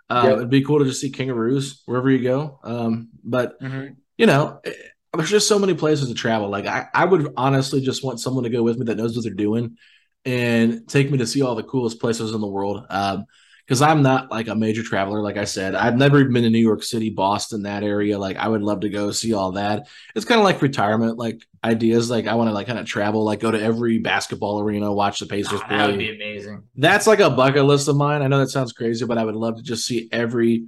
Uh, 0.09 0.25
yep. 0.25 0.37
It'd 0.37 0.51
be 0.51 0.65
cool 0.65 0.79
to 0.79 0.85
just 0.85 1.01
see 1.01 1.11
kangaroos 1.11 1.83
wherever 1.87 2.11
you 2.11 2.23
go. 2.23 2.59
Um, 2.63 3.09
but 3.25 3.61
mm-hmm. 3.61 3.95
you 4.17 4.27
know, 4.27 4.61
eh, 4.65 4.73
there's 5.15 5.31
just 5.31 5.49
so 5.49 5.59
many 5.59 5.75
places 5.75 6.09
to 6.09 6.15
travel. 6.15 6.49
Like 6.49 6.67
I, 6.67 6.87
I 6.93 7.05
would 7.05 7.33
honestly 7.37 7.81
just 7.81 8.05
want 8.05 8.21
someone 8.21 8.45
to 8.45 8.51
go 8.51 8.63
with 8.63 8.79
me 8.79 8.87
that 8.87 8.97
knows 8.97 9.15
what 9.15 9.25
they're 9.25 9.35
doing 9.35 9.77
and 10.25 10.89
take 10.89 11.11
me 11.11 11.19
to 11.19 11.27
see 11.27 11.43
all 11.43 11.55
the 11.55 11.63
coolest 11.63 12.01
places 12.01 12.33
in 12.33 12.41
the 12.41 12.47
world. 12.47 12.85
Um, 12.89 13.27
because 13.73 13.81
I'm 13.81 14.03
not 14.03 14.31
like 14.31 14.49
a 14.49 14.55
major 14.55 14.83
traveler. 14.83 15.23
Like 15.23 15.39
I 15.39 15.45
said, 15.45 15.75
I've 15.75 15.97
never 15.97 16.21
even 16.21 16.35
been 16.35 16.43
to 16.43 16.51
New 16.51 16.59
York 16.59 16.83
City, 16.83 17.09
Boston, 17.09 17.63
that 17.63 17.83
area. 17.83 18.19
Like 18.19 18.37
I 18.37 18.47
would 18.47 18.61
love 18.61 18.81
to 18.81 18.91
go 18.91 19.11
see 19.13 19.33
all 19.33 19.53
that. 19.53 19.89
It's 20.15 20.27
kind 20.27 20.39
of 20.39 20.45
like 20.45 20.61
retirement, 20.61 21.17
like 21.17 21.47
ideas. 21.65 22.11
Like 22.11 22.27
I 22.27 22.35
want 22.35 22.51
to 22.51 22.53
like 22.53 22.67
kind 22.67 22.79
of 22.79 22.85
travel, 22.85 23.25
like 23.25 23.41
go 23.41 23.51
to 23.51 23.59
every 23.59 23.97
basketball 23.97 24.61
arena, 24.61 24.93
watch 24.93 25.21
the 25.21 25.27
Pacers 25.27 25.63
oh, 25.63 25.67
play. 25.67 25.79
That 25.79 25.89
would 25.89 25.99
be 25.99 26.15
amazing. 26.15 26.65
That's 26.77 27.07
like 27.07 27.21
a 27.21 27.31
bucket 27.31 27.65
list 27.65 27.89
of 27.89 27.97
mine. 27.97 28.21
I 28.21 28.27
know 28.27 28.41
that 28.41 28.51
sounds 28.51 28.75
crazy, 28.75 29.07
but 29.07 29.17
I 29.17 29.25
would 29.25 29.37
love 29.37 29.57
to 29.57 29.63
just 29.63 29.87
see 29.87 30.07
every 30.13 30.67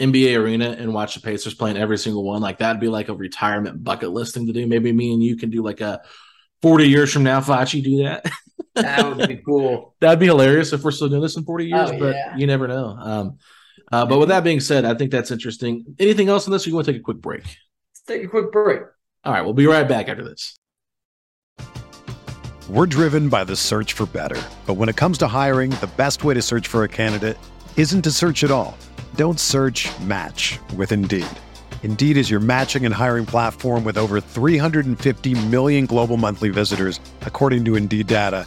NBA 0.00 0.34
arena 0.40 0.74
and 0.78 0.94
watch 0.94 1.16
the 1.16 1.20
Pacers 1.20 1.52
playing 1.52 1.76
every 1.76 1.98
single 1.98 2.24
one. 2.24 2.40
Like 2.40 2.56
that'd 2.56 2.80
be 2.80 2.88
like 2.88 3.10
a 3.10 3.14
retirement 3.14 3.84
bucket 3.84 4.12
list 4.12 4.32
thing 4.32 4.46
to 4.46 4.54
do. 4.54 4.66
Maybe 4.66 4.92
me 4.92 5.12
and 5.12 5.22
you 5.22 5.36
can 5.36 5.50
do 5.50 5.62
like 5.62 5.82
a 5.82 6.00
40 6.62 6.88
years 6.88 7.12
from 7.12 7.22
now, 7.22 7.42
Facci, 7.42 7.84
do 7.84 8.04
that. 8.04 8.24
that 8.82 9.16
would 9.16 9.28
be 9.28 9.36
cool. 9.36 9.94
That'd 10.00 10.18
be 10.18 10.26
hilarious 10.26 10.72
if 10.72 10.82
we're 10.82 10.90
still 10.90 11.08
doing 11.08 11.22
this 11.22 11.36
in 11.36 11.44
40 11.44 11.66
years, 11.66 11.90
oh, 11.92 11.98
but 11.98 12.14
yeah. 12.14 12.36
you 12.36 12.46
never 12.46 12.68
know. 12.68 12.96
Um, 13.00 13.38
uh, 13.92 14.06
but 14.06 14.18
with 14.18 14.28
that 14.28 14.44
being 14.44 14.60
said, 14.60 14.84
I 14.84 14.94
think 14.94 15.10
that's 15.10 15.30
interesting. 15.30 15.96
Anything 15.98 16.28
else 16.28 16.46
on 16.46 16.52
this? 16.52 16.66
Or 16.66 16.70
you 16.70 16.76
want 16.76 16.86
to 16.86 16.92
take 16.92 17.00
a 17.00 17.04
quick 17.04 17.20
break? 17.20 17.42
Let's 17.42 18.02
take 18.06 18.24
a 18.24 18.28
quick 18.28 18.52
break. 18.52 18.82
All 19.24 19.32
right, 19.32 19.42
we'll 19.42 19.52
be 19.52 19.66
right 19.66 19.86
back 19.86 20.08
after 20.08 20.24
this. 20.24 20.56
We're 22.68 22.86
driven 22.86 23.28
by 23.28 23.42
the 23.44 23.56
search 23.56 23.94
for 23.94 24.06
better. 24.06 24.40
But 24.64 24.74
when 24.74 24.88
it 24.88 24.96
comes 24.96 25.18
to 25.18 25.26
hiring, 25.26 25.70
the 25.72 25.90
best 25.96 26.22
way 26.22 26.34
to 26.34 26.42
search 26.42 26.68
for 26.68 26.84
a 26.84 26.88
candidate 26.88 27.36
isn't 27.76 28.02
to 28.02 28.12
search 28.12 28.44
at 28.44 28.50
all. 28.52 28.78
Don't 29.16 29.40
search 29.40 29.88
match 30.02 30.60
with 30.76 30.92
Indeed. 30.92 31.26
Indeed 31.82 32.16
is 32.16 32.30
your 32.30 32.38
matching 32.38 32.86
and 32.86 32.94
hiring 32.94 33.26
platform 33.26 33.82
with 33.82 33.98
over 33.98 34.20
350 34.20 35.46
million 35.46 35.86
global 35.86 36.16
monthly 36.16 36.50
visitors, 36.50 37.00
according 37.22 37.64
to 37.64 37.74
Indeed 37.74 38.06
data, 38.06 38.46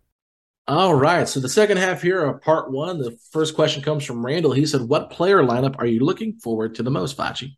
All 0.67 0.93
right. 0.93 1.27
So 1.27 1.39
the 1.39 1.49
second 1.49 1.77
half 1.77 2.01
here 2.01 2.23
of 2.23 2.41
part 2.41 2.71
one, 2.71 2.99
the 2.99 3.17
first 3.31 3.55
question 3.55 3.81
comes 3.81 4.05
from 4.05 4.25
Randall. 4.25 4.53
He 4.53 4.65
said, 4.65 4.81
What 4.81 5.09
player 5.09 5.43
lineup 5.43 5.75
are 5.79 5.85
you 5.85 5.99
looking 6.01 6.33
forward 6.39 6.75
to 6.75 6.83
the 6.83 6.91
most, 6.91 7.17
Facci? 7.17 7.55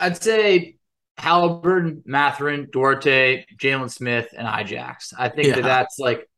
I'd 0.00 0.22
say 0.22 0.76
Haliburton, 1.18 2.02
Mathurin, 2.06 2.68
Duarte, 2.72 3.44
Jalen 3.56 3.90
Smith, 3.90 4.28
and 4.36 4.46
Ijax. 4.46 5.12
I 5.16 5.28
think 5.28 5.48
Yeah. 5.48 5.56
that 5.56 5.62
that's 5.62 5.98
like 5.98 6.28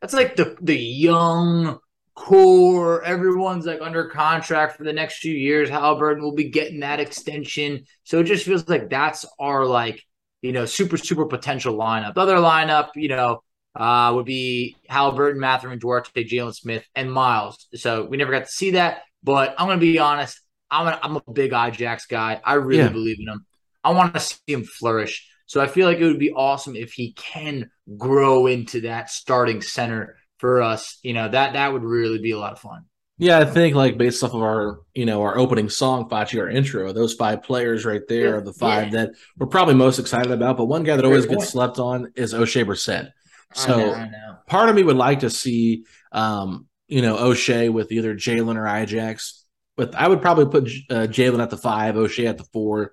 that's 0.00 0.14
like 0.14 0.36
the 0.36 0.56
the 0.60 0.76
young 0.76 1.78
core. 2.14 3.02
Everyone's 3.02 3.66
like 3.66 3.80
under 3.80 4.08
contract 4.08 4.76
for 4.76 4.84
the 4.84 4.92
next 4.92 5.18
few 5.18 5.34
years. 5.34 5.68
Haliburton 5.70 6.20
will 6.20 6.34
be 6.34 6.50
getting 6.50 6.80
that 6.80 7.00
extension, 7.00 7.84
so 8.04 8.20
it 8.20 8.24
just 8.24 8.44
feels 8.44 8.68
like 8.68 8.90
that's 8.90 9.24
our 9.38 9.64
like 9.66 10.02
you 10.42 10.52
know 10.52 10.64
super 10.66 10.96
super 10.96 11.26
potential 11.26 11.76
lineup. 11.76 12.14
The 12.14 12.20
other 12.22 12.36
lineup, 12.36 12.90
you 12.96 13.08
know. 13.08 13.42
Uh, 13.76 14.12
would 14.14 14.26
be 14.26 14.76
Haliburton, 14.90 15.36
Mathurin, 15.36 15.78
Duarte, 15.78 16.24
Jalen 16.24 16.54
Smith, 16.54 16.84
and 16.94 17.12
Myles. 17.12 17.66
So 17.74 18.04
we 18.04 18.16
never 18.16 18.32
got 18.32 18.46
to 18.46 18.50
see 18.50 18.72
that, 18.72 19.02
but 19.22 19.54
I'm 19.58 19.66
going 19.66 19.78
to 19.78 19.84
be 19.86 19.98
honest. 19.98 20.40
I'm 20.70 20.86
a, 20.88 20.98
I'm 21.02 21.16
a 21.16 21.32
big 21.32 21.52
Ijax 21.52 22.08
guy. 22.08 22.40
I 22.44 22.54
really 22.54 22.82
Yeah. 22.84 22.88
believe 22.88 23.18
in 23.20 23.28
him. 23.28 23.46
I 23.84 23.90
want 23.92 24.14
to 24.14 24.20
see 24.20 24.38
him 24.48 24.64
flourish. 24.64 25.28
So 25.46 25.60
I 25.60 25.68
feel 25.68 25.86
like 25.86 25.98
it 25.98 26.04
would 26.04 26.18
be 26.18 26.32
awesome 26.32 26.74
if 26.74 26.92
he 26.92 27.12
can 27.12 27.70
grow 27.96 28.46
into 28.48 28.80
that 28.82 29.10
starting 29.10 29.60
center 29.62 30.16
for 30.38 30.60
us. 30.62 30.98
You 31.02 31.12
know, 31.12 31.28
that 31.28 31.52
that 31.52 31.72
would 31.72 31.84
really 31.84 32.18
be 32.20 32.32
a 32.32 32.38
lot 32.38 32.52
of 32.52 32.58
fun. 32.58 32.86
Yeah, 33.18 33.38
I 33.38 33.44
think 33.46 33.74
like 33.74 33.96
based 33.96 34.22
off 34.24 34.34
of 34.34 34.42
our, 34.42 34.80
you 34.94 35.06
know, 35.06 35.22
our 35.22 35.38
opening 35.38 35.70
song, 35.70 36.08
Facci, 36.10 36.38
our 36.40 36.50
intro, 36.50 36.92
those 36.92 37.14
five 37.14 37.42
players 37.42 37.84
right 37.86 38.02
there 38.08 38.30
Yeah, 38.30 38.32
are 38.32 38.40
the 38.42 38.52
five 38.52 38.86
yeah. 38.92 39.04
that 39.04 39.10
we're 39.38 39.46
probably 39.46 39.74
most 39.74 39.98
excited 39.98 40.32
about. 40.32 40.56
But 40.58 40.66
one 40.66 40.82
guy 40.82 40.96
that 40.96 41.02
Great 41.02 41.08
always 41.10 41.26
point. 41.26 41.40
gets 41.40 41.50
slept 41.52 41.78
on 41.78 42.12
is 42.16 42.34
Oshae 42.34 42.66
Brissett. 42.66 43.12
I 43.54 43.58
So 43.58 43.76
know, 43.78 43.94
I 43.94 44.08
know. 44.08 44.36
part 44.46 44.68
of 44.68 44.74
me 44.76 44.82
would 44.82 44.96
like 44.96 45.20
to 45.20 45.30
see, 45.30 45.84
um, 46.12 46.66
you 46.88 47.02
know, 47.02 47.16
Oshae 47.16 47.72
with 47.72 47.92
either 47.92 48.14
Jalen 48.14 48.56
or 48.56 48.66
Ajax. 48.66 49.44
But 49.76 49.94
I 49.94 50.08
would 50.08 50.22
probably 50.22 50.46
put 50.46 50.70
uh, 50.90 51.06
Jalen 51.06 51.42
at 51.42 51.50
the 51.50 51.56
five, 51.56 51.96
Oshae 51.96 52.28
at 52.28 52.38
the 52.38 52.44
four, 52.44 52.92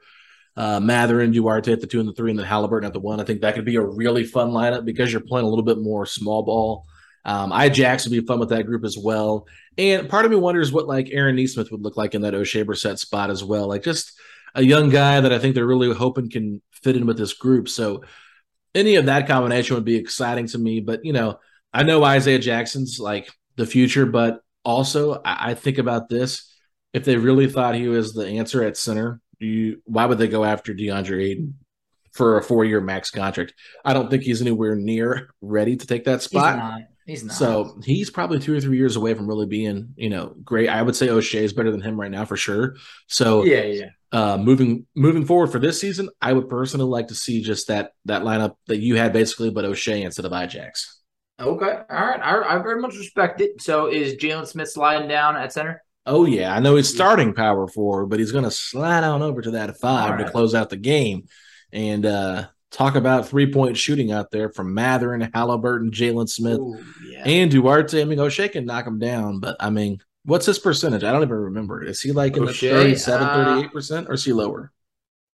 uh, 0.58 0.80
Mathurin 0.80 1.26
and 1.26 1.34
Duarte 1.34 1.72
at 1.72 1.80
the 1.80 1.88
two 1.88 2.00
and 2.00 2.10
the 2.10 2.14
three, 2.14 2.30
and 2.30 2.38
then 2.40 2.46
Haliburton 2.46 2.86
at 2.86 2.94
the 2.94 3.00
one. 3.00 3.20
I 3.20 3.24
think 3.24 3.42
that 3.42 3.56
could 3.56 3.66
be 3.66 3.78
a 3.78 3.82
really 3.82 4.24
fun 4.26 4.52
lineup 4.52 4.84
because 4.86 5.12
you're 5.12 5.22
playing 5.22 5.46
a 5.46 5.50
little 5.50 5.64
bit 5.64 5.80
more 5.80 6.06
small 6.06 6.44
ball. 6.44 6.86
Um, 7.26 7.54
Ajax 7.54 8.04
would 8.06 8.12
be 8.12 8.26
fun 8.26 8.40
with 8.40 8.50
that 8.50 8.66
group 8.66 8.84
as 8.84 8.98
well. 8.98 9.48
And 9.78 10.10
part 10.10 10.26
of 10.26 10.32
me 10.32 10.38
wonders 10.38 10.74
what 10.74 10.88
like 10.88 11.08
Aaron 11.12 11.38
Nesmith 11.38 11.72
would 11.72 11.82
look 11.82 11.96
like 11.96 12.16
in 12.16 12.22
that 12.24 12.34
Oshae 12.34 12.66
Brissett 12.66 13.00
spot 13.00 13.30
as 13.30 13.44
well. 13.44 13.68
Like 13.68 13.84
just 13.84 14.12
a 14.54 14.62
young 14.62 14.90
guy 14.90 15.22
that 15.22 15.32
I 15.32 15.40
think 15.40 15.56
they're 15.56 15.66
really 15.66 15.94
hoping 15.94 16.30
can 16.30 16.62
fit 16.72 16.98
in 16.98 17.06
with 17.06 17.18
this 17.18 17.34
group. 17.34 17.70
So 17.70 18.04
any 18.76 18.96
of 18.96 19.06
that 19.06 19.28
combination 19.28 19.76
would 19.76 19.86
be 19.86 19.96
exciting 19.96 20.48
to 20.48 20.58
me. 20.58 20.80
But 20.82 21.06
you 21.06 21.14
know, 21.14 21.40
I 21.74 21.84
know 21.84 22.04
Isaiah 22.04 22.40
Jackson's 22.40 23.00
like 23.00 23.30
the 23.56 23.66
future, 23.66 24.06
but 24.06 24.42
also 24.64 25.22
I, 25.24 25.52
I 25.52 25.54
think 25.54 25.78
about 25.78 26.10
this: 26.10 26.52
if 26.94 27.06
they 27.06 27.18
really 27.18 27.50
thought 27.50 27.76
he 27.76 27.88
was 27.88 28.14
the 28.14 28.28
answer 28.28 28.64
at 28.64 28.78
center, 28.78 29.22
you 29.40 29.82
why 29.86 30.06
would 30.06 30.18
they 30.18 30.28
go 30.28 30.44
after 30.44 30.74
DeAndre 30.74 31.24
Ayton 31.24 31.56
for 32.14 32.38
a 32.38 32.44
four-year 32.44 32.82
max 32.82 33.12
contract? 33.12 33.54
I 33.84 33.94
don't 33.94 34.10
think 34.10 34.24
he's 34.24 34.42
anywhere 34.42 34.76
near 34.76 35.30
ready 35.42 35.76
to 35.76 35.88
take 35.88 36.06
that 36.06 36.22
He's 36.22 36.24
spot. 36.24 36.58
not. 36.58 36.82
He's 37.06 37.24
not. 37.24 37.36
So 37.36 37.80
he's 37.84 38.10
probably 38.10 38.40
two 38.40 38.56
or 38.56 38.62
three 38.62 38.78
years 38.78 38.96
away 38.96 39.14
from 39.14 39.28
really 39.28 39.46
being, 39.46 39.94
you 39.98 40.10
know, 40.10 40.36
great. 40.44 40.70
I 40.70 40.82
would 40.82 40.96
say 40.96 41.08
Oshae 41.08 41.42
is 41.42 41.52
better 41.52 41.70
than 41.72 41.82
him 41.82 42.00
right 42.00 42.12
now 42.12 42.24
for 42.24 42.38
sure. 42.38 42.76
So 43.08 43.44
yeah, 43.44 43.64
yeah. 43.64 43.90
Uh, 44.14 44.38
moving 44.38 44.86
moving 44.96 45.26
forward 45.26 45.48
for 45.48 45.58
this 45.58 45.82
season, 45.82 46.08
I 46.22 46.34
would 46.34 46.48
personally 46.48 46.86
like 46.86 47.08
to 47.08 47.16
see 47.16 47.42
just 47.42 47.68
that 47.68 47.94
that 48.06 48.22
lineup 48.22 48.56
that 48.68 48.78
you 48.78 48.96
had 48.96 49.12
basically, 49.12 49.50
but 49.50 49.66
Oshae 49.66 50.06
instead 50.06 50.26
of 50.26 50.32
Ajax. 50.34 51.02
Okay. 51.40 51.66
All 51.90 52.06
right. 52.06 52.20
I, 52.22 52.56
I 52.56 52.62
very 52.62 52.80
much 52.80 52.96
respect 52.96 53.42
it. 53.42 53.60
So 53.60 53.88
is 53.88 54.16
Jalen 54.16 54.46
Smith 54.48 54.70
sliding 54.70 55.08
down 55.08 55.36
at 55.36 55.52
center? 55.52 55.82
Oh 56.06 56.26
yeah, 56.26 56.54
I 56.54 56.60
know 56.60 56.76
he's 56.76 56.94
starting 56.94 57.34
power 57.34 57.68
forward, 57.68 58.08
but 58.08 58.20
he's 58.20 58.32
going 58.34 58.44
to 58.44 58.52
slide 58.52 59.04
on 59.04 59.22
over 59.22 59.42
to 59.42 59.52
that 59.52 59.78
five 59.78 60.12
All 60.12 60.18
to 60.18 60.30
close 60.32 60.54
out 60.54 60.70
the 60.70 60.78
game, 60.78 61.28
and 61.72 62.06
uh, 62.06 62.48
talk 62.72 62.96
about 62.96 63.30
three 63.30 63.52
point 63.52 63.78
shooting 63.78 64.12
out 64.12 64.30
there 64.30 64.50
from 64.50 64.74
Mathurin, 64.74 65.22
Haliburton, 65.22 65.92
Jalen 65.92 66.28
Smith, 66.28 66.60
Ooh, 66.60 66.84
yeah. 67.10 67.24
and 67.26 67.50
Duarte. 67.50 68.02
I 68.02 68.04
mean, 68.04 68.20
Oshae 68.20 68.52
can 68.52 68.66
knock 68.66 68.86
him 68.86 69.00
down, 69.00 69.40
but 69.40 69.56
I 69.62 69.70
mean, 69.70 70.00
what's 70.26 70.46
his 70.46 70.60
percentage? 70.60 71.04
I 71.04 71.12
don't 71.12 71.24
even 71.24 71.36
remember. 71.36 71.84
Is 71.84 72.02
he 72.02 72.12
like 72.12 72.38
in 72.38 72.44
Oshae, 72.44 72.60
the 72.60 72.70
37, 72.70 73.28
uh, 73.28 73.56
38 73.56 73.72
percent, 73.72 74.10
or 74.10 74.14
is 74.14 74.26
he 74.26 74.34
lower? 74.34 74.72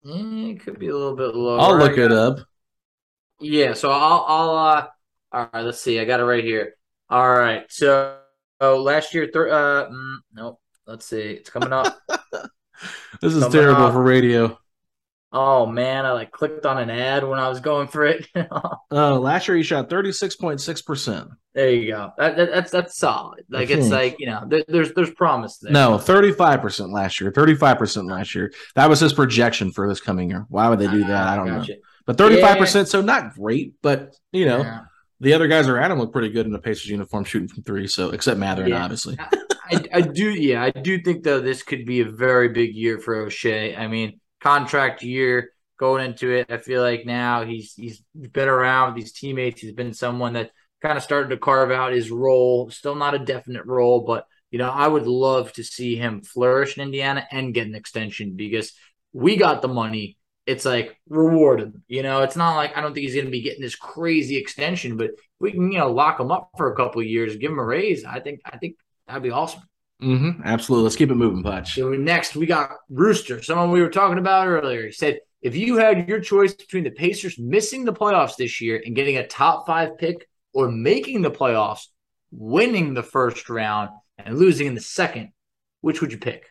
Mm, 0.05 0.55
it 0.55 0.61
could 0.61 0.79
be 0.79 0.87
a 0.87 0.95
little 0.95 1.15
bit 1.15 1.35
lower. 1.35 1.59
I'll 1.59 1.77
look 1.77 1.97
it 1.97 2.11
up. 2.11 2.39
Yeah, 3.39 3.73
so 3.73 3.89
I'll 3.89 4.25
I'll 4.27 4.49
uh 4.49 4.87
all 5.31 5.49
right, 5.53 5.63
let's 5.63 5.81
see. 5.81 5.99
I 5.99 6.05
got 6.05 6.19
it 6.19 6.25
right 6.25 6.43
here. 6.43 6.75
All 7.09 7.29
right. 7.29 7.65
So 7.69 8.17
oh, 8.61 8.81
last 8.81 9.13
year 9.13 9.29
thir- 9.31 9.49
uh 9.49 9.89
mm, 9.89 10.17
nope. 10.33 10.59
Let's 10.85 11.05
see. 11.05 11.21
It's 11.21 11.49
coming 11.49 11.73
up. 11.73 11.97
This 13.21 13.33
is 13.33 13.45
terrible 13.49 13.87
up. 13.87 13.93
for 13.93 14.01
radio. 14.01 14.57
Oh 15.31 15.67
man, 15.67 16.05
I 16.07 16.11
like 16.13 16.31
clicked 16.31 16.65
on 16.65 16.79
an 16.79 16.89
ad 16.89 17.23
when 17.23 17.37
I 17.39 17.49
was 17.49 17.59
going 17.59 17.87
for 17.87 18.05
it. 18.05 18.27
Uh, 18.91 19.19
last 19.19 19.47
year 19.47 19.55
he 19.55 19.61
shot 19.61 19.87
thirty 19.87 20.11
six 20.11 20.35
point 20.35 20.59
six 20.59 20.81
percent. 20.81 21.27
there 21.53 21.69
you 21.69 21.91
go. 21.91 22.09
That, 22.17 22.35
that, 22.37 22.49
that's 22.51 22.71
that's 22.71 22.97
solid. 22.97 23.43
Like 23.47 23.69
it's 23.69 23.89
like, 23.89 24.15
you 24.19 24.25
know, 24.25 24.43
there, 24.47 24.63
there's 24.67 24.91
there's 24.93 25.11
promise 25.11 25.59
there. 25.59 25.71
No, 25.71 25.99
thirty 25.99 26.31
five 26.31 26.59
percent 26.61 26.89
last 26.91 27.21
year. 27.21 27.31
Thirty 27.31 27.53
five 27.53 27.77
percent 27.77 28.07
last 28.07 28.33
year. 28.33 28.51
That 28.73 28.89
was 28.89 28.99
his 28.99 29.13
projection 29.13 29.71
for 29.71 29.87
this 29.87 30.01
coming 30.01 30.31
year. 30.31 30.47
Why 30.49 30.69
would 30.69 30.79
they 30.79 30.87
do 30.87 31.03
that? 31.03 31.27
I 31.27 31.35
don't 31.35 31.45
know. 31.47 31.63
But 32.07 32.17
thirty 32.17 32.41
five 32.41 32.57
percent, 32.57 32.87
so 32.87 33.01
not 33.01 33.35
great, 33.35 33.73
but 33.83 34.15
you 34.31 34.45
know. 34.45 34.61
Yeah. 34.61 34.79
The 35.21 35.33
other 35.33 35.47
guys 35.47 35.67
around 35.67 35.91
him 35.91 35.99
look 35.99 36.13
pretty 36.13 36.29
good 36.29 36.45
in 36.45 36.51
the 36.53 36.59
Pacers 36.59 36.87
uniform 36.87 37.25
shooting 37.25 37.49
from 37.49 37.61
three, 37.63 37.87
so 37.87 38.09
except 38.11 38.39
Mathurin, 38.39 38.69
Yeah. 38.69 38.83
obviously. 38.85 39.17
I, 39.69 39.83
I 39.93 40.01
do, 40.01 40.29
yeah, 40.31 40.63
I 40.63 40.71
do 40.71 40.97
think 41.01 41.23
though 41.25 41.41
this 41.41 41.61
could 41.61 41.85
be 41.85 41.99
a 41.99 42.05
very 42.09 42.47
big 42.47 42.73
year 42.73 42.97
for 42.99 43.25
Oshae. 43.27 43.77
I 43.77 43.87
mean, 43.87 44.19
contract 44.41 45.03
year 45.03 45.51
going 45.79 46.03
into 46.03 46.31
it. 46.31 46.51
I 46.51 46.57
feel 46.57 46.81
like 46.81 47.05
now 47.05 47.45
he's 47.45 47.73
he's 47.73 48.03
been 48.13 48.47
around 48.47 48.93
with 48.93 49.03
these 49.03 49.13
teammates. 49.13 49.61
He's 49.61 49.73
been 49.73 49.93
someone 49.93 50.33
that 50.33 50.51
kind 50.81 50.97
of 50.97 51.03
started 51.03 51.29
to 51.29 51.37
carve 51.37 51.71
out 51.71 51.93
his 51.93 52.11
role. 52.11 52.69
Still 52.69 52.95
not 52.95 53.15
a 53.15 53.19
definite 53.19 53.65
role, 53.65 54.01
but 54.01 54.25
you 54.51 54.59
know, 54.59 54.69
I 54.69 54.87
would 54.87 55.07
love 55.07 55.53
to 55.53 55.63
see 55.63 55.95
him 55.95 56.21
flourish 56.21 56.77
in 56.77 56.83
Indiana 56.83 57.25
and 57.31 57.53
get 57.53 57.67
an 57.67 57.75
extension 57.75 58.35
because 58.35 58.73
we 59.13 59.37
got 59.37 59.61
the 59.61 59.67
money. 59.67 60.17
It's 60.45 60.65
like 60.65 60.97
reward 61.07 61.61
him. 61.61 61.83
You 61.87 62.01
know, 62.01 62.23
it's 62.23 62.35
not 62.35 62.55
like 62.55 62.75
I 62.75 62.81
don't 62.81 62.93
think 62.93 63.05
he's 63.05 63.13
going 63.13 63.25
to 63.25 63.31
be 63.31 63.41
getting 63.41 63.61
this 63.61 63.75
crazy 63.75 64.37
extension, 64.37 64.97
but 64.97 65.11
we 65.39 65.51
can 65.51 65.71
you 65.71 65.77
know 65.77 65.91
lock 65.91 66.19
him 66.19 66.31
up 66.31 66.51
for 66.57 66.71
a 66.71 66.75
couple 66.75 67.01
years, 67.03 67.35
give 67.35 67.51
him 67.51 67.59
a 67.59 67.63
raise. 67.63 68.03
I 68.03 68.19
think 68.19 68.41
I 68.45 68.57
think 68.57 68.75
that'd 69.07 69.23
be 69.23 69.31
awesome. 69.31 69.61
Mm-hmm. 70.01 70.41
Absolutely. 70.45 70.83
Let's 70.83 70.95
keep 70.95 71.11
it 71.11 71.15
moving, 71.15 71.43
Putch. 71.43 71.75
So 71.75 71.89
next 71.89 72.35
we 72.35 72.45
got 72.45 72.71
Rooster, 72.89 73.41
someone 73.41 73.71
we 73.71 73.81
were 73.81 73.89
talking 73.89 74.17
about 74.17 74.47
earlier. 74.47 74.85
He 74.85 74.91
said, 74.91 75.19
if 75.41 75.55
you 75.55 75.77
had 75.77 76.07
your 76.07 76.19
choice 76.19 76.53
between 76.53 76.83
the 76.83 76.91
Pacers 76.91 77.37
missing 77.37 77.85
the 77.85 77.93
playoffs 77.93 78.35
this 78.37 78.59
year 78.61 78.81
and 78.85 78.95
getting 78.95 79.17
a 79.17 79.27
top 79.27 79.65
five 79.65 79.97
pick 79.97 80.27
or 80.53 80.69
making 80.69 81.21
the 81.21 81.31
playoffs, 81.31 81.87
winning 82.31 82.93
the 82.93 83.03
first 83.03 83.49
round 83.49 83.89
and 84.17 84.37
losing 84.37 84.67
in 84.67 84.75
the 84.75 84.81
second, 84.81 85.31
which 85.81 86.01
would 86.01 86.11
you 86.11 86.17
pick? 86.17 86.45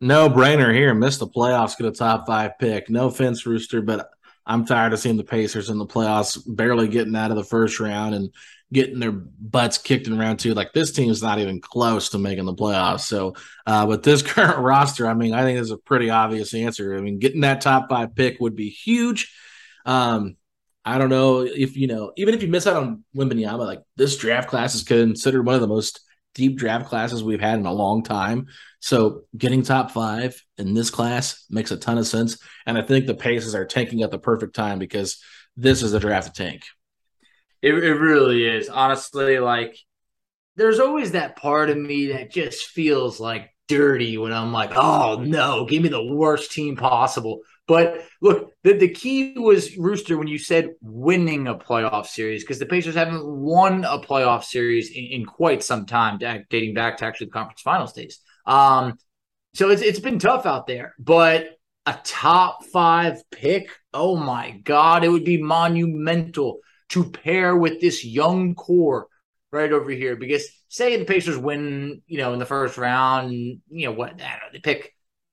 No 0.00 0.28
brainer 0.28 0.74
here. 0.74 0.94
Miss 0.94 1.18
the 1.18 1.26
playoffs, 1.26 1.76
get 1.76 1.86
a 1.86 1.92
top 1.92 2.26
five 2.26 2.58
pick. 2.58 2.90
No 2.90 3.06
offense, 3.06 3.46
Rooster, 3.46 3.80
but 3.82 4.08
I'm 4.44 4.66
tired 4.66 4.92
of 4.92 4.98
seeing 4.98 5.16
the 5.16 5.24
Pacers 5.24 5.70
in 5.70 5.78
the 5.78 5.86
playoffs 5.86 6.40
barely 6.46 6.88
getting 6.88 7.16
out 7.16 7.30
of 7.30 7.36
the 7.36 7.44
first 7.44 7.80
round 7.80 8.14
and 8.14 8.30
getting 8.72 8.98
their 8.98 9.12
butts 9.12 9.78
kicked 9.78 10.06
in 10.06 10.18
round 10.18 10.38
two. 10.38 10.54
Like 10.54 10.72
this 10.72 10.92
team's 10.92 11.22
not 11.22 11.38
even 11.38 11.60
close 11.60 12.10
to 12.10 12.18
making 12.18 12.46
the 12.46 12.54
playoffs. 12.54 13.00
So 13.00 13.34
uh, 13.66 13.86
with 13.88 14.02
this 14.02 14.22
current 14.22 14.58
roster, 14.58 15.06
I 15.06 15.14
mean, 15.14 15.34
I 15.34 15.42
think 15.42 15.58
it's 15.58 15.70
a 15.70 15.76
pretty 15.76 16.10
obvious 16.10 16.54
answer. 16.54 16.96
I 16.96 17.00
mean, 17.00 17.18
getting 17.18 17.42
that 17.42 17.60
top 17.60 17.88
five 17.88 18.14
pick 18.14 18.40
would 18.40 18.56
be 18.56 18.68
huge. 18.68 19.32
Um, 19.84 20.36
I 20.84 20.98
don't 20.98 21.10
know 21.10 21.40
if 21.40 21.76
you 21.76 21.88
know, 21.88 22.12
even 22.16 22.34
if 22.34 22.42
you 22.42 22.48
miss 22.48 22.66
out 22.66 22.76
on 22.76 23.04
Wembanyama, 23.14 23.66
like 23.66 23.82
this 23.96 24.16
draft 24.16 24.48
class 24.48 24.74
is 24.74 24.84
considered 24.84 25.44
one 25.44 25.56
of 25.56 25.60
the 25.60 25.66
most 25.66 26.00
deep 26.34 26.56
draft 26.56 26.88
classes 26.88 27.24
we've 27.24 27.40
had 27.40 27.58
in 27.58 27.66
a 27.66 27.72
long 27.72 28.04
time. 28.04 28.46
So 28.78 29.22
getting 29.36 29.62
top 29.62 29.90
five 29.90 30.40
in 30.58 30.74
this 30.74 30.90
class 30.90 31.44
makes 31.50 31.70
a 31.70 31.76
ton 31.76 31.98
of 31.98 32.06
sense. 32.06 32.38
And 32.66 32.76
I 32.78 32.82
think 32.82 33.06
the 33.06 33.14
Pacers 33.14 33.54
are 33.54 33.64
tanking 33.64 34.02
at 34.02 34.10
the 34.10 34.18
perfect 34.18 34.54
time 34.54 34.78
because 34.78 35.20
this 35.56 35.82
is 35.82 35.94
a 35.94 35.98
draft 35.98 36.36
tank. 36.36 36.62
It, 37.62 37.74
it 37.74 37.94
really 37.94 38.46
is. 38.46 38.68
Honestly, 38.68 39.38
like 39.38 39.76
there's 40.56 40.80
always 40.80 41.12
that 41.12 41.36
part 41.36 41.70
of 41.70 41.76
me 41.76 42.08
that 42.12 42.30
just 42.30 42.68
feels 42.68 43.20
like 43.20 43.50
dirty 43.68 44.16
when 44.16 44.32
I'm 44.32 44.52
like, 44.52 44.72
oh 44.74 45.22
no, 45.22 45.66
give 45.66 45.82
me 45.82 45.88
the 45.88 46.04
worst 46.04 46.52
team 46.52 46.76
possible. 46.76 47.40
But 47.68 48.04
look, 48.22 48.52
the, 48.62 48.74
the 48.74 48.88
key 48.88 49.34
was 49.36 49.76
Rooster 49.76 50.16
when 50.16 50.28
you 50.28 50.38
said 50.38 50.70
winning 50.80 51.48
a 51.48 51.56
playoff 51.56 52.06
series 52.06 52.44
because 52.44 52.60
the 52.60 52.66
Pacers 52.66 52.94
haven't 52.94 53.26
won 53.26 53.84
a 53.84 53.98
playoff 53.98 54.44
series 54.44 54.90
in, 54.90 55.04
in, 55.04 55.24
quite 55.24 55.64
some 55.64 55.84
time, 55.84 56.18
dating 56.48 56.74
back 56.74 56.98
to 56.98 57.04
actually 57.04 57.26
the 57.26 57.32
conference 57.32 57.62
finals 57.62 57.92
days. 57.92 58.20
Um, 58.46 58.98
so 59.54 59.70
it's 59.70 59.82
it's 59.82 59.98
been 59.98 60.20
tough 60.20 60.46
out 60.46 60.66
there, 60.66 60.94
but 60.98 61.58
a 61.86 61.98
top 62.04 62.64
five 62.66 63.22
pick, 63.30 63.68
oh 63.92 64.16
my 64.16 64.52
god, 64.62 65.02
it 65.02 65.08
would 65.08 65.24
be 65.24 65.42
monumental 65.42 66.60
to 66.90 67.04
pair 67.04 67.56
with 67.56 67.80
this 67.80 68.04
young 68.04 68.54
core 68.54 69.08
right 69.52 69.72
over 69.72 69.90
here 69.90 70.16
because 70.16 70.46
say 70.68 70.96
the 70.96 71.04
Pacers 71.04 71.38
win, 71.38 72.02
you 72.06 72.18
know, 72.18 72.32
in 72.32 72.38
the 72.38 72.46
first 72.46 72.76
round, 72.78 73.32
you 73.32 73.60
know 73.70 73.92
what, 73.92 74.16
know, 74.18 74.26
they 74.52 74.58
pick 74.58 74.92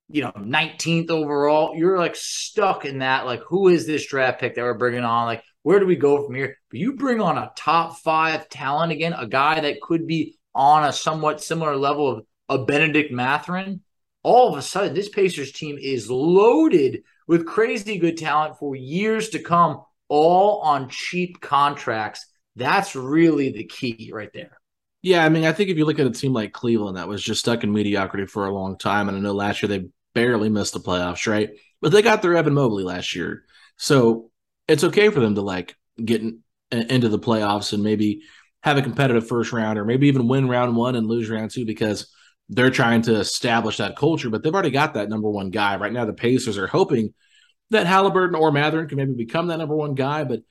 you 0.10 0.22
know, 0.22 0.32
19th 0.32 1.10
overall, 1.10 1.76
you're 1.76 1.98
like 1.98 2.16
stuck 2.16 2.86
in 2.86 3.00
that. 3.00 3.26
Like, 3.26 3.42
who 3.48 3.68
is 3.68 3.88
this 3.88 4.06
draft 4.06 4.40
pick 4.40 4.56
that 4.56 4.62
we're 4.62 4.74
bringing 4.76 5.04
on? 5.04 5.26
Like, 5.26 5.44
where 5.64 5.80
do 5.80 5.88
we 5.88 5.96
go 5.96 6.24
from 6.24 6.36
here? 6.36 6.58
But 6.70 6.80
you 6.80 6.94
bring 6.94 7.22
on 7.22 7.38
a 7.38 7.52
top 7.56 7.98
five 7.98 8.48
talent 8.50 8.92
again, 8.92 9.14
a 9.14 9.28
guy 9.28 9.62
that 9.62 9.82
could 9.82 10.06
be 10.06 10.38
on 10.54 10.84
a 10.84 10.94
somewhat 10.94 11.42
similar 11.42 11.76
level 11.76 12.12
of 12.12 12.26
a 12.50 12.64
Benedict 12.64 13.12
Mathurin. 13.12 13.82
All 14.22 14.52
of 14.52 14.58
a 14.58 14.62
sudden, 14.62 14.94
this 14.94 15.10
Pacers 15.10 15.52
team 15.52 15.78
is 15.82 16.12
loaded 16.12 17.04
with 17.28 17.48
crazy 17.48 17.98
good 17.98 18.18
talent 18.18 18.60
for 18.60 18.76
years 18.76 19.30
to 19.30 19.40
come, 19.40 19.82
all 20.14 20.60
on 20.60 20.90
cheap 20.90 21.42
contracts. 21.42 22.28
That's 22.56 22.96
really 22.96 23.52
the 23.52 23.64
key 23.64 24.12
right 24.14 24.30
there. 24.32 24.60
Yeah, 25.02 25.26
I 25.26 25.30
mean, 25.30 25.44
I 25.44 25.52
think 25.52 25.72
if 25.72 25.78
you 25.78 25.86
look 25.86 25.98
at 25.98 26.06
a 26.06 26.12
team 26.12 26.34
like 26.34 26.54
Cleveland 26.54 26.98
that 26.98 27.08
was 27.08 27.24
just 27.24 27.40
stuck 27.40 27.64
in 27.64 27.74
mediocrity 27.74 28.28
for 28.28 28.46
a 28.46 28.54
long 28.54 28.78
time, 28.78 29.10
and 29.10 29.18
I 29.18 29.20
know 29.20 29.34
last 29.34 29.64
year 29.64 29.70
they 29.70 29.88
barely 30.14 30.50
missed 30.50 30.74
the 30.74 30.80
playoffs, 30.80 31.26
right? 31.26 31.50
But 31.82 31.92
they 31.92 32.04
got 32.04 32.22
their 32.22 32.36
Evan 32.36 32.54
Mobley 32.54 32.84
last 32.84 33.16
year. 33.16 33.44
So 33.78 34.30
it's 34.68 34.84
okay 34.84 35.10
for 35.10 35.20
them 35.20 35.34
to 35.34 35.42
like 35.42 35.76
get 35.98 36.22
in, 36.22 36.44
into 36.72 37.10
the 37.10 37.18
playoffs 37.18 37.74
and 37.74 37.82
maybe 37.82 38.22
have 38.62 38.78
a 38.78 38.84
competitive 38.84 39.28
first 39.28 39.52
round 39.52 39.80
or 39.80 39.84
maybe 39.84 40.10
even 40.10 40.28
win 40.28 40.48
round 40.48 40.76
one 40.76 40.96
and 40.96 41.08
lose 41.08 41.28
round 41.28 41.50
two 41.50 41.66
because 41.66 42.14
they're 42.50 42.70
trying 42.70 43.02
to 43.02 43.16
establish 43.16 43.78
that 43.78 43.98
culture. 43.98 44.30
But 44.30 44.44
they've 44.44 44.54
already 44.54 44.70
got 44.70 44.94
that 44.94 45.10
number 45.10 45.30
one 45.30 45.50
guy. 45.50 45.76
Right 45.78 45.92
now, 45.92 46.06
the 46.06 46.14
Pacers 46.14 46.60
are 46.60 46.68
hoping 46.68 47.16
that 47.70 47.88
Haliburton 47.88 48.40
or 48.40 48.52
Mathurin 48.52 48.88
can 48.88 48.98
maybe 48.98 49.14
become 49.14 49.48
that 49.48 49.58
number 49.58 49.76
one 49.76 49.96
guy. 49.96 50.24
But 50.24 50.42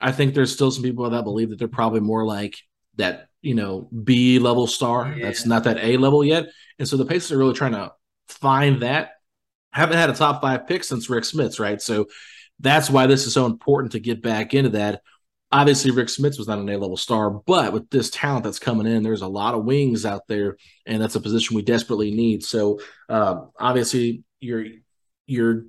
I 0.00 0.12
think 0.12 0.34
there's 0.34 0.52
still 0.52 0.70
some 0.70 0.82
people 0.82 1.08
that 1.08 1.24
believe 1.24 1.50
that 1.50 1.58
they're 1.58 1.68
probably 1.68 2.00
more 2.00 2.24
like 2.24 2.56
that, 2.96 3.28
you 3.42 3.54
know, 3.54 3.88
B 4.04 4.38
level 4.38 4.66
star. 4.66 5.12
Yeah. 5.12 5.26
That's 5.26 5.46
not 5.46 5.64
that 5.64 5.78
A 5.78 5.96
level 5.96 6.24
yet. 6.24 6.46
And 6.78 6.88
so 6.88 6.96
the 6.96 7.04
Pacers 7.04 7.32
are 7.32 7.38
really 7.38 7.54
trying 7.54 7.72
to 7.72 7.92
find 8.28 8.82
that. 8.82 9.12
Haven't 9.72 9.98
had 9.98 10.10
a 10.10 10.14
top 10.14 10.40
five 10.40 10.66
pick 10.66 10.84
since 10.84 11.10
Rick 11.10 11.24
Smits, 11.24 11.60
right? 11.60 11.80
So 11.80 12.06
that's 12.60 12.90
why 12.90 13.06
this 13.06 13.26
is 13.26 13.34
so 13.34 13.46
important 13.46 13.92
to 13.92 14.00
get 14.00 14.22
back 14.22 14.54
into 14.54 14.70
that. 14.70 15.02
Obviously, 15.50 15.90
Rick 15.90 16.08
Smits 16.08 16.36
was 16.38 16.46
not 16.46 16.58
an 16.58 16.68
A 16.68 16.76
level 16.76 16.96
star, 16.96 17.30
but 17.30 17.72
with 17.72 17.88
this 17.88 18.10
talent 18.10 18.44
that's 18.44 18.58
coming 18.58 18.86
in, 18.86 19.02
there's 19.02 19.22
a 19.22 19.28
lot 19.28 19.54
of 19.54 19.64
wings 19.64 20.04
out 20.04 20.26
there, 20.28 20.58
and 20.84 21.00
that's 21.00 21.14
a 21.14 21.20
position 21.20 21.56
we 21.56 21.62
desperately 21.62 22.10
need. 22.10 22.44
So, 22.44 22.80
uh, 23.08 23.42
obviously, 23.58 24.24
your 24.40 24.64
your 25.26 25.64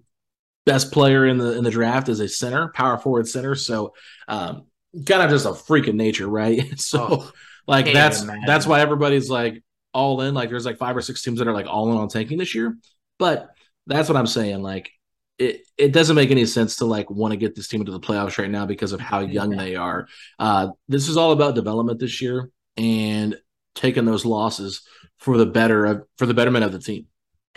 best 0.66 0.92
player 0.92 1.26
in 1.26 1.38
the 1.38 1.58
in 1.58 1.64
the 1.64 1.72
draft 1.72 2.10
is 2.10 2.20
a 2.20 2.28
center, 2.28 2.70
power 2.70 2.98
forward 2.98 3.28
center. 3.28 3.56
So, 3.56 3.94
um, 4.28 4.66
kind 5.06 5.22
of 5.22 5.30
just 5.30 5.46
a 5.46 5.54
freak 5.54 5.88
of 5.88 5.96
nature, 5.96 6.28
right? 6.28 6.62
so, 6.80 7.08
oh, 7.10 7.32
like 7.68 7.92
that's 7.94 8.22
imagine. 8.22 8.44
that's 8.46 8.66
why 8.68 8.82
everybody's 8.82 9.30
like, 9.30 9.64
all 9.94 10.22
in. 10.22 10.34
Like 10.34 10.50
there's 10.50 10.66
like 10.66 10.78
five 10.78 10.96
or 10.96 11.02
six 11.02 11.22
teams 11.22 11.40
that 11.40 11.48
are 11.48 11.54
like 11.54 11.68
all 11.68 11.92
in 11.92 11.98
on 11.98 12.08
tanking 12.08 12.38
this 12.38 12.56
year. 12.56 12.78
But 13.18 13.50
that's 13.88 14.10
what 14.10 14.18
I'm 14.18 14.28
saying. 14.28 14.62
Like 14.62 14.92
it, 15.38 15.62
it 15.78 15.92
doesn't 15.92 16.16
make 16.16 16.32
any 16.32 16.46
sense 16.46 16.78
to 16.78 16.86
like 16.86 17.10
want 17.10 17.32
to 17.32 17.38
get 17.38 17.56
this 17.56 17.68
team 17.68 17.82
into 17.82 17.92
the 17.92 18.00
playoffs 18.00 18.38
right 18.38 18.50
now 18.50 18.66
because 18.66 18.92
of 18.92 19.00
how 19.00 19.20
young 19.20 19.52
they 19.52 19.76
are. 19.76 20.08
Uh, 20.38 20.70
this 20.88 21.08
is 21.08 21.18
all 21.18 21.32
about 21.32 21.56
development 21.56 22.00
this 22.00 22.22
year 22.22 22.50
and 22.78 23.36
taking 23.76 24.06
those 24.06 24.26
losses 24.26 24.82
for 25.18 25.38
the 25.38 25.46
better 25.46 25.86
of 25.86 26.04
for 26.18 26.26
the 26.26 26.34
betterment 26.34 26.66
of 26.66 26.72
the 26.72 26.80
team. 26.80 27.08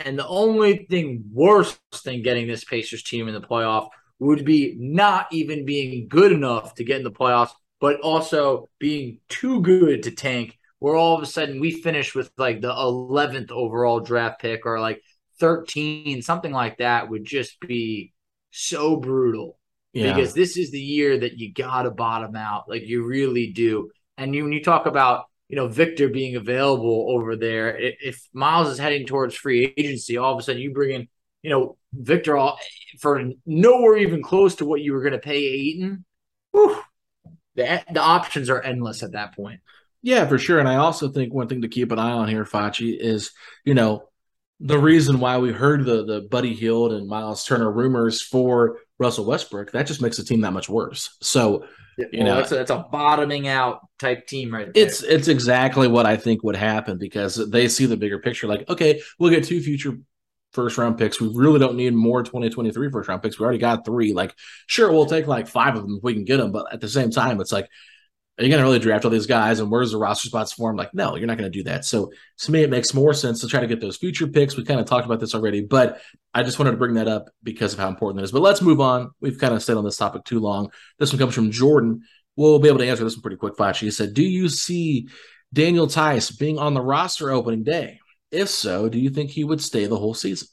And 0.05 0.17
the 0.17 0.27
only 0.27 0.85
thing 0.89 1.23
worse 1.31 1.79
than 2.03 2.21
getting 2.21 2.47
this 2.47 2.63
Pacers 2.63 3.03
team 3.03 3.27
in 3.27 3.33
the 3.33 3.41
playoff 3.41 3.89
would 4.19 4.45
be 4.45 4.75
not 4.77 5.27
even 5.31 5.65
being 5.65 6.07
good 6.07 6.31
enough 6.31 6.75
to 6.75 6.83
get 6.83 6.97
in 6.97 7.03
the 7.03 7.11
playoffs, 7.11 7.51
but 7.79 7.99
also 8.01 8.69
being 8.79 9.19
too 9.29 9.61
good 9.61 10.03
to 10.03 10.11
tank 10.11 10.57
where 10.79 10.95
all 10.95 11.15
of 11.15 11.23
a 11.23 11.25
sudden 11.25 11.61
we 11.61 11.71
finish 11.71 12.13
with 12.13 12.29
like 12.37 12.59
the 12.59 12.67
11th 12.67 13.51
overall 13.51 14.01
draft 14.01 14.41
pick 14.41 14.65
or 14.65 14.81
like 14.81 15.01
13, 15.39 16.21
something 16.21 16.51
like 16.51 16.79
that 16.79 17.09
would 17.09 17.23
just 17.23 17.57
be 17.61 18.13
so 18.51 18.97
brutal. 18.97 19.57
Yeah. 19.93 20.13
Because 20.13 20.33
this 20.33 20.57
is 20.57 20.71
the 20.71 20.81
year 20.81 21.17
that 21.19 21.37
you 21.37 21.53
got 21.53 21.83
to 21.83 21.91
bottom 21.91 22.35
out. 22.35 22.67
Like 22.67 22.83
you 22.83 23.05
really 23.05 23.53
do. 23.53 23.91
And 24.17 24.35
you, 24.35 24.43
when 24.43 24.51
you 24.51 24.61
talk 24.61 24.85
about, 24.85 25.25
you 25.53 25.57
know, 25.57 25.67
Victor 25.67 26.09
being 26.09 26.35
available 26.35 27.05
over 27.09 27.35
there, 27.35 27.77
if 27.77 28.27
Myles 28.33 28.69
is 28.69 28.79
heading 28.79 29.05
towards 29.05 29.35
free 29.35 29.71
agency, 29.77 30.17
all 30.17 30.33
of 30.33 30.39
a 30.39 30.41
sudden 30.41 30.59
you 30.59 30.73
bring 30.73 30.95
in, 30.95 31.07
you 31.43 31.51
know, 31.51 31.77
Victor 31.93 32.35
all, 32.35 32.57
for 32.99 33.23
nowhere 33.45 33.97
even 33.97 34.23
close 34.23 34.55
to 34.55 34.65
what 34.65 34.81
you 34.81 34.93
were 34.93 35.01
going 35.01 35.13
to 35.13 35.19
pay 35.19 35.37
Ayton. 35.37 36.05
Whew, 36.53 36.81
the, 37.53 37.83
the 37.93 37.99
options 37.99 38.49
are 38.49 38.63
endless 38.63 39.03
at 39.03 39.11
that 39.11 39.35
point. 39.35 39.59
Yeah, 40.01 40.25
for 40.25 40.39
sure. 40.39 40.57
And 40.57 40.67
I 40.67 40.77
also 40.77 41.09
think 41.09 41.31
one 41.31 41.47
thing 41.47 41.61
to 41.61 41.67
keep 41.67 41.91
an 41.91 41.99
eye 41.99 42.13
on 42.13 42.29
here, 42.29 42.45
Facci, 42.45 42.97
is 42.99 43.29
you 43.63 43.75
know 43.75 44.09
the 44.59 44.79
reason 44.79 45.19
why 45.19 45.37
we 45.37 45.51
heard 45.51 45.85
the 45.85 46.03
the 46.03 46.21
Buddy 46.21 46.55
Hield 46.55 46.93
and 46.93 47.07
Myles 47.07 47.45
Turner 47.45 47.71
rumors 47.71 48.23
for 48.23 48.79
Russell 48.97 49.25
Westbrook. 49.25 49.71
That 49.71 49.85
just 49.85 50.01
makes 50.01 50.17
the 50.17 50.23
team 50.23 50.41
that 50.41 50.51
much 50.51 50.67
worse. 50.67 51.15
So 51.21 51.67
you 51.97 52.07
well, 52.13 52.23
know, 52.23 52.35
that's 52.37 52.51
a, 52.51 52.55
that's 52.55 52.71
a 52.71 52.85
bottoming 52.91 53.47
out 53.47 53.87
type 53.99 54.27
team, 54.27 54.53
right? 54.53 54.73
There. 54.73 54.83
It's 54.83 55.03
it's 55.03 55.27
exactly 55.27 55.87
what 55.87 56.05
I 56.05 56.17
think 56.17 56.43
would 56.43 56.55
happen 56.55 56.97
because 56.97 57.35
they 57.35 57.67
see 57.67 57.85
the 57.85 57.97
bigger 57.97 58.19
picture. 58.19 58.47
Like, 58.47 58.69
okay, 58.69 59.01
we'll 59.19 59.31
get 59.31 59.43
two 59.43 59.61
future 59.61 59.97
first 60.53 60.77
round 60.77 60.97
picks. 60.97 61.19
We 61.19 61.29
really 61.33 61.59
don't 61.59 61.75
need 61.75 61.93
more 61.93 62.23
2023 62.23 62.91
first 62.91 63.09
round 63.09 63.21
picks. 63.21 63.39
We 63.39 63.43
already 63.43 63.59
got 63.59 63.85
three. 63.85 64.13
Like, 64.13 64.35
sure, 64.67 64.91
we'll 64.91 65.05
take 65.05 65.27
like 65.27 65.47
five 65.47 65.75
of 65.75 65.83
them 65.83 65.97
if 65.97 66.03
we 66.03 66.13
can 66.13 66.25
get 66.25 66.37
them. 66.37 66.51
But 66.51 66.71
at 66.71 66.81
the 66.81 66.89
same 66.89 67.11
time, 67.11 67.41
it's 67.41 67.51
like 67.51 67.69
are 68.37 68.43
you 68.43 68.49
going 68.49 68.61
to 68.61 68.65
really 68.65 68.79
draft 68.79 69.05
all 69.05 69.11
these 69.11 69.27
guys 69.27 69.59
and 69.59 69.69
where's 69.69 69.91
the 69.91 69.97
roster 69.97 70.27
spots 70.27 70.53
for 70.53 70.69
them? 70.69 70.75
Like, 70.75 70.93
no, 70.93 71.15
you're 71.15 71.27
not 71.27 71.37
going 71.37 71.51
to 71.51 71.55
do 71.55 71.65
that. 71.65 71.85
So 71.85 72.11
to 72.39 72.51
me, 72.51 72.63
it 72.63 72.69
makes 72.69 72.93
more 72.93 73.13
sense 73.13 73.41
to 73.41 73.47
try 73.47 73.59
to 73.59 73.67
get 73.67 73.79
those 73.79 73.97
future 73.97 74.25
picks. 74.25 74.57
We 74.57 74.63
kind 74.63 74.79
of 74.79 74.87
talked 74.87 75.05
about 75.05 75.19
this 75.19 75.35
already, 75.35 75.61
but 75.61 76.01
I 76.33 76.41
just 76.41 76.57
wanted 76.57 76.71
to 76.71 76.77
bring 76.77 76.95
that 76.95 77.07
up 77.07 77.29
because 77.43 77.73
of 77.73 77.79
how 77.79 77.89
important 77.89 78.21
it 78.21 78.23
is. 78.23 78.31
But 78.31 78.41
let's 78.41 78.61
move 78.61 78.81
on. 78.81 79.11
We've 79.21 79.37
kind 79.37 79.53
of 79.53 79.61
stayed 79.61 79.77
on 79.77 79.83
this 79.83 79.97
topic 79.97 80.23
too 80.23 80.39
long. 80.39 80.71
This 80.97 81.11
one 81.11 81.19
comes 81.19 81.35
from 81.35 81.51
Jordan. 81.51 82.01
We'll 82.35 82.57
be 82.57 82.69
able 82.69 82.79
to 82.79 82.87
answer 82.87 83.03
this 83.03 83.15
one 83.15 83.21
pretty 83.21 83.37
quick, 83.37 83.55
Facci. 83.55 83.81
He 83.81 83.91
said, 83.91 84.15
Do 84.15 84.23
you 84.23 84.49
see 84.49 85.09
Daniel 85.53 85.85
Theis 85.85 86.31
being 86.31 86.57
on 86.57 86.73
the 86.73 86.81
roster 86.81 87.29
opening 87.29 87.63
day? 87.63 87.99
If 88.31 88.49
so, 88.49 88.89
do 88.89 88.97
you 88.97 89.11
think 89.11 89.29
he 89.29 89.43
would 89.43 89.61
stay 89.61 89.85
the 89.85 89.97
whole 89.97 90.15
season? 90.15 90.47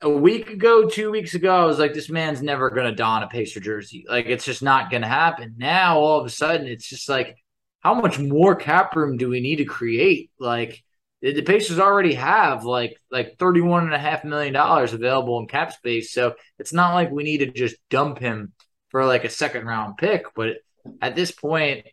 A 0.00 0.10
week 0.10 0.50
ago, 0.50 0.88
two 0.88 1.10
weeks 1.10 1.34
ago, 1.34 1.54
I 1.54 1.64
was 1.64 1.78
like, 1.78 1.94
this 1.94 2.10
man's 2.10 2.42
never 2.42 2.70
going 2.70 2.86
to 2.86 2.94
don 2.94 3.22
a 3.22 3.28
Pacer 3.28 3.60
jersey. 3.60 4.04
Like, 4.08 4.26
it's 4.26 4.44
just 4.44 4.62
not 4.62 4.90
going 4.90 5.02
to 5.02 5.08
happen. 5.08 5.54
Now, 5.56 5.98
all 5.98 6.20
of 6.20 6.26
a 6.26 6.30
sudden, 6.30 6.66
it's 6.66 6.88
just 6.88 7.08
like, 7.08 7.36
how 7.80 7.94
much 7.94 8.18
more 8.18 8.54
cap 8.54 8.96
room 8.96 9.16
do 9.16 9.28
we 9.28 9.40
need 9.40 9.56
to 9.56 9.64
create? 9.64 10.30
Like, 10.38 10.82
the, 11.32 11.42
Pacers 11.42 11.78
already 11.78 12.14
have 12.14 12.64
like 12.64 13.00
like 13.10 13.38
thirty 13.38 13.62
one 13.62 13.84
and 13.84 13.94
a 13.94 13.98
half 13.98 14.24
million 14.24 14.52
dollars 14.52 14.92
available 14.92 15.38
in 15.40 15.46
cap 15.46 15.72
space, 15.72 16.12
so 16.12 16.34
it's 16.58 16.72
not 16.72 16.92
like 16.92 17.10
we 17.10 17.24
need 17.24 17.38
to 17.38 17.46
just 17.50 17.76
dump 17.88 18.18
him 18.18 18.52
for 18.90 19.06
like 19.06 19.24
a 19.24 19.30
second 19.30 19.64
round 19.66 19.96
pick. 19.96 20.26
But 20.36 20.58
at 21.00 21.16
this 21.16 21.30
point, 21.30 21.86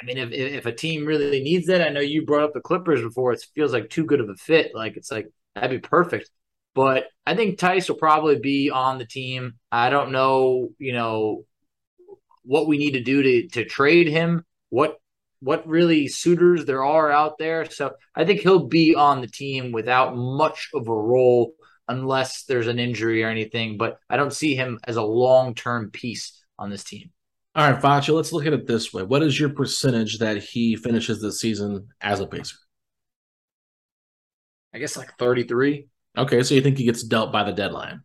I 0.00 0.04
mean, 0.04 0.18
if 0.18 0.30
if 0.30 0.66
a 0.66 0.72
team 0.72 1.04
really 1.04 1.42
needs 1.42 1.66
that, 1.66 1.82
I 1.82 1.90
know 1.90 2.00
you 2.00 2.24
brought 2.24 2.44
up 2.44 2.52
the 2.54 2.60
Clippers 2.60 3.02
before. 3.02 3.32
It 3.32 3.44
feels 3.56 3.72
like 3.72 3.90
too 3.90 4.04
good 4.04 4.20
of 4.20 4.28
a 4.28 4.36
fit. 4.36 4.70
Like 4.72 4.96
it's 4.96 5.10
like 5.10 5.28
that'd 5.56 5.70
be 5.70 5.86
perfect. 5.86 6.30
But 6.76 7.06
I 7.26 7.34
think 7.34 7.58
Theis 7.58 7.88
will 7.88 7.96
probably 7.96 8.38
be 8.38 8.68
on 8.70 8.98
the 8.98 9.06
team. 9.06 9.54
I 9.72 9.88
don't 9.88 10.12
know, 10.12 10.68
you 10.78 10.92
know, 10.92 11.46
what 12.42 12.68
we 12.68 12.76
need 12.76 12.92
to 12.92 13.02
do 13.02 13.22
to 13.22 13.48
to 13.48 13.64
trade 13.64 14.08
him. 14.08 14.44
What 14.68 14.98
what 15.40 15.66
really 15.66 16.06
suitors 16.06 16.66
there 16.66 16.84
are 16.84 17.10
out 17.10 17.38
there. 17.38 17.64
So 17.70 17.94
I 18.14 18.26
think 18.26 18.40
he'll 18.40 18.66
be 18.66 18.94
on 18.94 19.22
the 19.22 19.26
team 19.26 19.72
without 19.72 20.14
much 20.16 20.68
of 20.74 20.86
a 20.86 20.94
role 20.94 21.54
unless 21.88 22.44
there's 22.44 22.66
an 22.66 22.78
injury 22.78 23.24
or 23.24 23.30
anything. 23.30 23.78
But 23.78 23.98
I 24.10 24.18
don't 24.18 24.32
see 24.32 24.54
him 24.54 24.78
as 24.84 24.96
a 24.96 25.02
long 25.02 25.54
term 25.54 25.90
piece 25.90 26.44
on 26.58 26.68
this 26.68 26.84
team. 26.84 27.10
All 27.54 27.70
right, 27.70 27.80
Facci, 27.80 28.14
let's 28.14 28.34
look 28.34 28.44
at 28.44 28.52
it 28.52 28.66
this 28.66 28.92
way. 28.92 29.02
What 29.02 29.22
is 29.22 29.40
your 29.40 29.48
percentage 29.48 30.18
that 30.18 30.36
he 30.42 30.76
finishes 30.76 31.20
the 31.20 31.32
season 31.32 31.88
as 32.02 32.20
a 32.20 32.26
Pacer? 32.26 32.56
I 34.74 34.78
guess 34.78 34.94
like 34.94 35.16
33. 35.18 35.88
Okay, 36.16 36.42
so 36.42 36.54
you 36.54 36.60
think 36.60 36.78
he 36.78 36.84
gets 36.84 37.02
dealt 37.02 37.32
by 37.32 37.44
the 37.44 37.52
deadline? 37.52 38.02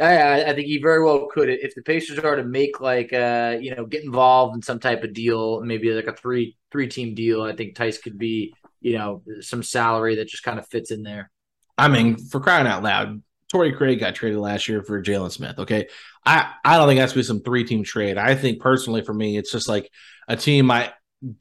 I, 0.00 0.44
I 0.44 0.54
think 0.54 0.66
he 0.66 0.78
very 0.78 1.04
well 1.04 1.28
could. 1.30 1.48
If 1.48 1.74
the 1.74 1.82
Pacers 1.82 2.18
are 2.18 2.36
to 2.36 2.42
make 2.42 2.80
like 2.80 3.12
uh 3.12 3.56
you 3.60 3.74
know 3.74 3.86
get 3.86 4.04
involved 4.04 4.56
in 4.56 4.62
some 4.62 4.80
type 4.80 5.04
of 5.04 5.14
deal, 5.14 5.60
maybe 5.60 5.92
like 5.92 6.06
a 6.06 6.14
three 6.14 6.56
three 6.72 6.88
team 6.88 7.14
deal, 7.14 7.42
I 7.42 7.54
think 7.54 7.76
Theis 7.76 7.98
could 7.98 8.18
be 8.18 8.54
you 8.80 8.98
know 8.98 9.22
some 9.40 9.62
salary 9.62 10.16
that 10.16 10.28
just 10.28 10.42
kind 10.42 10.58
of 10.58 10.66
fits 10.68 10.90
in 10.90 11.02
there. 11.02 11.30
I 11.78 11.88
mean, 11.88 12.16
for 12.16 12.40
crying 12.40 12.66
out 12.66 12.82
loud, 12.82 13.22
Torrey 13.50 13.72
Craig 13.72 14.00
got 14.00 14.14
traded 14.14 14.38
last 14.38 14.68
year 14.68 14.82
for 14.82 15.02
Jalen 15.02 15.30
Smith. 15.30 15.58
Okay, 15.60 15.86
I 16.26 16.52
I 16.64 16.76
don't 16.76 16.88
think 16.88 16.98
that's 16.98 17.12
be 17.12 17.22
some 17.22 17.40
three 17.40 17.64
team 17.64 17.84
trade. 17.84 18.18
I 18.18 18.34
think 18.34 18.60
personally 18.60 19.02
for 19.02 19.14
me, 19.14 19.36
it's 19.36 19.52
just 19.52 19.68
like 19.68 19.90
a 20.26 20.36
team 20.36 20.66
might 20.66 20.92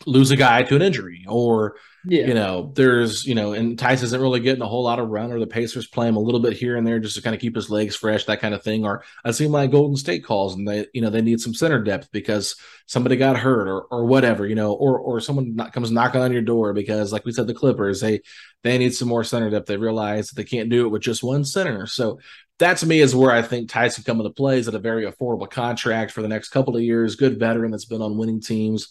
lose 0.06 0.32
a 0.32 0.36
guy 0.36 0.64
to 0.64 0.76
an 0.76 0.82
injury 0.82 1.26
or 1.28 1.76
yeah. 2.06 2.26
you 2.26 2.34
know 2.34 2.72
there's 2.76 3.26
you 3.26 3.36
know 3.36 3.54
and 3.54 3.78
Theis 3.78 4.04
isn't 4.04 4.22
really 4.22 4.40
getting 4.40 4.62
a 4.62 4.68
whole 4.68 4.84
lot 4.84 5.00
of 5.00 5.10
run 5.10 5.32
or 5.32 5.40
the 5.40 5.48
Pacers 5.48 5.88
play 5.88 6.08
him 6.08 6.16
a 6.16 6.22
little 6.22 6.40
bit 6.40 6.54
here 6.54 6.76
and 6.76 6.86
there 6.86 7.00
just 7.00 7.16
to 7.16 7.22
kind 7.22 7.36
of 7.36 7.42
keep 7.42 7.56
his 7.56 7.70
legs 7.70 7.96
fresh 7.96 8.26
that 8.26 8.40
kind 8.40 8.54
of 8.54 8.64
thing 8.64 8.86
or 8.86 9.04
I 9.24 9.32
see 9.32 9.48
my 9.48 9.68
Golden 9.68 9.96
State 9.96 10.24
calls 10.24 10.56
and 10.56 10.68
they 10.68 10.88
you 10.94 11.02
know 11.02 11.10
they 11.10 11.22
need 11.22 11.40
some 11.40 11.54
center 11.54 11.82
depth 11.82 12.12
because 12.12 12.56
somebody 12.86 13.16
got 13.16 13.38
hurt 13.38 13.68
or 13.68 13.82
or 13.84 14.06
whatever 14.06 14.48
you 14.48 14.56
know 14.56 14.74
or 14.74 15.00
or 15.00 15.20
someone 15.20 15.56
not, 15.56 15.74
comes 15.74 15.92
knocking 15.92 16.22
on 16.22 16.34
your 16.34 16.42
door 16.42 16.74
because 16.74 17.12
like 17.12 17.26
we 17.26 17.32
said 17.32 17.48
the 17.48 17.54
Clippers 17.54 18.02
they 18.02 18.22
they 18.64 18.78
need 18.78 18.96
some 18.96 19.10
more 19.10 19.24
center 19.24 19.50
depth. 19.50 19.68
They 19.68 19.78
realize 19.78 20.30
that 20.30 20.36
they 20.36 20.46
can't 20.46 20.70
do 20.70 20.86
it 20.86 20.90
with 20.90 21.02
just 21.02 21.24
one 21.24 21.44
center. 21.44 21.86
So 21.86 22.20
that 22.60 22.78
to 22.78 22.86
me 22.86 23.02
is 23.02 23.16
where 23.16 23.32
I 23.32 23.42
think 23.42 23.70
can 23.70 23.92
come 24.06 24.20
into 24.20 24.30
play. 24.30 24.58
Is 24.58 24.68
at 24.68 24.76
a 24.76 24.80
very 24.80 25.06
affordable 25.06 25.50
contract 25.50 26.12
for 26.12 26.22
the 26.22 26.28
next 26.30 26.50
couple 26.50 26.76
of 26.76 26.82
years 26.82 27.16
good 27.16 27.40
veteran 27.40 27.72
that's 27.72 27.86
been 27.86 28.02
on 28.02 28.18
winning 28.18 28.42
teams 28.42 28.88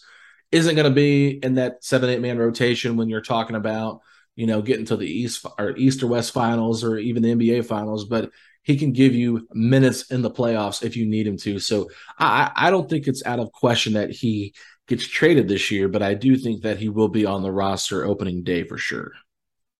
isn't 0.53 0.77
going 0.77 0.89
to 0.89 0.95
be 0.95 1.31
in 1.43 1.55
that 1.55 1.83
seven 1.83 2.11
eight 2.11 2.21
man 2.21 2.39
rotation 2.39 2.97
when 2.97 3.09
you're 3.09 3.21
talking 3.21 3.57
about 3.57 4.01
you 4.37 4.47
know 4.47 4.63
getting 4.63 4.87
to 4.87 4.97
the 4.97 5.07
east 5.07 5.45
or 5.59 5.77
east 5.77 6.03
or 6.03 6.07
west 6.07 6.33
finals 6.33 6.85
or 6.85 6.99
even 6.99 7.23
the 7.23 7.35
nba 7.35 7.65
finals 7.65 8.05
but 8.05 8.31
he 8.63 8.77
can 8.77 8.93
give 8.93 9.13
you 9.15 9.47
minutes 9.53 10.11
in 10.13 10.23
the 10.23 10.31
playoffs 10.31 10.85
if 10.85 10.97
you 10.97 11.05
need 11.05 11.27
him 11.27 11.37
to. 11.39 11.59
So 11.59 11.91
i 12.19 12.51
i 12.55 12.71
don't 12.71 12.89
think 12.89 13.07
it's 13.07 13.25
out 13.25 13.41
of 13.41 13.51
question 13.53 13.95
that 13.95 14.11
he 14.11 14.55
gets 14.89 15.07
traded 15.07 15.49
this 15.49 15.71
year 15.71 15.89
but 15.89 16.03
i 16.03 16.15
do 16.15 16.37
think 16.37 16.63
that 16.63 16.79
he 16.79 16.89
will 16.89 17.09
be 17.09 17.25
on 17.25 17.43
the 17.43 17.53
roster 17.53 18.05
opening 18.05 18.43
day 18.43 18.65
for 18.65 18.79
sure 18.79 19.13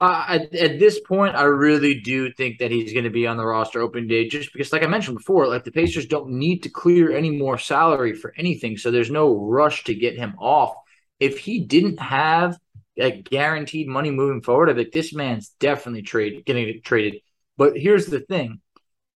uh, 0.03 0.25
at, 0.29 0.53
at, 0.53 0.81
this 0.81 0.99
point, 0.99 1.37
I 1.37 1.45
really 1.45 2.01
do 2.01 2.33
think 2.33 2.59
that 2.59 2.73
he's 2.73 2.93
going 2.93 3.05
to 3.05 3.11
be 3.11 3.29
on 3.29 3.37
the 3.37 3.47
roster 3.47 3.81
open 3.81 4.09
day 4.09 4.27
just 4.27 4.53
because, 4.53 4.73
like 4.73 4.83
I 4.83 4.89
mentioned 4.89 5.17
before, 5.17 5.47
like 5.47 5.63
the 5.63 5.71
Pacers 5.71 6.07
don't 6.07 6.31
need 6.31 6.65
to 6.65 6.71
clear 6.71 7.17
any 7.17 7.31
more 7.31 7.57
salary 7.57 8.13
for 8.13 8.35
anything. 8.37 8.77
So 8.77 8.91
there's 8.91 9.13
no 9.13 9.33
rush 9.33 9.85
to 9.85 9.95
get 9.95 10.17
him 10.17 10.35
off. 10.41 10.75
If 11.21 11.39
he 11.39 11.61
didn't 11.61 12.01
have 12.01 12.59
guaranteed 12.97 13.87
money 13.87 14.11
moving 14.11 14.43
forward, 14.43 14.71
I 14.71 14.75
think 14.75 14.91
this 14.91 15.15
man's 15.15 15.51
definitely 15.61 16.03
trade 16.03 16.45
getting 16.45 16.83
traded. 16.83 17.23
But 17.57 17.79
here's 17.79 18.07
the 18.07 18.21
thing 18.21 18.61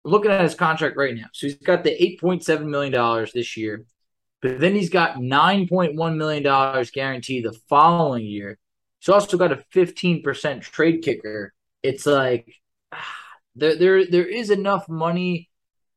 looking 0.03 0.29
at 0.29 0.41
his 0.41 0.53
contract 0.53 0.97
right 0.97 1.15
now. 1.15 1.25
So 1.33 1.47
he's 1.47 1.55
got 1.55 1.83
the 1.83 1.97
$8.7 2.21 2.63
million 2.63 3.27
this 3.33 3.57
year, 3.57 3.85
but 4.39 4.59
then 4.59 4.75
he's 4.75 4.91
got 4.91 5.15
$9.1 5.15 6.15
million 6.15 6.43
guaranteed 6.93 7.43
the 7.43 7.59
following 7.67 8.23
year. 8.23 8.59
He's 9.05 9.13
also 9.13 9.37
got 9.37 9.51
a 9.51 9.63
15% 9.73 10.61
trade 10.61 11.03
kicker. 11.03 11.53
It's 11.83 12.05
like 12.05 12.53
there, 13.55 13.75
there, 13.75 14.05
there 14.05 14.27
is 14.27 14.49
enough 14.49 14.89
money 14.89 15.49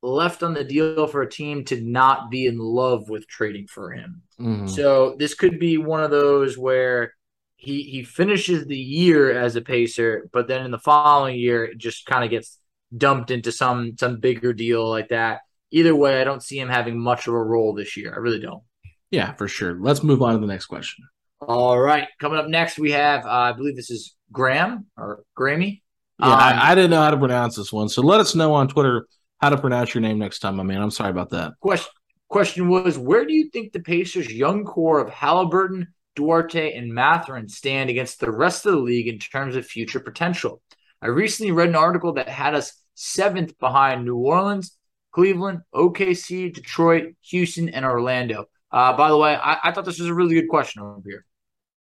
left 0.03 0.43
on 0.43 0.55
the 0.55 0.65
deal 0.65 1.07
for 1.07 1.23
a 1.23 1.31
team 1.31 1.65
to 1.65 1.81
not 1.81 2.31
be 2.31 2.47
in 2.47 2.59
love 2.59 3.09
with 3.09 3.27
trading 3.27 3.67
for 3.67 3.93
him. 3.93 4.23
Mm. 4.39 4.69
So 4.69 5.17
this 5.19 5.35
could 5.35 5.59
be 5.59 5.79
one 5.79 6.03
of 6.03 6.11
those 6.11 6.57
where 6.57 7.15
he 7.57 7.83
he 7.83 8.05
finishes 8.05 8.67
the 8.67 8.79
year 8.79 9.37
as 9.37 9.57
a 9.57 9.61
pacer, 9.61 10.29
but 10.33 10.47
then 10.47 10.65
in 10.65 10.71
the 10.71 10.79
following 10.79 11.37
year 11.37 11.65
it 11.65 11.79
just 11.79 12.07
kind 12.07 12.23
of 12.23 12.31
gets 12.31 12.59
dumped 12.97 13.33
into 13.33 13.51
some 13.51 13.97
some 13.99 14.21
bigger 14.21 14.53
deal 14.53 14.89
like 14.89 15.09
that. 15.09 15.41
Either 15.71 15.95
way, 15.95 16.21
I 16.21 16.25
don't 16.25 16.43
see 16.43 16.59
him 16.59 16.69
having 16.69 16.99
much 16.99 17.27
of 17.27 17.35
a 17.35 17.43
role 17.43 17.75
this 17.75 17.97
year. 17.97 18.15
I 18.15 18.19
really 18.19 18.41
don't. 18.41 18.63
Yeah, 19.11 19.33
for 19.35 19.49
sure. 19.49 19.77
Let's 19.79 20.03
move 20.03 20.23
on 20.23 20.35
to 20.35 20.41
the 20.41 20.47
next 20.47 20.67
question. 20.67 21.05
All 21.41 21.79
right. 21.79 22.09
Coming 22.21 22.39
up 22.39 22.49
next, 22.49 22.79
we 22.79 22.91
have, 22.93 23.25
uh, 23.25 23.31
I 23.31 23.53
believe 23.53 23.77
this 23.77 23.91
is 23.91 24.17
Graham 24.33 24.87
or 24.97 25.23
Grammy. 25.39 25.83
Yeah, 26.19 26.27
um, 26.27 26.33
I, 26.33 26.73
I, 26.73 26.75
didn't 26.75 26.91
know 26.91 27.01
how 27.01 27.13
to 27.13 27.17
pronounce 27.17 27.55
this 27.55 27.73
one. 27.73 27.89
So 27.89 28.03
let 28.03 28.21
us 28.21 28.35
know 28.35 28.53
on 28.53 28.67
Twitter 28.67 29.07
how 29.41 29.51
to 29.51 29.59
pronounce 29.59 29.95
your 29.95 30.03
name 30.03 30.19
next 30.19 30.41
time, 30.41 30.57
my 30.57 30.65
man. 30.65 30.83
I'm 30.83 30.91
sorry 30.91 31.11
about 31.11 31.31
that. 31.31 31.53
Question, 31.61 31.93
question 32.29 32.69
was 32.69 32.99
Where 32.99 33.25
do 33.25 33.33
you 33.33 33.51
think 33.51 33.73
the 33.73 33.81
Pacers' 33.81 34.33
young 34.33 34.65
core 34.65 34.99
of 34.99 35.13
Haliburton, 35.13 35.87
Duarte, 36.17 36.73
and 36.73 36.93
Mathurin 36.93 37.49
stand 37.49 37.89
against 37.89 38.19
the 38.19 38.33
rest 38.33 38.67
of 38.67 38.73
the 38.73 38.79
league 38.79 39.07
in 39.07 39.19
terms 39.19 39.55
of 39.55 39.65
future 39.65 40.01
potential? 40.01 40.61
I 41.01 41.07
recently 41.07 41.53
read 41.53 41.69
an 41.69 41.77
article 41.77 42.15
that 42.15 42.29
had 42.29 42.55
us 42.55 42.73
seventh 42.95 43.57
behind 43.61 44.05
New 44.05 44.17
Orleans, 44.17 44.77
Cleveland, 45.13 45.61
OKC, 45.73 46.53
Detroit, 46.53 47.15
Houston, 47.23 47.69
and 47.69 47.85
Orlando. 47.85 48.47
Uh, 48.73 48.97
by 48.97 49.09
the 49.09 49.17
way, 49.17 49.37
I, 49.37 49.59
I 49.63 49.73
thought 49.73 49.85
this 49.85 50.01
was 50.01 50.09
a 50.09 50.15
really 50.15 50.35
good 50.35 50.49
question 50.49 50.83
over 50.83 51.01
here. 51.05 51.25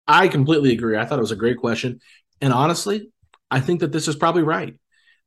I 0.08 0.28
completely 0.28 0.74
agree. 0.74 0.98
I 0.98 1.06
thought 1.06 1.20
it 1.20 1.22
was 1.22 1.32
a 1.32 1.38
great 1.38 1.58
question. 1.58 2.00
And 2.42 2.52
honestly, 2.54 3.10
I 3.50 3.60
think 3.60 3.82
that 3.82 3.92
this 3.92 4.08
is 4.08 4.16
probably 4.16 4.44
right. 4.44 4.76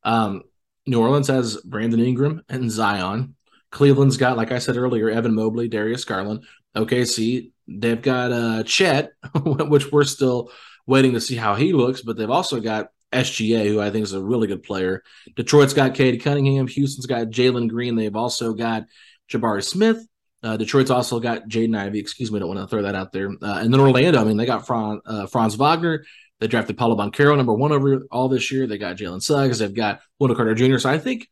Um, 0.02 0.42
New 0.86 1.00
Orleans 1.00 1.28
has 1.28 1.56
Brandon 1.56 2.00
Ingram 2.00 2.42
and 2.48 2.70
Zion. 2.70 3.34
Cleveland's 3.70 4.16
got, 4.16 4.36
like 4.36 4.52
I 4.52 4.58
said 4.58 4.76
earlier, 4.76 5.10
Evan 5.10 5.34
Mobley, 5.34 5.68
Darius 5.68 6.04
Garland. 6.04 6.44
OKC, 6.76 7.50
they've 7.66 8.00
got 8.00 8.32
uh, 8.32 8.62
Chet, 8.62 9.12
which 9.44 9.90
we're 9.90 10.04
still 10.04 10.50
waiting 10.86 11.14
to 11.14 11.20
see 11.20 11.36
how 11.36 11.54
he 11.54 11.72
looks, 11.72 12.02
but 12.02 12.16
they've 12.16 12.30
also 12.30 12.60
got 12.60 12.90
SGA, 13.12 13.66
who 13.66 13.80
I 13.80 13.90
think 13.90 14.04
is 14.04 14.12
a 14.12 14.22
really 14.22 14.46
good 14.46 14.62
player. 14.62 15.02
Detroit's 15.34 15.74
got 15.74 15.94
Cade 15.94 16.22
Cunningham. 16.22 16.66
Houston's 16.68 17.06
got 17.06 17.28
Jalen 17.28 17.68
Green. 17.68 17.96
They've 17.96 18.14
also 18.14 18.52
got 18.52 18.84
Jabari 19.30 19.64
Smith. 19.64 20.06
Uh, 20.42 20.56
Detroit's 20.56 20.90
also 20.90 21.18
got 21.18 21.48
Jaden 21.48 21.76
Ivey. 21.76 21.98
Excuse 21.98 22.30
me, 22.30 22.36
I 22.36 22.40
don't 22.40 22.48
want 22.48 22.60
to 22.60 22.66
throw 22.66 22.82
that 22.82 22.94
out 22.94 23.12
there. 23.12 23.30
Uh, 23.30 23.58
and 23.60 23.72
then 23.72 23.80
Orlando, 23.80 24.20
I 24.20 24.24
mean, 24.24 24.36
they 24.36 24.46
got 24.46 24.66
Fran, 24.66 25.00
uh, 25.06 25.26
Franz 25.26 25.56
Wagner. 25.56 26.04
They 26.38 26.46
drafted 26.46 26.76
Paolo 26.76 26.96
Banchero, 26.96 27.36
number 27.36 27.54
one 27.54 27.72
over 27.72 28.06
all 28.10 28.28
this 28.28 28.52
year. 28.52 28.66
They 28.66 28.78
got 28.78 28.96
Jalen 28.96 29.22
Suggs. 29.22 29.58
They've 29.58 29.74
got 29.74 30.00
Wendell 30.18 30.36
Carter 30.36 30.54
Jr. 30.54 30.78
So 30.78 30.90
I 30.90 30.98
think 30.98 31.28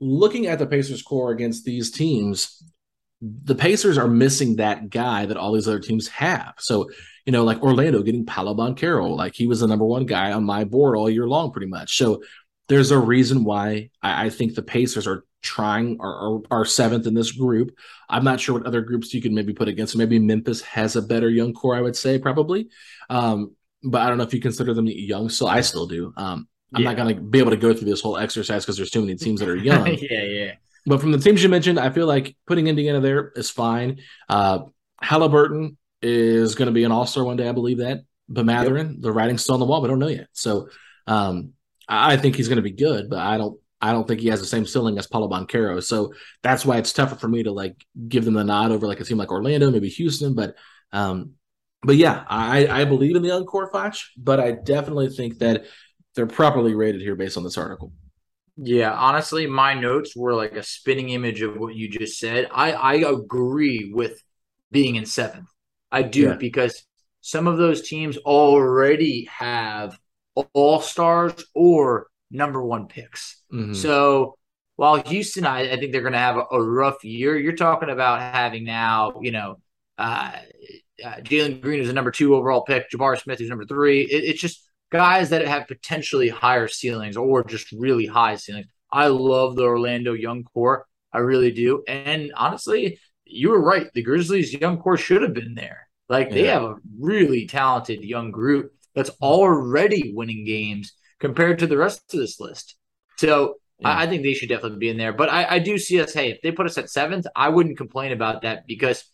looking 0.00 0.46
at 0.46 0.58
the 0.58 0.66
Pacers 0.66 1.02
core 1.02 1.32
against 1.32 1.64
these 1.64 1.90
teams, 1.90 2.62
the 3.22 3.54
Pacers 3.54 3.96
are 3.96 4.08
missing 4.08 4.56
that 4.56 4.90
guy 4.90 5.26
that 5.26 5.36
all 5.36 5.52
these 5.52 5.68
other 5.68 5.78
teams 5.78 6.08
have. 6.08 6.54
So, 6.58 6.90
you 7.24 7.32
know, 7.32 7.44
like 7.44 7.62
Orlando 7.62 8.02
getting 8.02 8.26
Paolo 8.26 8.54
Banchero, 8.54 9.16
like 9.16 9.34
he 9.34 9.46
was 9.46 9.60
the 9.60 9.68
number 9.68 9.84
one 9.84 10.06
guy 10.06 10.32
on 10.32 10.44
my 10.44 10.64
board 10.64 10.96
all 10.96 11.08
year 11.08 11.28
long, 11.28 11.52
pretty 11.52 11.68
much. 11.68 11.96
So 11.96 12.22
there's 12.68 12.90
a 12.90 12.98
reason 12.98 13.44
why 13.44 13.90
I, 14.02 14.26
I 14.26 14.30
think 14.30 14.54
the 14.54 14.62
Pacers 14.62 15.06
are 15.06 15.24
trying 15.42 15.98
are, 16.00 16.40
are, 16.50 16.64
seventh 16.64 17.06
in 17.06 17.14
this 17.14 17.32
group. 17.32 17.76
I'm 18.08 18.24
not 18.24 18.40
sure 18.40 18.54
what 18.54 18.66
other 18.66 18.80
groups 18.80 19.12
you 19.12 19.20
can 19.20 19.34
maybe 19.34 19.52
put 19.52 19.68
against. 19.68 19.96
Maybe 19.96 20.18
Memphis 20.18 20.62
has 20.62 20.96
a 20.96 21.02
better 21.02 21.28
young 21.28 21.52
core, 21.52 21.76
I 21.76 21.80
would 21.80 21.96
say 21.96 22.18
probably. 22.18 22.68
Um, 23.10 23.56
but 23.82 24.00
I 24.00 24.08
don't 24.08 24.18
know 24.18 24.24
if 24.24 24.32
you 24.32 24.40
consider 24.40 24.72
them 24.72 24.86
young. 24.86 25.28
So 25.28 25.46
I 25.46 25.60
still 25.60 25.86
do. 25.86 26.14
Um, 26.16 26.48
I'm 26.74 26.82
yeah. 26.82 26.88
not 26.88 26.96
going 26.96 27.16
to 27.16 27.20
be 27.20 27.38
able 27.38 27.50
to 27.50 27.56
go 27.56 27.74
through 27.74 27.88
this 27.88 28.00
whole 28.00 28.16
exercise 28.16 28.64
because 28.64 28.76
there's 28.76 28.90
too 28.90 29.00
many 29.00 29.16
teams 29.16 29.40
that 29.40 29.48
are 29.48 29.56
young. 29.56 29.86
yeah, 30.00 30.22
yeah. 30.22 30.52
But 30.86 31.00
from 31.00 31.12
the 31.12 31.18
teams 31.18 31.42
you 31.42 31.48
mentioned, 31.48 31.78
I 31.78 31.90
feel 31.90 32.06
like 32.06 32.36
putting 32.46 32.66
Indiana 32.66 33.00
there 33.00 33.32
is 33.36 33.50
fine. 33.50 34.00
Uh, 34.28 34.60
Haliburton 35.02 35.76
is 36.00 36.54
going 36.54 36.66
to 36.66 36.72
be 36.72 36.84
an 36.84 36.92
all 36.92 37.06
star 37.06 37.24
one 37.24 37.36
day, 37.36 37.48
I 37.48 37.52
believe 37.52 37.78
that. 37.78 38.04
But 38.28 38.46
Mathurin, 38.46 38.92
yep. 38.92 38.96
the 39.00 39.12
writing's 39.12 39.42
still 39.42 39.54
on 39.54 39.60
the 39.60 39.66
wall, 39.66 39.80
but 39.80 39.88
I 39.88 39.90
don't 39.90 39.98
know 39.98 40.08
yet. 40.08 40.28
So 40.32 40.68
um, 41.06 41.52
I 41.88 42.16
think 42.16 42.36
he's 42.36 42.48
going 42.48 42.56
to 42.56 42.62
be 42.62 42.70
good, 42.70 43.10
but 43.10 43.18
I 43.18 43.36
don't 43.36 43.58
I 43.82 43.90
don't 43.90 44.06
think 44.06 44.20
he 44.20 44.28
has 44.28 44.40
the 44.40 44.46
same 44.46 44.64
ceiling 44.64 44.96
as 44.96 45.08
Paolo 45.08 45.28
Banchero. 45.28 45.82
So 45.82 46.14
that's 46.42 46.64
why 46.64 46.78
it's 46.78 46.92
tougher 46.92 47.16
for 47.16 47.28
me 47.28 47.42
to 47.42 47.50
like 47.50 47.84
give 48.08 48.24
them 48.24 48.34
the 48.34 48.44
nod 48.44 48.70
over 48.70 48.86
like 48.86 49.00
a 49.00 49.04
team 49.04 49.18
like 49.18 49.32
Orlando, 49.32 49.70
maybe 49.72 49.88
Houston. 49.88 50.34
But 50.34 50.54
um, 50.92 51.32
but 51.82 51.96
yeah, 51.96 52.24
I, 52.28 52.68
I 52.68 52.84
believe 52.84 53.16
in 53.16 53.22
the 53.22 53.32
Encore 53.32 53.70
Facci, 53.72 54.04
but 54.16 54.38
I 54.38 54.52
definitely 54.52 55.08
think 55.08 55.38
that 55.40 55.64
they're 56.14 56.26
properly 56.26 56.74
rated 56.74 57.00
here 57.00 57.16
based 57.16 57.36
on 57.36 57.42
this 57.42 57.58
article. 57.58 57.92
Yeah, 58.56 58.92
honestly, 58.92 59.46
my 59.46 59.74
notes 59.74 60.14
were 60.14 60.34
like 60.34 60.52
a 60.52 60.62
spinning 60.62 61.08
image 61.08 61.42
of 61.42 61.56
what 61.56 61.74
you 61.74 61.88
just 61.88 62.18
said. 62.18 62.48
I, 62.52 62.72
I 62.72 62.94
agree 62.94 63.90
with 63.92 64.22
being 64.70 64.94
in 64.94 65.06
seventh. 65.06 65.48
I 65.90 66.02
do 66.02 66.22
yeah. 66.22 66.34
because 66.34 66.84
some 67.20 67.48
of 67.48 67.56
those 67.56 67.88
teams 67.88 68.16
already 68.18 69.28
have 69.36 69.98
all 70.52 70.80
stars 70.80 71.44
or 71.54 72.06
number 72.32 72.64
one 72.64 72.86
picks. 72.88 73.40
Mhm. 73.52 73.76
So 73.76 74.36
while 74.76 74.96
Houston, 75.02 75.44
I, 75.46 75.72
I 75.72 75.76
think 75.78 75.92
they're 75.92 76.00
going 76.00 76.14
to 76.14 76.18
have 76.18 76.36
a, 76.38 76.44
a 76.52 76.62
rough 76.62 77.04
year. 77.04 77.36
You're 77.38 77.52
talking 77.54 77.90
about 77.90 78.20
having 78.20 78.64
now, 78.64 79.20
you 79.20 79.30
know, 79.30 79.58
uh, 79.98 80.32
uh, 81.04 81.16
Jalen 81.16 81.60
Green 81.60 81.80
is 81.80 81.88
a 81.90 81.92
number 81.92 82.10
two 82.10 82.34
overall 82.34 82.62
pick, 82.64 82.90
Jabari 82.90 83.20
Smith 83.20 83.40
is 83.40 83.48
number 83.48 83.66
three. 83.66 84.02
It, 84.02 84.24
it's 84.24 84.40
just 84.40 84.64
guys 84.90 85.30
that 85.30 85.46
have 85.46 85.68
potentially 85.68 86.28
higher 86.28 86.68
ceilings 86.68 87.16
or 87.16 87.44
just 87.44 87.70
really 87.72 88.06
high 88.06 88.36
ceilings. 88.36 88.66
I 88.90 89.06
love 89.06 89.56
the 89.56 89.64
Orlando 89.64 90.12
young 90.14 90.44
core. 90.44 90.86
I 91.12 91.18
really 91.18 91.50
do. 91.50 91.82
And 91.86 92.32
honestly, 92.36 92.98
you 93.24 93.50
were 93.50 93.62
right. 93.62 93.86
The 93.94 94.02
Grizzlies 94.02 94.52
young 94.52 94.78
core 94.78 94.96
should 94.96 95.22
have 95.22 95.34
been 95.34 95.54
there. 95.54 95.88
Like 96.08 96.30
they 96.30 96.44
Yeah. 96.44 96.52
have 96.54 96.62
a 96.62 96.76
really 96.98 97.46
talented 97.46 98.02
young 98.02 98.30
group 98.30 98.72
that's 98.94 99.10
already 99.20 100.12
winning 100.14 100.44
games 100.44 100.92
compared 101.22 101.60
to 101.60 101.66
the 101.66 101.78
rest 101.78 102.12
of 102.12 102.20
this 102.20 102.38
list. 102.40 102.76
So 103.16 103.54
Yeah. 103.78 103.88
I, 103.88 104.02
I 104.02 104.06
think 104.08 104.22
they 104.22 104.34
should 104.34 104.50
definitely 104.50 104.78
be 104.78 104.90
in 104.90 104.98
there. 104.98 105.14
But 105.14 105.30
I, 105.30 105.56
I 105.56 105.58
do 105.60 105.78
see 105.78 106.00
us, 106.02 106.12
hey, 106.12 106.32
if 106.32 106.42
they 106.42 106.52
put 106.52 106.66
us 106.66 106.76
at 106.76 106.90
seventh, 106.90 107.26
I 107.34 107.48
wouldn't 107.48 107.78
complain 107.78 108.12
about 108.12 108.42
that 108.42 108.66
because, 108.66 109.04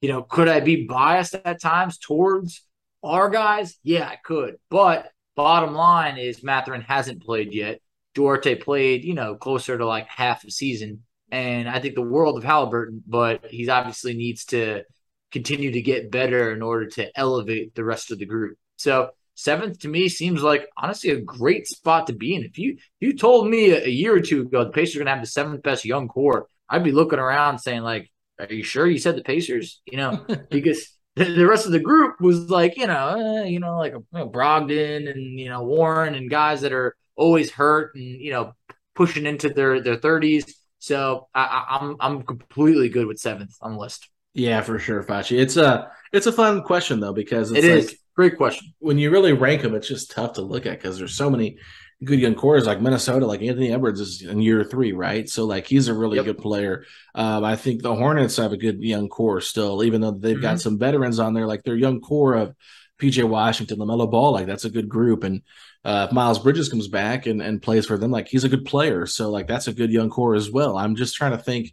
you 0.00 0.08
know, 0.08 0.22
could 0.22 0.48
I 0.48 0.60
be 0.60 0.86
biased 0.86 1.34
at 1.34 1.60
times 1.60 1.98
towards 1.98 2.64
our 3.04 3.30
guys? 3.30 3.78
Yeah, 3.84 4.08
I 4.08 4.16
could. 4.16 4.56
But 4.70 5.12
bottom 5.36 5.74
line 5.74 6.16
is 6.18 6.42
Mathurin 6.42 6.80
hasn't 6.80 7.22
played 7.22 7.52
yet. 7.52 7.80
Duarte 8.14 8.56
played, 8.56 9.04
you 9.04 9.14
know, 9.14 9.36
closer 9.36 9.78
to 9.78 9.86
like 9.86 10.08
half 10.08 10.42
a 10.44 10.50
season. 10.50 11.04
And 11.30 11.68
I 11.68 11.78
think 11.78 11.94
the 11.94 12.02
world 12.02 12.38
of 12.38 12.44
Haliburton, 12.44 13.02
but 13.06 13.44
he's 13.50 13.68
obviously 13.68 14.14
needs 14.14 14.46
to 14.46 14.82
continue 15.30 15.72
to 15.72 15.82
get 15.82 16.10
better 16.10 16.50
in 16.52 16.62
order 16.62 16.86
to 16.86 17.10
elevate 17.14 17.74
the 17.74 17.84
rest 17.84 18.10
of 18.10 18.18
the 18.18 18.24
group. 18.24 18.56
So 18.76 19.10
seventh 19.38 19.80
to 19.80 19.88
me 19.88 20.08
seems 20.08 20.42
like 20.42 20.68
honestly 20.76 21.10
a 21.10 21.20
great 21.20 21.66
spot 21.66 22.06
to 22.08 22.12
be 22.12 22.34
in. 22.34 22.42
If 22.44 22.58
you 22.58 22.72
if 22.74 22.80
you 23.00 23.16
told 23.16 23.48
me 23.48 23.70
a, 23.70 23.84
a 23.84 23.88
year 23.88 24.14
or 24.14 24.20
two 24.20 24.42
ago 24.42 24.64
the 24.64 24.70
Pacers 24.70 24.96
are 24.96 25.00
gonna 25.00 25.10
have 25.10 25.20
the 25.20 25.26
seventh 25.26 25.62
best 25.62 25.84
young 25.84 26.08
core, 26.08 26.48
I'd 26.68 26.84
be 26.84 26.92
looking 26.92 27.18
around 27.18 27.58
saying 27.58 27.82
like, 27.82 28.10
"Are 28.38 28.52
you 28.52 28.62
sure 28.62 28.86
you 28.86 28.98
said 28.98 29.16
the 29.16 29.22
Pacers?" 29.22 29.80
You 29.86 29.98
know, 29.98 30.26
because 30.50 30.88
the, 31.16 31.24
the 31.24 31.46
rest 31.46 31.66
of 31.66 31.72
the 31.72 31.80
group 31.80 32.20
was 32.20 32.50
like, 32.50 32.76
you 32.76 32.86
know, 32.86 33.40
uh, 33.40 33.44
you 33.44 33.60
know, 33.60 33.78
like 33.78 33.92
you 33.92 34.04
know, 34.12 34.28
Brogdon 34.28 35.10
and 35.10 35.38
you 35.38 35.48
know 35.48 35.62
Warren 35.64 36.14
and 36.14 36.30
guys 36.30 36.60
that 36.62 36.72
are 36.72 36.96
always 37.16 37.50
hurt 37.50 37.94
and 37.94 38.04
you 38.04 38.32
know 38.32 38.52
pushing 38.94 39.26
into 39.26 39.48
their 39.50 39.80
their 39.80 39.96
thirties. 39.96 40.54
So 40.80 41.28
I, 41.34 41.42
I, 41.42 41.76
I'm 41.78 41.96
I'm 42.00 42.22
completely 42.22 42.88
good 42.88 43.06
with 43.06 43.18
seventh 43.18 43.54
on 43.60 43.72
the 43.72 43.78
list. 43.78 44.08
Yeah, 44.34 44.60
for 44.60 44.78
sure, 44.78 45.02
Facci. 45.02 45.38
It's 45.38 45.56
a 45.56 45.90
it's 46.12 46.26
a 46.26 46.32
fun 46.32 46.62
question 46.62 47.00
though 47.00 47.12
because 47.12 47.50
it's 47.50 47.64
It 47.64 47.64
like 47.68 47.88
is 47.90 47.98
great 48.18 48.36
question. 48.36 48.74
when 48.80 48.98
you 48.98 49.10
really 49.12 49.32
rank 49.32 49.62
them, 49.62 49.76
it's 49.76 49.86
just 49.86 50.10
tough 50.10 50.32
to 50.32 50.42
look 50.42 50.66
at 50.66 50.72
because 50.78 50.98
there's 50.98 51.14
so 51.16 51.30
many 51.30 51.56
good 52.04 52.18
young 52.18 52.34
cores 52.34 52.66
like 52.66 52.80
Minnesota, 52.80 53.24
like 53.26 53.42
Anthony 53.42 53.72
Edwards 53.72 54.00
is 54.00 54.22
in 54.22 54.40
year 54.42 54.64
three, 54.64 54.90
right? 54.92 55.28
So 55.28 55.44
like 55.44 55.66
he's 55.68 55.86
a 55.86 55.94
really 55.94 56.16
Yep. 56.16 56.24
good 56.26 56.38
player. 56.38 56.84
Um, 57.14 57.44
I 57.44 57.54
think 57.54 57.82
the 57.82 57.94
Hornets 57.94 58.36
have 58.38 58.52
a 58.52 58.56
good 58.56 58.82
young 58.82 59.08
core 59.08 59.40
still, 59.40 59.84
even 59.84 60.00
though 60.00 60.10
they've 60.10 60.42
got 60.42 60.60
some 60.60 60.80
veterans 60.80 61.20
on 61.20 61.32
there, 61.32 61.46
like 61.46 61.62
their 61.62 61.76
young 61.76 62.00
core 62.00 62.34
of 62.34 62.56
PJ 63.00 63.22
Washington, 63.28 63.78
LaMelo 63.78 64.10
Ball, 64.10 64.32
like 64.32 64.46
that's 64.46 64.64
a 64.64 64.70
good 64.70 64.88
group. 64.88 65.22
And 65.22 65.42
uh, 65.84 66.06
if 66.08 66.12
Miles 66.12 66.40
Bridges 66.40 66.68
comes 66.68 66.88
back 66.88 67.26
and, 67.26 67.40
and 67.40 67.62
plays 67.62 67.86
for 67.86 67.96
them, 67.96 68.10
like 68.10 68.26
he's 68.26 68.42
a 68.42 68.48
good 68.48 68.64
player. 68.64 69.06
So 69.06 69.30
like 69.30 69.46
that's 69.46 69.68
a 69.68 69.72
good 69.72 69.92
young 69.92 70.10
core 70.10 70.34
as 70.34 70.50
well. 70.50 70.76
I'm 70.76 70.96
just 70.96 71.14
trying 71.14 71.32
to 71.38 71.38
think 71.38 71.72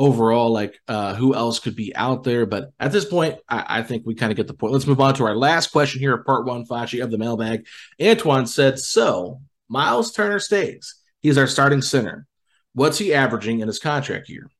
overall, 0.00 0.50
like 0.50 0.80
uh, 0.88 1.14
who 1.14 1.34
else 1.34 1.58
could 1.58 1.76
be 1.76 1.94
out 1.94 2.24
there. 2.24 2.46
But 2.46 2.72
at 2.80 2.90
this 2.90 3.04
point, 3.04 3.38
I, 3.48 3.80
I 3.80 3.82
think 3.82 4.06
we 4.06 4.14
kind 4.14 4.32
of 4.32 4.36
get 4.36 4.46
the 4.46 4.54
point. 4.54 4.72
Let's 4.72 4.86
move 4.86 5.00
on 5.00 5.12
to 5.14 5.26
our 5.26 5.36
last 5.36 5.72
question 5.72 6.00
here 6.00 6.14
of 6.14 6.24
part 6.24 6.46
one, 6.46 6.64
Facci, 6.64 7.04
of 7.04 7.10
the 7.10 7.18
mailbag. 7.18 7.66
Antoine 8.02 8.46
said, 8.46 8.78
So 8.78 9.42
Myles 9.68 10.12
Turner 10.12 10.38
stays. 10.38 10.96
He's 11.20 11.36
our 11.36 11.46
starting 11.46 11.82
center. 11.82 12.26
What's 12.72 12.96
he 12.96 13.12
averaging 13.12 13.60
in 13.60 13.68
his 13.68 13.78
contract 13.78 14.30
year? 14.30 14.50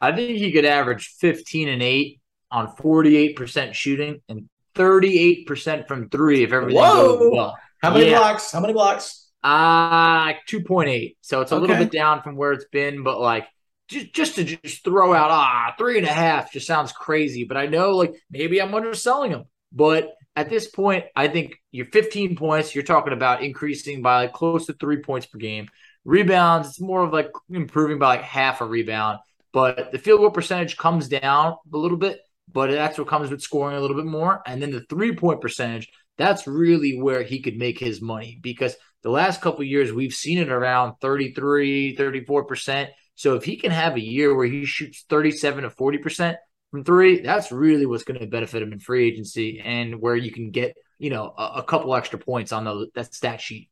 I 0.00 0.12
think 0.12 0.38
he 0.38 0.52
could 0.52 0.64
average 0.64 1.08
15 1.18 1.68
and 1.68 1.82
8 1.82 2.20
on 2.52 2.76
48% 2.76 3.74
shooting 3.74 4.22
and 4.28 4.48
38% 4.76 5.88
from 5.88 6.08
three 6.08 6.44
if 6.44 6.52
everything 6.52 6.80
Whoa. 6.80 7.18
goes 7.18 7.30
well. 7.32 7.58
How 7.82 7.92
many 7.92 8.10
Yeah. 8.10 8.18
blocks? 8.18 8.52
How 8.52 8.60
many 8.60 8.72
blocks? 8.72 9.26
Uh 9.42 10.32
2.8. 10.48 11.16
So 11.22 11.40
it's 11.40 11.50
a 11.50 11.56
little 11.56 11.76
bit 11.76 11.90
down 11.90 12.22
from 12.22 12.36
where 12.36 12.52
it's 12.52 12.66
been, 12.70 13.02
but 13.02 13.20
like 13.20 13.46
just 13.88 14.12
just 14.12 14.34
to 14.36 14.44
just 14.44 14.84
throw 14.84 15.14
out 15.14 15.30
ah 15.30 15.74
three 15.78 15.98
and 15.98 16.06
a 16.06 16.12
half 16.12 16.52
just 16.52 16.66
sounds 16.66 16.92
crazy. 16.92 17.44
But 17.44 17.56
I 17.56 17.66
know 17.66 17.96
like 17.96 18.14
maybe 18.30 18.60
I'm 18.60 18.74
underselling 18.74 19.32
him. 19.32 19.44
But 19.72 20.14
at 20.36 20.48
this 20.48 20.68
point, 20.68 21.06
I 21.16 21.28
think 21.28 21.56
you're 21.72 21.86
15 21.86 22.36
points. 22.36 22.74
You're 22.74 22.84
talking 22.84 23.12
about 23.12 23.42
increasing 23.42 24.02
by 24.02 24.22
like 24.22 24.32
close 24.32 24.66
to 24.66 24.72
three 24.74 25.02
points 25.02 25.26
per 25.26 25.38
game. 25.38 25.68
Rebounds, 26.04 26.68
it's 26.68 26.80
more 26.80 27.02
of 27.02 27.12
like 27.12 27.30
improving 27.50 27.98
by 27.98 28.16
like 28.16 28.22
half 28.22 28.60
a 28.60 28.64
rebound. 28.64 29.18
But 29.52 29.92
the 29.92 29.98
field 29.98 30.20
goal 30.20 30.30
percentage 30.30 30.76
comes 30.76 31.08
down 31.08 31.56
a 31.72 31.76
little 31.76 31.96
bit, 31.96 32.20
but 32.52 32.70
that's 32.70 32.98
what 32.98 33.08
comes 33.08 33.30
with 33.30 33.42
scoring 33.42 33.76
a 33.76 33.80
little 33.80 33.96
bit 33.96 34.06
more. 34.06 34.42
And 34.46 34.62
then 34.62 34.70
the 34.70 34.84
three 34.88 35.14
point 35.14 35.40
percentage, 35.40 35.88
that's 36.16 36.46
really 36.46 37.00
where 37.00 37.22
he 37.22 37.40
could 37.40 37.56
make 37.56 37.78
his 37.78 38.00
money 38.00 38.38
because 38.42 38.76
the 39.02 39.10
last 39.10 39.40
couple 39.40 39.64
years 39.64 39.92
we've 39.92 40.14
seen 40.14 40.38
it 40.38 40.50
around 40.50 40.94
33 41.00 41.96
34% 41.96 42.88
so 43.18 43.34
if 43.34 43.42
he 43.42 43.56
can 43.56 43.72
have 43.72 43.96
a 43.96 44.00
year 44.00 44.32
where 44.34 44.46
he 44.46 44.64
shoots 44.64 45.04
37 45.08 45.64
to 45.64 45.70
40% 45.70 46.36
from 46.70 46.84
three 46.84 47.20
that's 47.20 47.50
really 47.50 47.84
what's 47.86 48.04
going 48.04 48.20
to 48.20 48.26
benefit 48.26 48.62
him 48.62 48.72
in 48.72 48.78
free 48.78 49.08
agency 49.08 49.60
and 49.60 50.00
where 50.00 50.14
you 50.16 50.30
can 50.30 50.50
get 50.50 50.76
you 50.98 51.10
know 51.10 51.34
a, 51.36 51.54
a 51.56 51.62
couple 51.62 51.94
extra 51.94 52.18
points 52.18 52.52
on 52.52 52.64
the 52.64 52.86
that 52.94 53.14
stat 53.14 53.40
sheet 53.40 53.68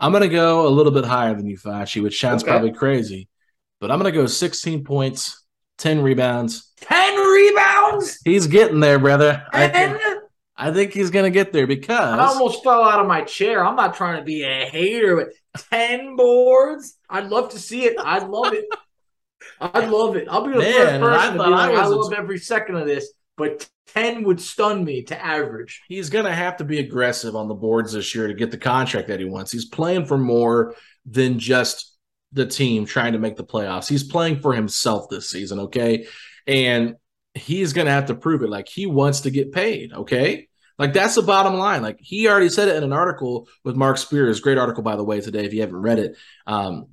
I'm 0.00 0.12
going 0.12 0.22
to 0.22 0.28
go 0.28 0.66
a 0.66 0.70
little 0.70 0.92
bit 0.92 1.04
higher 1.04 1.34
than 1.34 1.46
you, 1.46 1.58
Facci, 1.58 2.02
which 2.02 2.18
sounds 2.18 2.42
Okay. 2.42 2.50
probably 2.50 2.72
crazy, 2.72 3.28
but 3.80 3.90
I'm 3.90 4.00
going 4.00 4.10
to 4.10 4.18
go 4.18 4.26
16 4.26 4.82
points, 4.82 5.44
10 5.76 6.02
rebounds. 6.02 6.72
10 6.80 7.16
rebounds 7.18 8.18
He's 8.24 8.46
getting 8.46 8.80
there, 8.80 8.98
brother. 8.98 9.44
I 9.52 9.68
think, 9.68 10.00
I 10.56 10.70
think 10.72 10.92
he's 10.92 11.10
going 11.10 11.24
to 11.24 11.30
get 11.30 11.52
there 11.52 11.66
because 11.66 12.18
I 12.18 12.26
almost 12.26 12.64
fell 12.64 12.82
out 12.82 13.00
of 13.00 13.06
my 13.06 13.22
chair. 13.22 13.64
I'm 13.64 13.76
not 13.76 13.94
trying 13.94 14.18
to 14.18 14.24
be 14.24 14.42
a 14.42 14.64
hater, 14.66 15.16
but 15.16 15.28
10 15.70 16.16
boards. 16.16 16.96
I'd 17.08 17.28
love 17.28 17.50
to 17.50 17.58
see 17.58 17.84
it. 17.84 17.96
I'd 17.98 18.28
love 18.28 18.52
it. 18.52 18.64
I'd 19.60 19.88
love 19.88 20.16
it. 20.16 20.28
I'll 20.30 20.44
be 20.46 20.52
the 20.52 20.58
Man, 20.58 21.00
first 21.00 21.02
I 21.02 21.26
person 21.28 21.32
to 21.32 21.38
be 21.38 21.44
I 21.44 21.48
like, 21.48 21.76
I, 21.76 21.88
was- 21.88 21.96
love 21.96 22.12
every 22.12 22.38
second 22.38 22.76
of 22.76 22.86
this, 22.86 23.12
but 23.36 23.68
10 23.88 24.22
would 24.24 24.40
stun 24.40 24.84
me 24.84 25.02
to 25.04 25.20
average. 25.24 25.82
he's 25.88 26.10
going 26.10 26.24
to 26.24 26.32
have 26.32 26.58
to 26.58 26.64
be 26.64 26.78
aggressive 26.78 27.34
on 27.34 27.48
the 27.48 27.54
boards 27.54 27.92
this 27.92 28.14
year 28.14 28.28
to 28.28 28.34
get 28.34 28.50
the 28.50 28.58
contract 28.58 29.08
that 29.08 29.18
he 29.18 29.24
wants. 29.24 29.50
He's 29.50 29.64
playing 29.64 30.06
for 30.06 30.16
more 30.16 30.74
than 31.06 31.38
just 31.40 31.96
the 32.32 32.46
team 32.46 32.86
trying 32.86 33.14
to 33.14 33.18
make 33.18 33.36
the 33.36 33.44
playoffs. 33.44 33.88
He's 33.88 34.04
playing 34.04 34.40
for 34.40 34.52
himself 34.54 35.08
this 35.10 35.28
season, 35.28 35.58
okay? 35.60 36.06
And 36.46 36.94
he's 37.34 37.72
going 37.72 37.86
to 37.86 37.92
have 37.92 38.06
to 38.06 38.14
prove 38.14 38.42
it. 38.42 38.50
Like 38.50 38.68
he 38.68 38.86
wants 38.86 39.22
to 39.22 39.30
get 39.30 39.50
paid, 39.50 39.92
okay? 39.92 40.48
Like 40.80 40.94
that's 40.94 41.14
the 41.14 41.22
bottom 41.22 41.56
line. 41.56 41.82
Like 41.82 41.98
he 42.00 42.26
already 42.26 42.48
said 42.48 42.68
it 42.68 42.76
in 42.76 42.82
an 42.82 42.94
article 42.94 43.48
with 43.64 43.76
Marc 43.76 43.98
Spears, 43.98 44.40
great 44.40 44.56
article 44.56 44.82
by 44.82 44.96
the 44.96 45.04
way 45.04 45.20
today 45.20 45.44
if 45.44 45.52
you 45.52 45.60
haven't 45.60 45.76
read 45.76 45.98
it. 45.98 46.16
Um, 46.46 46.86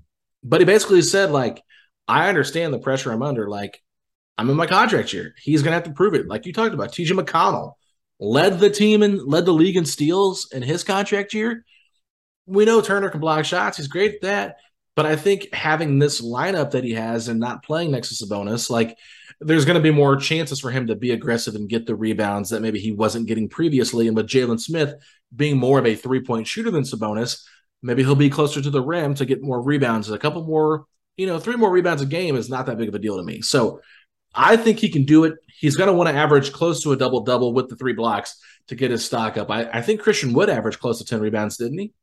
but 0.44 0.60
he 0.60 0.66
basically 0.66 1.02
said 1.02 1.32
like 1.32 1.64
I 2.06 2.28
understand 2.28 2.74
the 2.74 2.80
pressure 2.80 3.14
I'm 3.14 3.24
under. 3.24 3.50
Like 3.50 3.82
I'm 4.38 4.50
in 4.50 4.58
my 4.58 4.68
contract 4.68 5.14
year. 5.14 5.34
He's 5.42 5.64
to 5.64 5.72
have 5.72 5.84
to 5.84 5.94
prove 5.94 6.16
it. 6.16 6.28
Like 6.28 6.46
you 6.46 6.52
talked 6.52 6.74
about, 6.74 6.92
TJ 6.92 7.12
McConnell 7.12 7.76
led 8.20 8.60
the 8.60 8.70
team 8.70 9.04
and 9.04 9.22
led 9.22 9.46
the 9.46 9.54
league 9.54 9.78
in 9.78 9.86
steals 9.86 10.50
in 10.52 10.64
his 10.64 10.84
contract 10.84 11.34
year. 11.34 11.64
We 12.46 12.66
know 12.66 12.82
Turner 12.82 13.10
can 13.10 13.22
block 13.22 13.46
shots. 13.46 13.78
He's 13.78 13.88
great 13.88 14.16
at 14.16 14.22
that. 14.24 14.58
But 14.98 15.06
I 15.06 15.16
think 15.16 15.54
having 15.54 15.98
this 15.98 16.20
lineup 16.20 16.72
that 16.72 16.84
he 16.84 16.92
has 16.92 17.30
and 17.30 17.40
not 17.40 17.64
playing 17.64 17.92
next 17.92 18.18
to 18.18 18.26
Sabonis, 18.26 18.70
like 18.70 18.98
there's 19.40 19.66
going 19.66 19.76
to 19.76 19.82
be 19.82 19.92
more 19.92 20.16
chances 20.16 20.60
for 20.60 20.72
him 20.72 20.88
to 20.88 20.96
be 20.96 21.12
aggressive 21.12 21.56
and 21.56 21.70
get 21.70 21.86
the 21.86 21.96
rebounds 21.96 22.50
that 22.50 22.62
maybe 22.62 22.80
he 22.80 22.92
wasn't 22.92 23.28
getting 23.28 23.50
previously. 23.50 24.08
And 24.08 24.16
with 24.16 24.28
Jalen 24.28 24.60
Smith 24.60 24.96
being 25.36 25.58
more 25.58 25.80
of 25.80 25.86
a 25.86 25.96
three 25.96 26.22
point 26.22 26.48
shooter 26.48 26.72
than 26.72 26.84
Sabonis, 26.84 27.44
maybe 27.82 28.04
he'll 28.04 28.16
be 28.16 28.30
closer 28.30 28.62
to 28.62 28.70
the 28.70 28.82
rim 28.82 29.14
to 29.16 29.26
get 29.26 29.44
more 29.44 29.62
rebounds. 29.62 30.10
A 30.10 30.18
couple 30.18 30.44
more, 30.44 30.86
you 31.18 31.28
know, 31.28 31.40
three 31.40 31.56
more 31.56 31.72
rebounds 31.72 32.02
a 32.02 32.06
game 32.06 32.36
is 32.36 32.50
not 32.50 32.66
that 32.66 32.78
big 32.78 32.90
of 32.90 32.96
a 32.96 33.00
deal 33.00 33.18
to 33.18 33.24
me. 33.24 33.42
So 33.42 33.82
I 34.34 34.58
think 34.58 34.80
he 34.80 34.90
can 34.90 35.06
do 35.06 35.24
it. 35.26 35.36
He's 35.60 35.76
going 35.76 35.88
to 35.88 35.94
want 35.94 36.10
to 36.10 36.16
average 36.16 36.52
close 36.52 36.82
to 36.84 36.92
a 36.92 36.98
double 36.98 37.22
double 37.22 37.54
with 37.54 37.70
the 37.70 37.76
three 37.76 37.94
blocks 37.94 38.36
to 38.68 38.76
get 38.76 38.92
his 38.92 39.06
stock 39.06 39.38
up. 39.38 39.50
I, 39.50 39.66
I 39.66 39.82
think 39.82 40.02
Christian 40.02 40.34
Wood 40.34 40.50
average 40.50 40.80
close 40.80 41.00
to 41.00 41.06
10 41.06 41.20
rebounds, 41.22 41.58
didn't 41.58 41.78
he? 41.78 41.94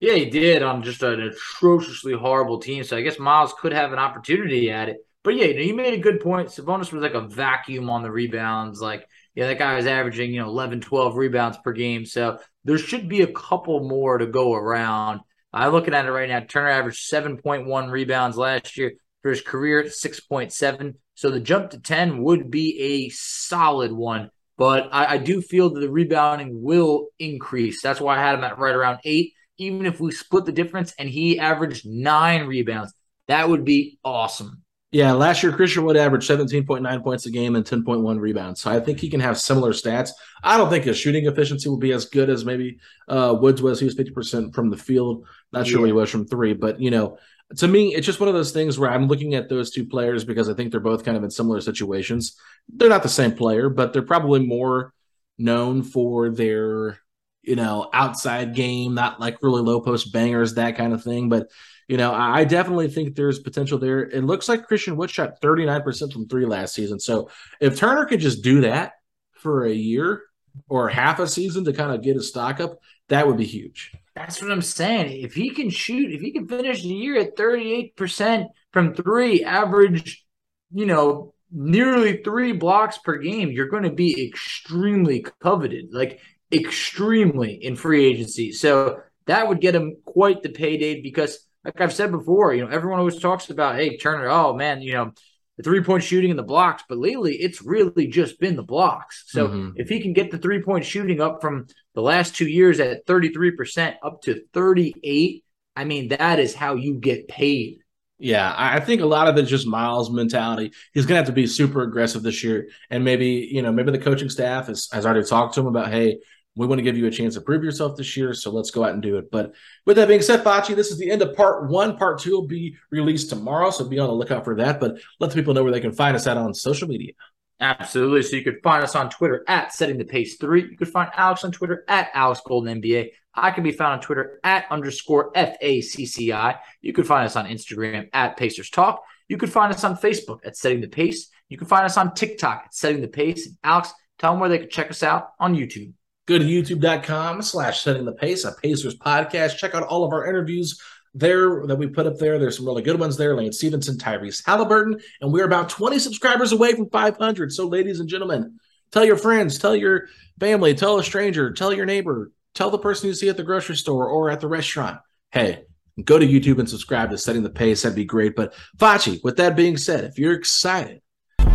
Yeah, 0.00 0.14
he 0.14 0.30
did 0.30 0.62
on 0.62 0.82
just 0.82 1.02
an 1.02 1.20
atrociously 1.20 2.12
horrible 2.12 2.58
team. 2.58 2.82
So 2.82 2.96
I 2.96 3.02
guess 3.02 3.20
Myles 3.20 3.54
could 3.58 3.72
have 3.72 3.92
an 3.92 4.00
opportunity 4.00 4.70
at 4.70 4.88
it. 4.88 4.96
But 5.24 5.36
yeah, 5.36 5.46
you, 5.46 5.54
know, 5.54 5.60
you 5.60 5.74
made 5.74 5.94
a 5.94 5.98
good 5.98 6.20
point. 6.20 6.48
Sabonis 6.48 6.92
was 6.92 7.02
like 7.02 7.14
a 7.14 7.20
vacuum 7.20 7.88
on 7.90 8.02
the 8.02 8.10
rebounds. 8.10 8.80
Like, 8.80 9.06
yeah, 9.34 9.46
that 9.46 9.58
guy 9.58 9.76
was 9.76 9.86
averaging, 9.86 10.32
you 10.32 10.40
know, 10.40 10.48
11, 10.48 10.80
12 10.80 11.16
rebounds 11.16 11.58
per 11.62 11.72
game. 11.72 12.04
So 12.04 12.38
there 12.64 12.78
should 12.78 13.08
be 13.08 13.22
a 13.22 13.32
couple 13.32 13.88
more 13.88 14.18
to 14.18 14.26
go 14.26 14.52
around. 14.52 15.20
I'm 15.52 15.72
looking 15.72 15.94
at 15.94 16.06
it 16.06 16.10
right 16.10 16.28
now. 16.28 16.40
Turner 16.40 16.70
averaged 16.70 17.10
7.1 17.10 17.90
rebounds 17.90 18.36
last 18.36 18.76
year 18.76 18.94
for 19.22 19.30
his 19.30 19.42
career 19.42 19.80
at 19.80 19.86
6.7. 19.86 20.94
So 21.14 21.30
the 21.30 21.40
jump 21.40 21.70
to 21.70 21.80
10 21.80 22.22
would 22.22 22.50
be 22.50 22.80
a 22.80 23.08
solid 23.10 23.92
one. 23.92 24.30
But 24.58 24.88
I, 24.92 25.14
I 25.14 25.18
do 25.18 25.40
feel 25.40 25.70
that 25.70 25.80
the 25.80 25.90
rebounding 25.90 26.62
will 26.62 27.08
increase. 27.18 27.80
That's 27.82 28.00
why 28.00 28.16
I 28.16 28.20
had 28.20 28.34
him 28.34 28.44
at 28.44 28.58
right 28.58 28.74
around 28.74 29.00
eight. 29.04 29.34
even 29.56 29.86
if 29.86 30.00
we 30.00 30.10
split 30.12 30.46
the 30.46 30.52
difference 30.52 30.94
and 30.98 31.08
he 31.08 31.38
averaged 31.38 31.86
nine 31.86 32.46
rebounds, 32.46 32.92
that 33.28 33.48
would 33.48 33.64
be 33.64 33.98
awesome. 34.04 34.62
Yeah, 34.92 35.12
last 35.12 35.42
year 35.42 35.52
Christian 35.52 35.84
Wood 35.84 35.96
averaged 35.96 36.28
17.9 36.28 37.02
points 37.02 37.24
a 37.24 37.30
game 37.30 37.56
and 37.56 37.64
10.1 37.64 38.20
rebounds. 38.20 38.60
So 38.60 38.70
I 38.70 38.78
think 38.78 39.00
he 39.00 39.08
can 39.08 39.20
have 39.20 39.38
similar 39.40 39.72
stats. 39.72 40.10
I 40.42 40.58
don't 40.58 40.68
think 40.68 40.84
his 40.84 40.98
shooting 40.98 41.24
efficiency 41.26 41.70
will 41.70 41.78
be 41.78 41.92
as 41.92 42.04
good 42.04 42.28
as 42.28 42.44
maybe 42.44 42.78
uh, 43.08 43.34
Wood's 43.40 43.62
was. 43.62 43.80
He 43.80 43.86
was 43.86 43.94
50% 43.96 44.54
from 44.54 44.68
the 44.68 44.76
field. 44.76 45.26
Not 45.50 45.66
sure 45.66 45.78
Yeah. 45.78 45.80
what 45.80 45.86
he 45.86 45.92
was 45.92 46.10
from 46.10 46.26
three, 46.26 46.52
but 46.52 46.78
you 46.78 46.90
know, 46.90 47.16
to 47.56 47.68
me, 47.68 47.94
it's 47.94 48.06
just 48.06 48.20
one 48.20 48.28
of 48.28 48.34
those 48.34 48.52
things 48.52 48.78
where 48.78 48.90
I'm 48.90 49.08
looking 49.08 49.34
at 49.34 49.48
those 49.48 49.70
two 49.70 49.86
players 49.86 50.24
because 50.24 50.50
I 50.50 50.54
think 50.54 50.70
they're 50.70 50.80
both 50.80 51.04
kind 51.04 51.16
of 51.16 51.24
in 51.24 51.30
similar 51.30 51.60
situations. 51.62 52.36
They're 52.68 52.88
not 52.90 53.02
the 53.02 53.08
same 53.08 53.32
player, 53.32 53.70
but 53.70 53.92
they're 53.94 54.02
probably 54.02 54.46
more 54.46 54.92
known 55.38 55.82
for 55.82 56.28
their, 56.30 56.98
you 57.42 57.56
know, 57.56 57.88
outside 57.94 58.54
game, 58.54 58.94
not 58.94 59.20
like 59.20 59.38
really 59.42 59.62
low 59.62 59.80
post 59.80 60.12
bangers, 60.12 60.54
that 60.54 60.76
kind 60.76 60.92
of 60.92 61.02
thing. 61.02 61.28
But 61.30 61.48
you 61.92 61.98
know, 61.98 62.14
I 62.14 62.44
definitely 62.44 62.88
think 62.88 63.14
there's 63.14 63.38
potential 63.38 63.76
there. 63.76 64.00
It 64.00 64.24
looks 64.24 64.48
like 64.48 64.66
Christian 64.66 64.96
Wood 64.96 65.10
shot 65.10 65.42
39% 65.42 66.10
from 66.10 66.26
three 66.26 66.46
last 66.46 66.74
season. 66.74 66.98
So 66.98 67.28
if 67.60 67.76
Turner 67.76 68.06
could 68.06 68.20
just 68.20 68.42
do 68.42 68.62
that 68.62 68.92
for 69.34 69.66
a 69.66 69.74
year 69.74 70.22
or 70.70 70.88
half 70.88 71.18
a 71.18 71.26
season 71.26 71.66
to 71.66 71.74
kind 71.74 71.92
of 71.92 72.00
get 72.00 72.16
his 72.16 72.30
stock 72.30 72.60
up, 72.60 72.78
that 73.10 73.26
would 73.26 73.36
be 73.36 73.44
huge. 73.44 73.92
That's 74.14 74.40
what 74.40 74.50
I'm 74.50 74.62
saying. 74.62 75.22
If 75.22 75.34
he 75.34 75.50
can 75.50 75.68
shoot, 75.68 76.12
if 76.12 76.22
he 76.22 76.32
can 76.32 76.48
finish 76.48 76.80
the 76.80 76.88
year 76.88 77.20
at 77.20 77.36
38% 77.36 78.46
from 78.72 78.94
three, 78.94 79.44
average, 79.44 80.24
you 80.72 80.86
know, 80.86 81.34
nearly 81.50 82.22
three 82.22 82.52
blocks 82.52 82.96
per 82.96 83.18
game, 83.18 83.50
you're 83.50 83.68
going 83.68 83.82
to 83.82 83.92
be 83.92 84.28
extremely 84.28 85.26
coveted, 85.42 85.92
like 85.92 86.20
extremely 86.50 87.52
in 87.52 87.76
free 87.76 88.06
agency. 88.06 88.50
So 88.50 89.02
that 89.26 89.46
would 89.46 89.60
get 89.60 89.74
him 89.74 89.98
quite 90.06 90.42
the 90.42 90.48
payday 90.48 91.02
because, 91.02 91.38
like 91.64 91.80
I've 91.80 91.92
said 91.92 92.10
before, 92.10 92.54
you 92.54 92.64
know, 92.64 92.70
everyone 92.70 92.98
always 92.98 93.18
talks 93.18 93.50
about, 93.50 93.76
hey, 93.76 93.96
Turner, 93.96 94.28
oh 94.28 94.54
man, 94.54 94.82
you 94.82 94.92
know, 94.94 95.12
the 95.56 95.62
three 95.62 95.82
point 95.82 96.02
shooting 96.02 96.30
and 96.30 96.38
the 96.38 96.44
blocks, 96.44 96.82
but 96.88 96.98
lately 96.98 97.36
it's 97.36 97.62
really 97.62 98.06
just 98.06 98.40
been 98.40 98.56
the 98.56 98.62
blocks. 98.62 99.24
So 99.26 99.48
Mhm. 99.48 99.72
if 99.76 99.88
he 99.88 100.00
can 100.00 100.12
get 100.12 100.30
the 100.30 100.38
three 100.38 100.62
point 100.62 100.84
shooting 100.84 101.20
up 101.20 101.40
from 101.40 101.66
the 101.94 102.02
last 102.02 102.34
two 102.34 102.48
years 102.48 102.80
at 102.80 103.06
33% 103.06 103.96
up 104.02 104.22
to 104.22 104.42
38, 104.52 105.44
I 105.76 105.84
mean, 105.84 106.08
that 106.08 106.38
is 106.38 106.54
how 106.54 106.74
you 106.74 106.94
get 106.94 107.28
paid. 107.28 107.78
Yeah, 108.18 108.54
I 108.56 108.78
think 108.78 109.00
a 109.00 109.06
lot 109.06 109.26
of 109.26 109.36
it's 109.36 109.50
just 109.50 109.66
Myles' 109.66 110.10
mentality. 110.10 110.70
He's 110.94 111.06
going 111.06 111.14
to 111.16 111.20
have 111.20 111.26
to 111.26 111.32
be 111.32 111.48
super 111.48 111.82
aggressive 111.82 112.22
this 112.22 112.44
year, 112.44 112.68
and 112.88 113.02
maybe 113.02 113.48
you 113.50 113.62
know 113.62 113.72
maybe 113.72 113.90
the 113.90 113.98
coaching 113.98 114.30
staff 114.30 114.68
has, 114.68 114.88
has 114.92 115.04
already 115.04 115.26
talked 115.26 115.54
to 115.54 115.60
him 115.60 115.66
about, 115.66 115.90
hey, 115.90 116.18
we 116.54 116.66
want 116.66 116.78
to 116.78 116.82
give 116.82 116.98
you 116.98 117.06
a 117.06 117.10
chance 117.10 117.34
to 117.34 117.40
prove 117.40 117.64
yourself 117.64 117.96
this 117.96 118.16
year, 118.16 118.34
so 118.34 118.50
let's 118.50 118.70
go 118.70 118.84
out 118.84 118.92
and 118.92 119.02
do 119.02 119.16
it. 119.16 119.30
But 119.30 119.54
with 119.86 119.96
that 119.96 120.08
being 120.08 120.20
said, 120.20 120.44
Facci, 120.44 120.76
this 120.76 120.90
is 120.90 120.98
the 120.98 121.10
end 121.10 121.22
of 121.22 121.34
part 121.34 121.70
one. 121.70 121.96
Part 121.96 122.20
two 122.20 122.32
will 122.32 122.46
be 122.46 122.76
released 122.90 123.30
tomorrow, 123.30 123.70
so 123.70 123.88
be 123.88 123.98
on 123.98 124.08
the 124.08 124.14
lookout 124.14 124.44
for 124.44 124.56
that. 124.56 124.78
But 124.78 124.98
let 125.18 125.30
the 125.30 125.36
people 125.36 125.54
know 125.54 125.62
where 125.62 125.72
they 125.72 125.80
can 125.80 125.92
find 125.92 126.14
us 126.14 126.26
at 126.26 126.36
on 126.36 126.52
social 126.52 126.88
media. 126.88 127.12
Absolutely. 127.60 128.22
So 128.22 128.36
you 128.36 128.42
could 128.42 128.60
find 128.62 128.82
us 128.82 128.96
on 128.96 129.08
Twitter 129.08 129.44
at 129.46 129.72
setting 129.72 129.96
the 129.96 130.04
pace 130.04 130.36
three. 130.36 130.68
You 130.68 130.76
could 130.76 130.88
find 130.88 131.10
Alex 131.14 131.44
on 131.44 131.52
Twitter 131.52 131.84
at 131.88 132.10
Alex 132.12 132.40
Golden 132.44 132.82
NBA. 132.82 133.10
I 133.34 133.50
can 133.50 133.62
be 133.62 133.72
found 133.72 133.94
on 133.94 134.00
Twitter 134.00 134.40
at 134.44 134.66
underscore 134.70 135.32
FACCI. 135.32 136.58
You 136.82 136.92
could 136.92 137.06
find 137.06 137.24
us 137.24 137.36
on 137.36 137.46
Instagram 137.46 138.08
at 138.12 138.36
Pacers 138.36 138.68
Talk. 138.68 139.02
You 139.28 139.38
could 139.38 139.52
find 139.52 139.72
us 139.72 139.84
on 139.84 139.96
Facebook 139.96 140.40
at 140.44 140.56
Setting 140.56 140.80
the 140.80 140.88
Pace. 140.88 141.30
You 141.48 141.56
can 141.56 141.66
find 141.66 141.86
us 141.86 141.96
on 141.96 142.14
TikTok 142.14 142.64
at 142.66 142.74
Setting 142.74 143.00
the 143.00 143.08
Pace. 143.08 143.46
And 143.46 143.56
Alex, 143.62 143.92
tell 144.18 144.32
them 144.32 144.40
where 144.40 144.50
they 144.50 144.58
can 144.58 144.68
check 144.68 144.90
us 144.90 145.02
out 145.02 145.30
on 145.38 145.54
YouTube. 145.54 145.92
Go 146.26 146.38
to 146.38 146.44
youtube.com 146.44 147.42
slash 147.42 147.82
setting 147.82 148.04
the 148.04 148.12
pace, 148.12 148.44
a 148.44 148.52
Pacers 148.52 148.96
podcast. 148.96 149.56
Check 149.56 149.74
out 149.74 149.82
all 149.82 150.04
of 150.04 150.12
our 150.12 150.26
interviews 150.26 150.80
there 151.14 151.66
that 151.66 151.76
we 151.76 151.88
put 151.88 152.06
up 152.06 152.18
there. 152.18 152.38
There's 152.38 152.56
some 152.56 152.66
really 152.66 152.82
good 152.82 152.98
ones 152.98 153.16
there. 153.16 153.34
Lance 153.34 153.58
Stephenson, 153.58 153.98
Tyrese 153.98 154.42
Haliburton, 154.44 155.02
and 155.20 155.32
we're 155.32 155.44
about 155.44 155.68
20 155.68 155.98
subscribers 155.98 156.52
away 156.52 156.74
from 156.74 156.88
500. 156.90 157.52
So, 157.52 157.66
ladies 157.66 157.98
and 157.98 158.08
gentlemen, 158.08 158.60
tell 158.92 159.04
your 159.04 159.16
friends, 159.16 159.58
tell 159.58 159.74
your 159.74 160.06
family, 160.38 160.74
tell 160.74 160.98
a 160.98 161.04
stranger, 161.04 161.52
tell 161.52 161.72
your 161.72 161.86
neighbor, 161.86 162.30
tell 162.54 162.70
the 162.70 162.78
person 162.78 163.08
you 163.08 163.14
see 163.14 163.28
at 163.28 163.36
the 163.36 163.42
grocery 163.42 163.76
store 163.76 164.08
or 164.08 164.30
at 164.30 164.40
the 164.40 164.48
restaurant. 164.48 165.00
Hey, 165.32 165.64
go 166.04 166.20
to 166.20 166.26
YouTube 166.26 166.60
and 166.60 166.70
subscribe 166.70 167.10
to 167.10 167.18
Setting 167.18 167.42
the 167.42 167.50
Pace. 167.50 167.82
That'd 167.82 167.96
be 167.96 168.04
great. 168.04 168.36
But 168.36 168.54
Facci, 168.78 169.18
with 169.24 169.36
that 169.38 169.56
being 169.56 169.76
said, 169.76 170.04
if 170.04 170.20
you're 170.20 170.34
excited 170.34 171.00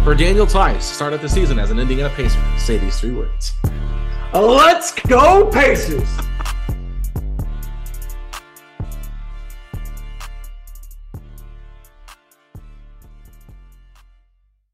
for 0.04 0.14
Daniel 0.14 0.46
Theis 0.46 0.76
to 0.76 0.82
start 0.82 1.14
out 1.14 1.22
the 1.22 1.30
season 1.30 1.58
as 1.58 1.72
an 1.72 1.80
Indiana 1.80 2.14
Pacer, 2.16 2.42
say 2.58 2.78
these 2.78 3.00
three 3.00 3.12
words. 3.12 3.54
Let's 4.34 4.92
go, 4.92 5.50
Pacers! 5.52 6.18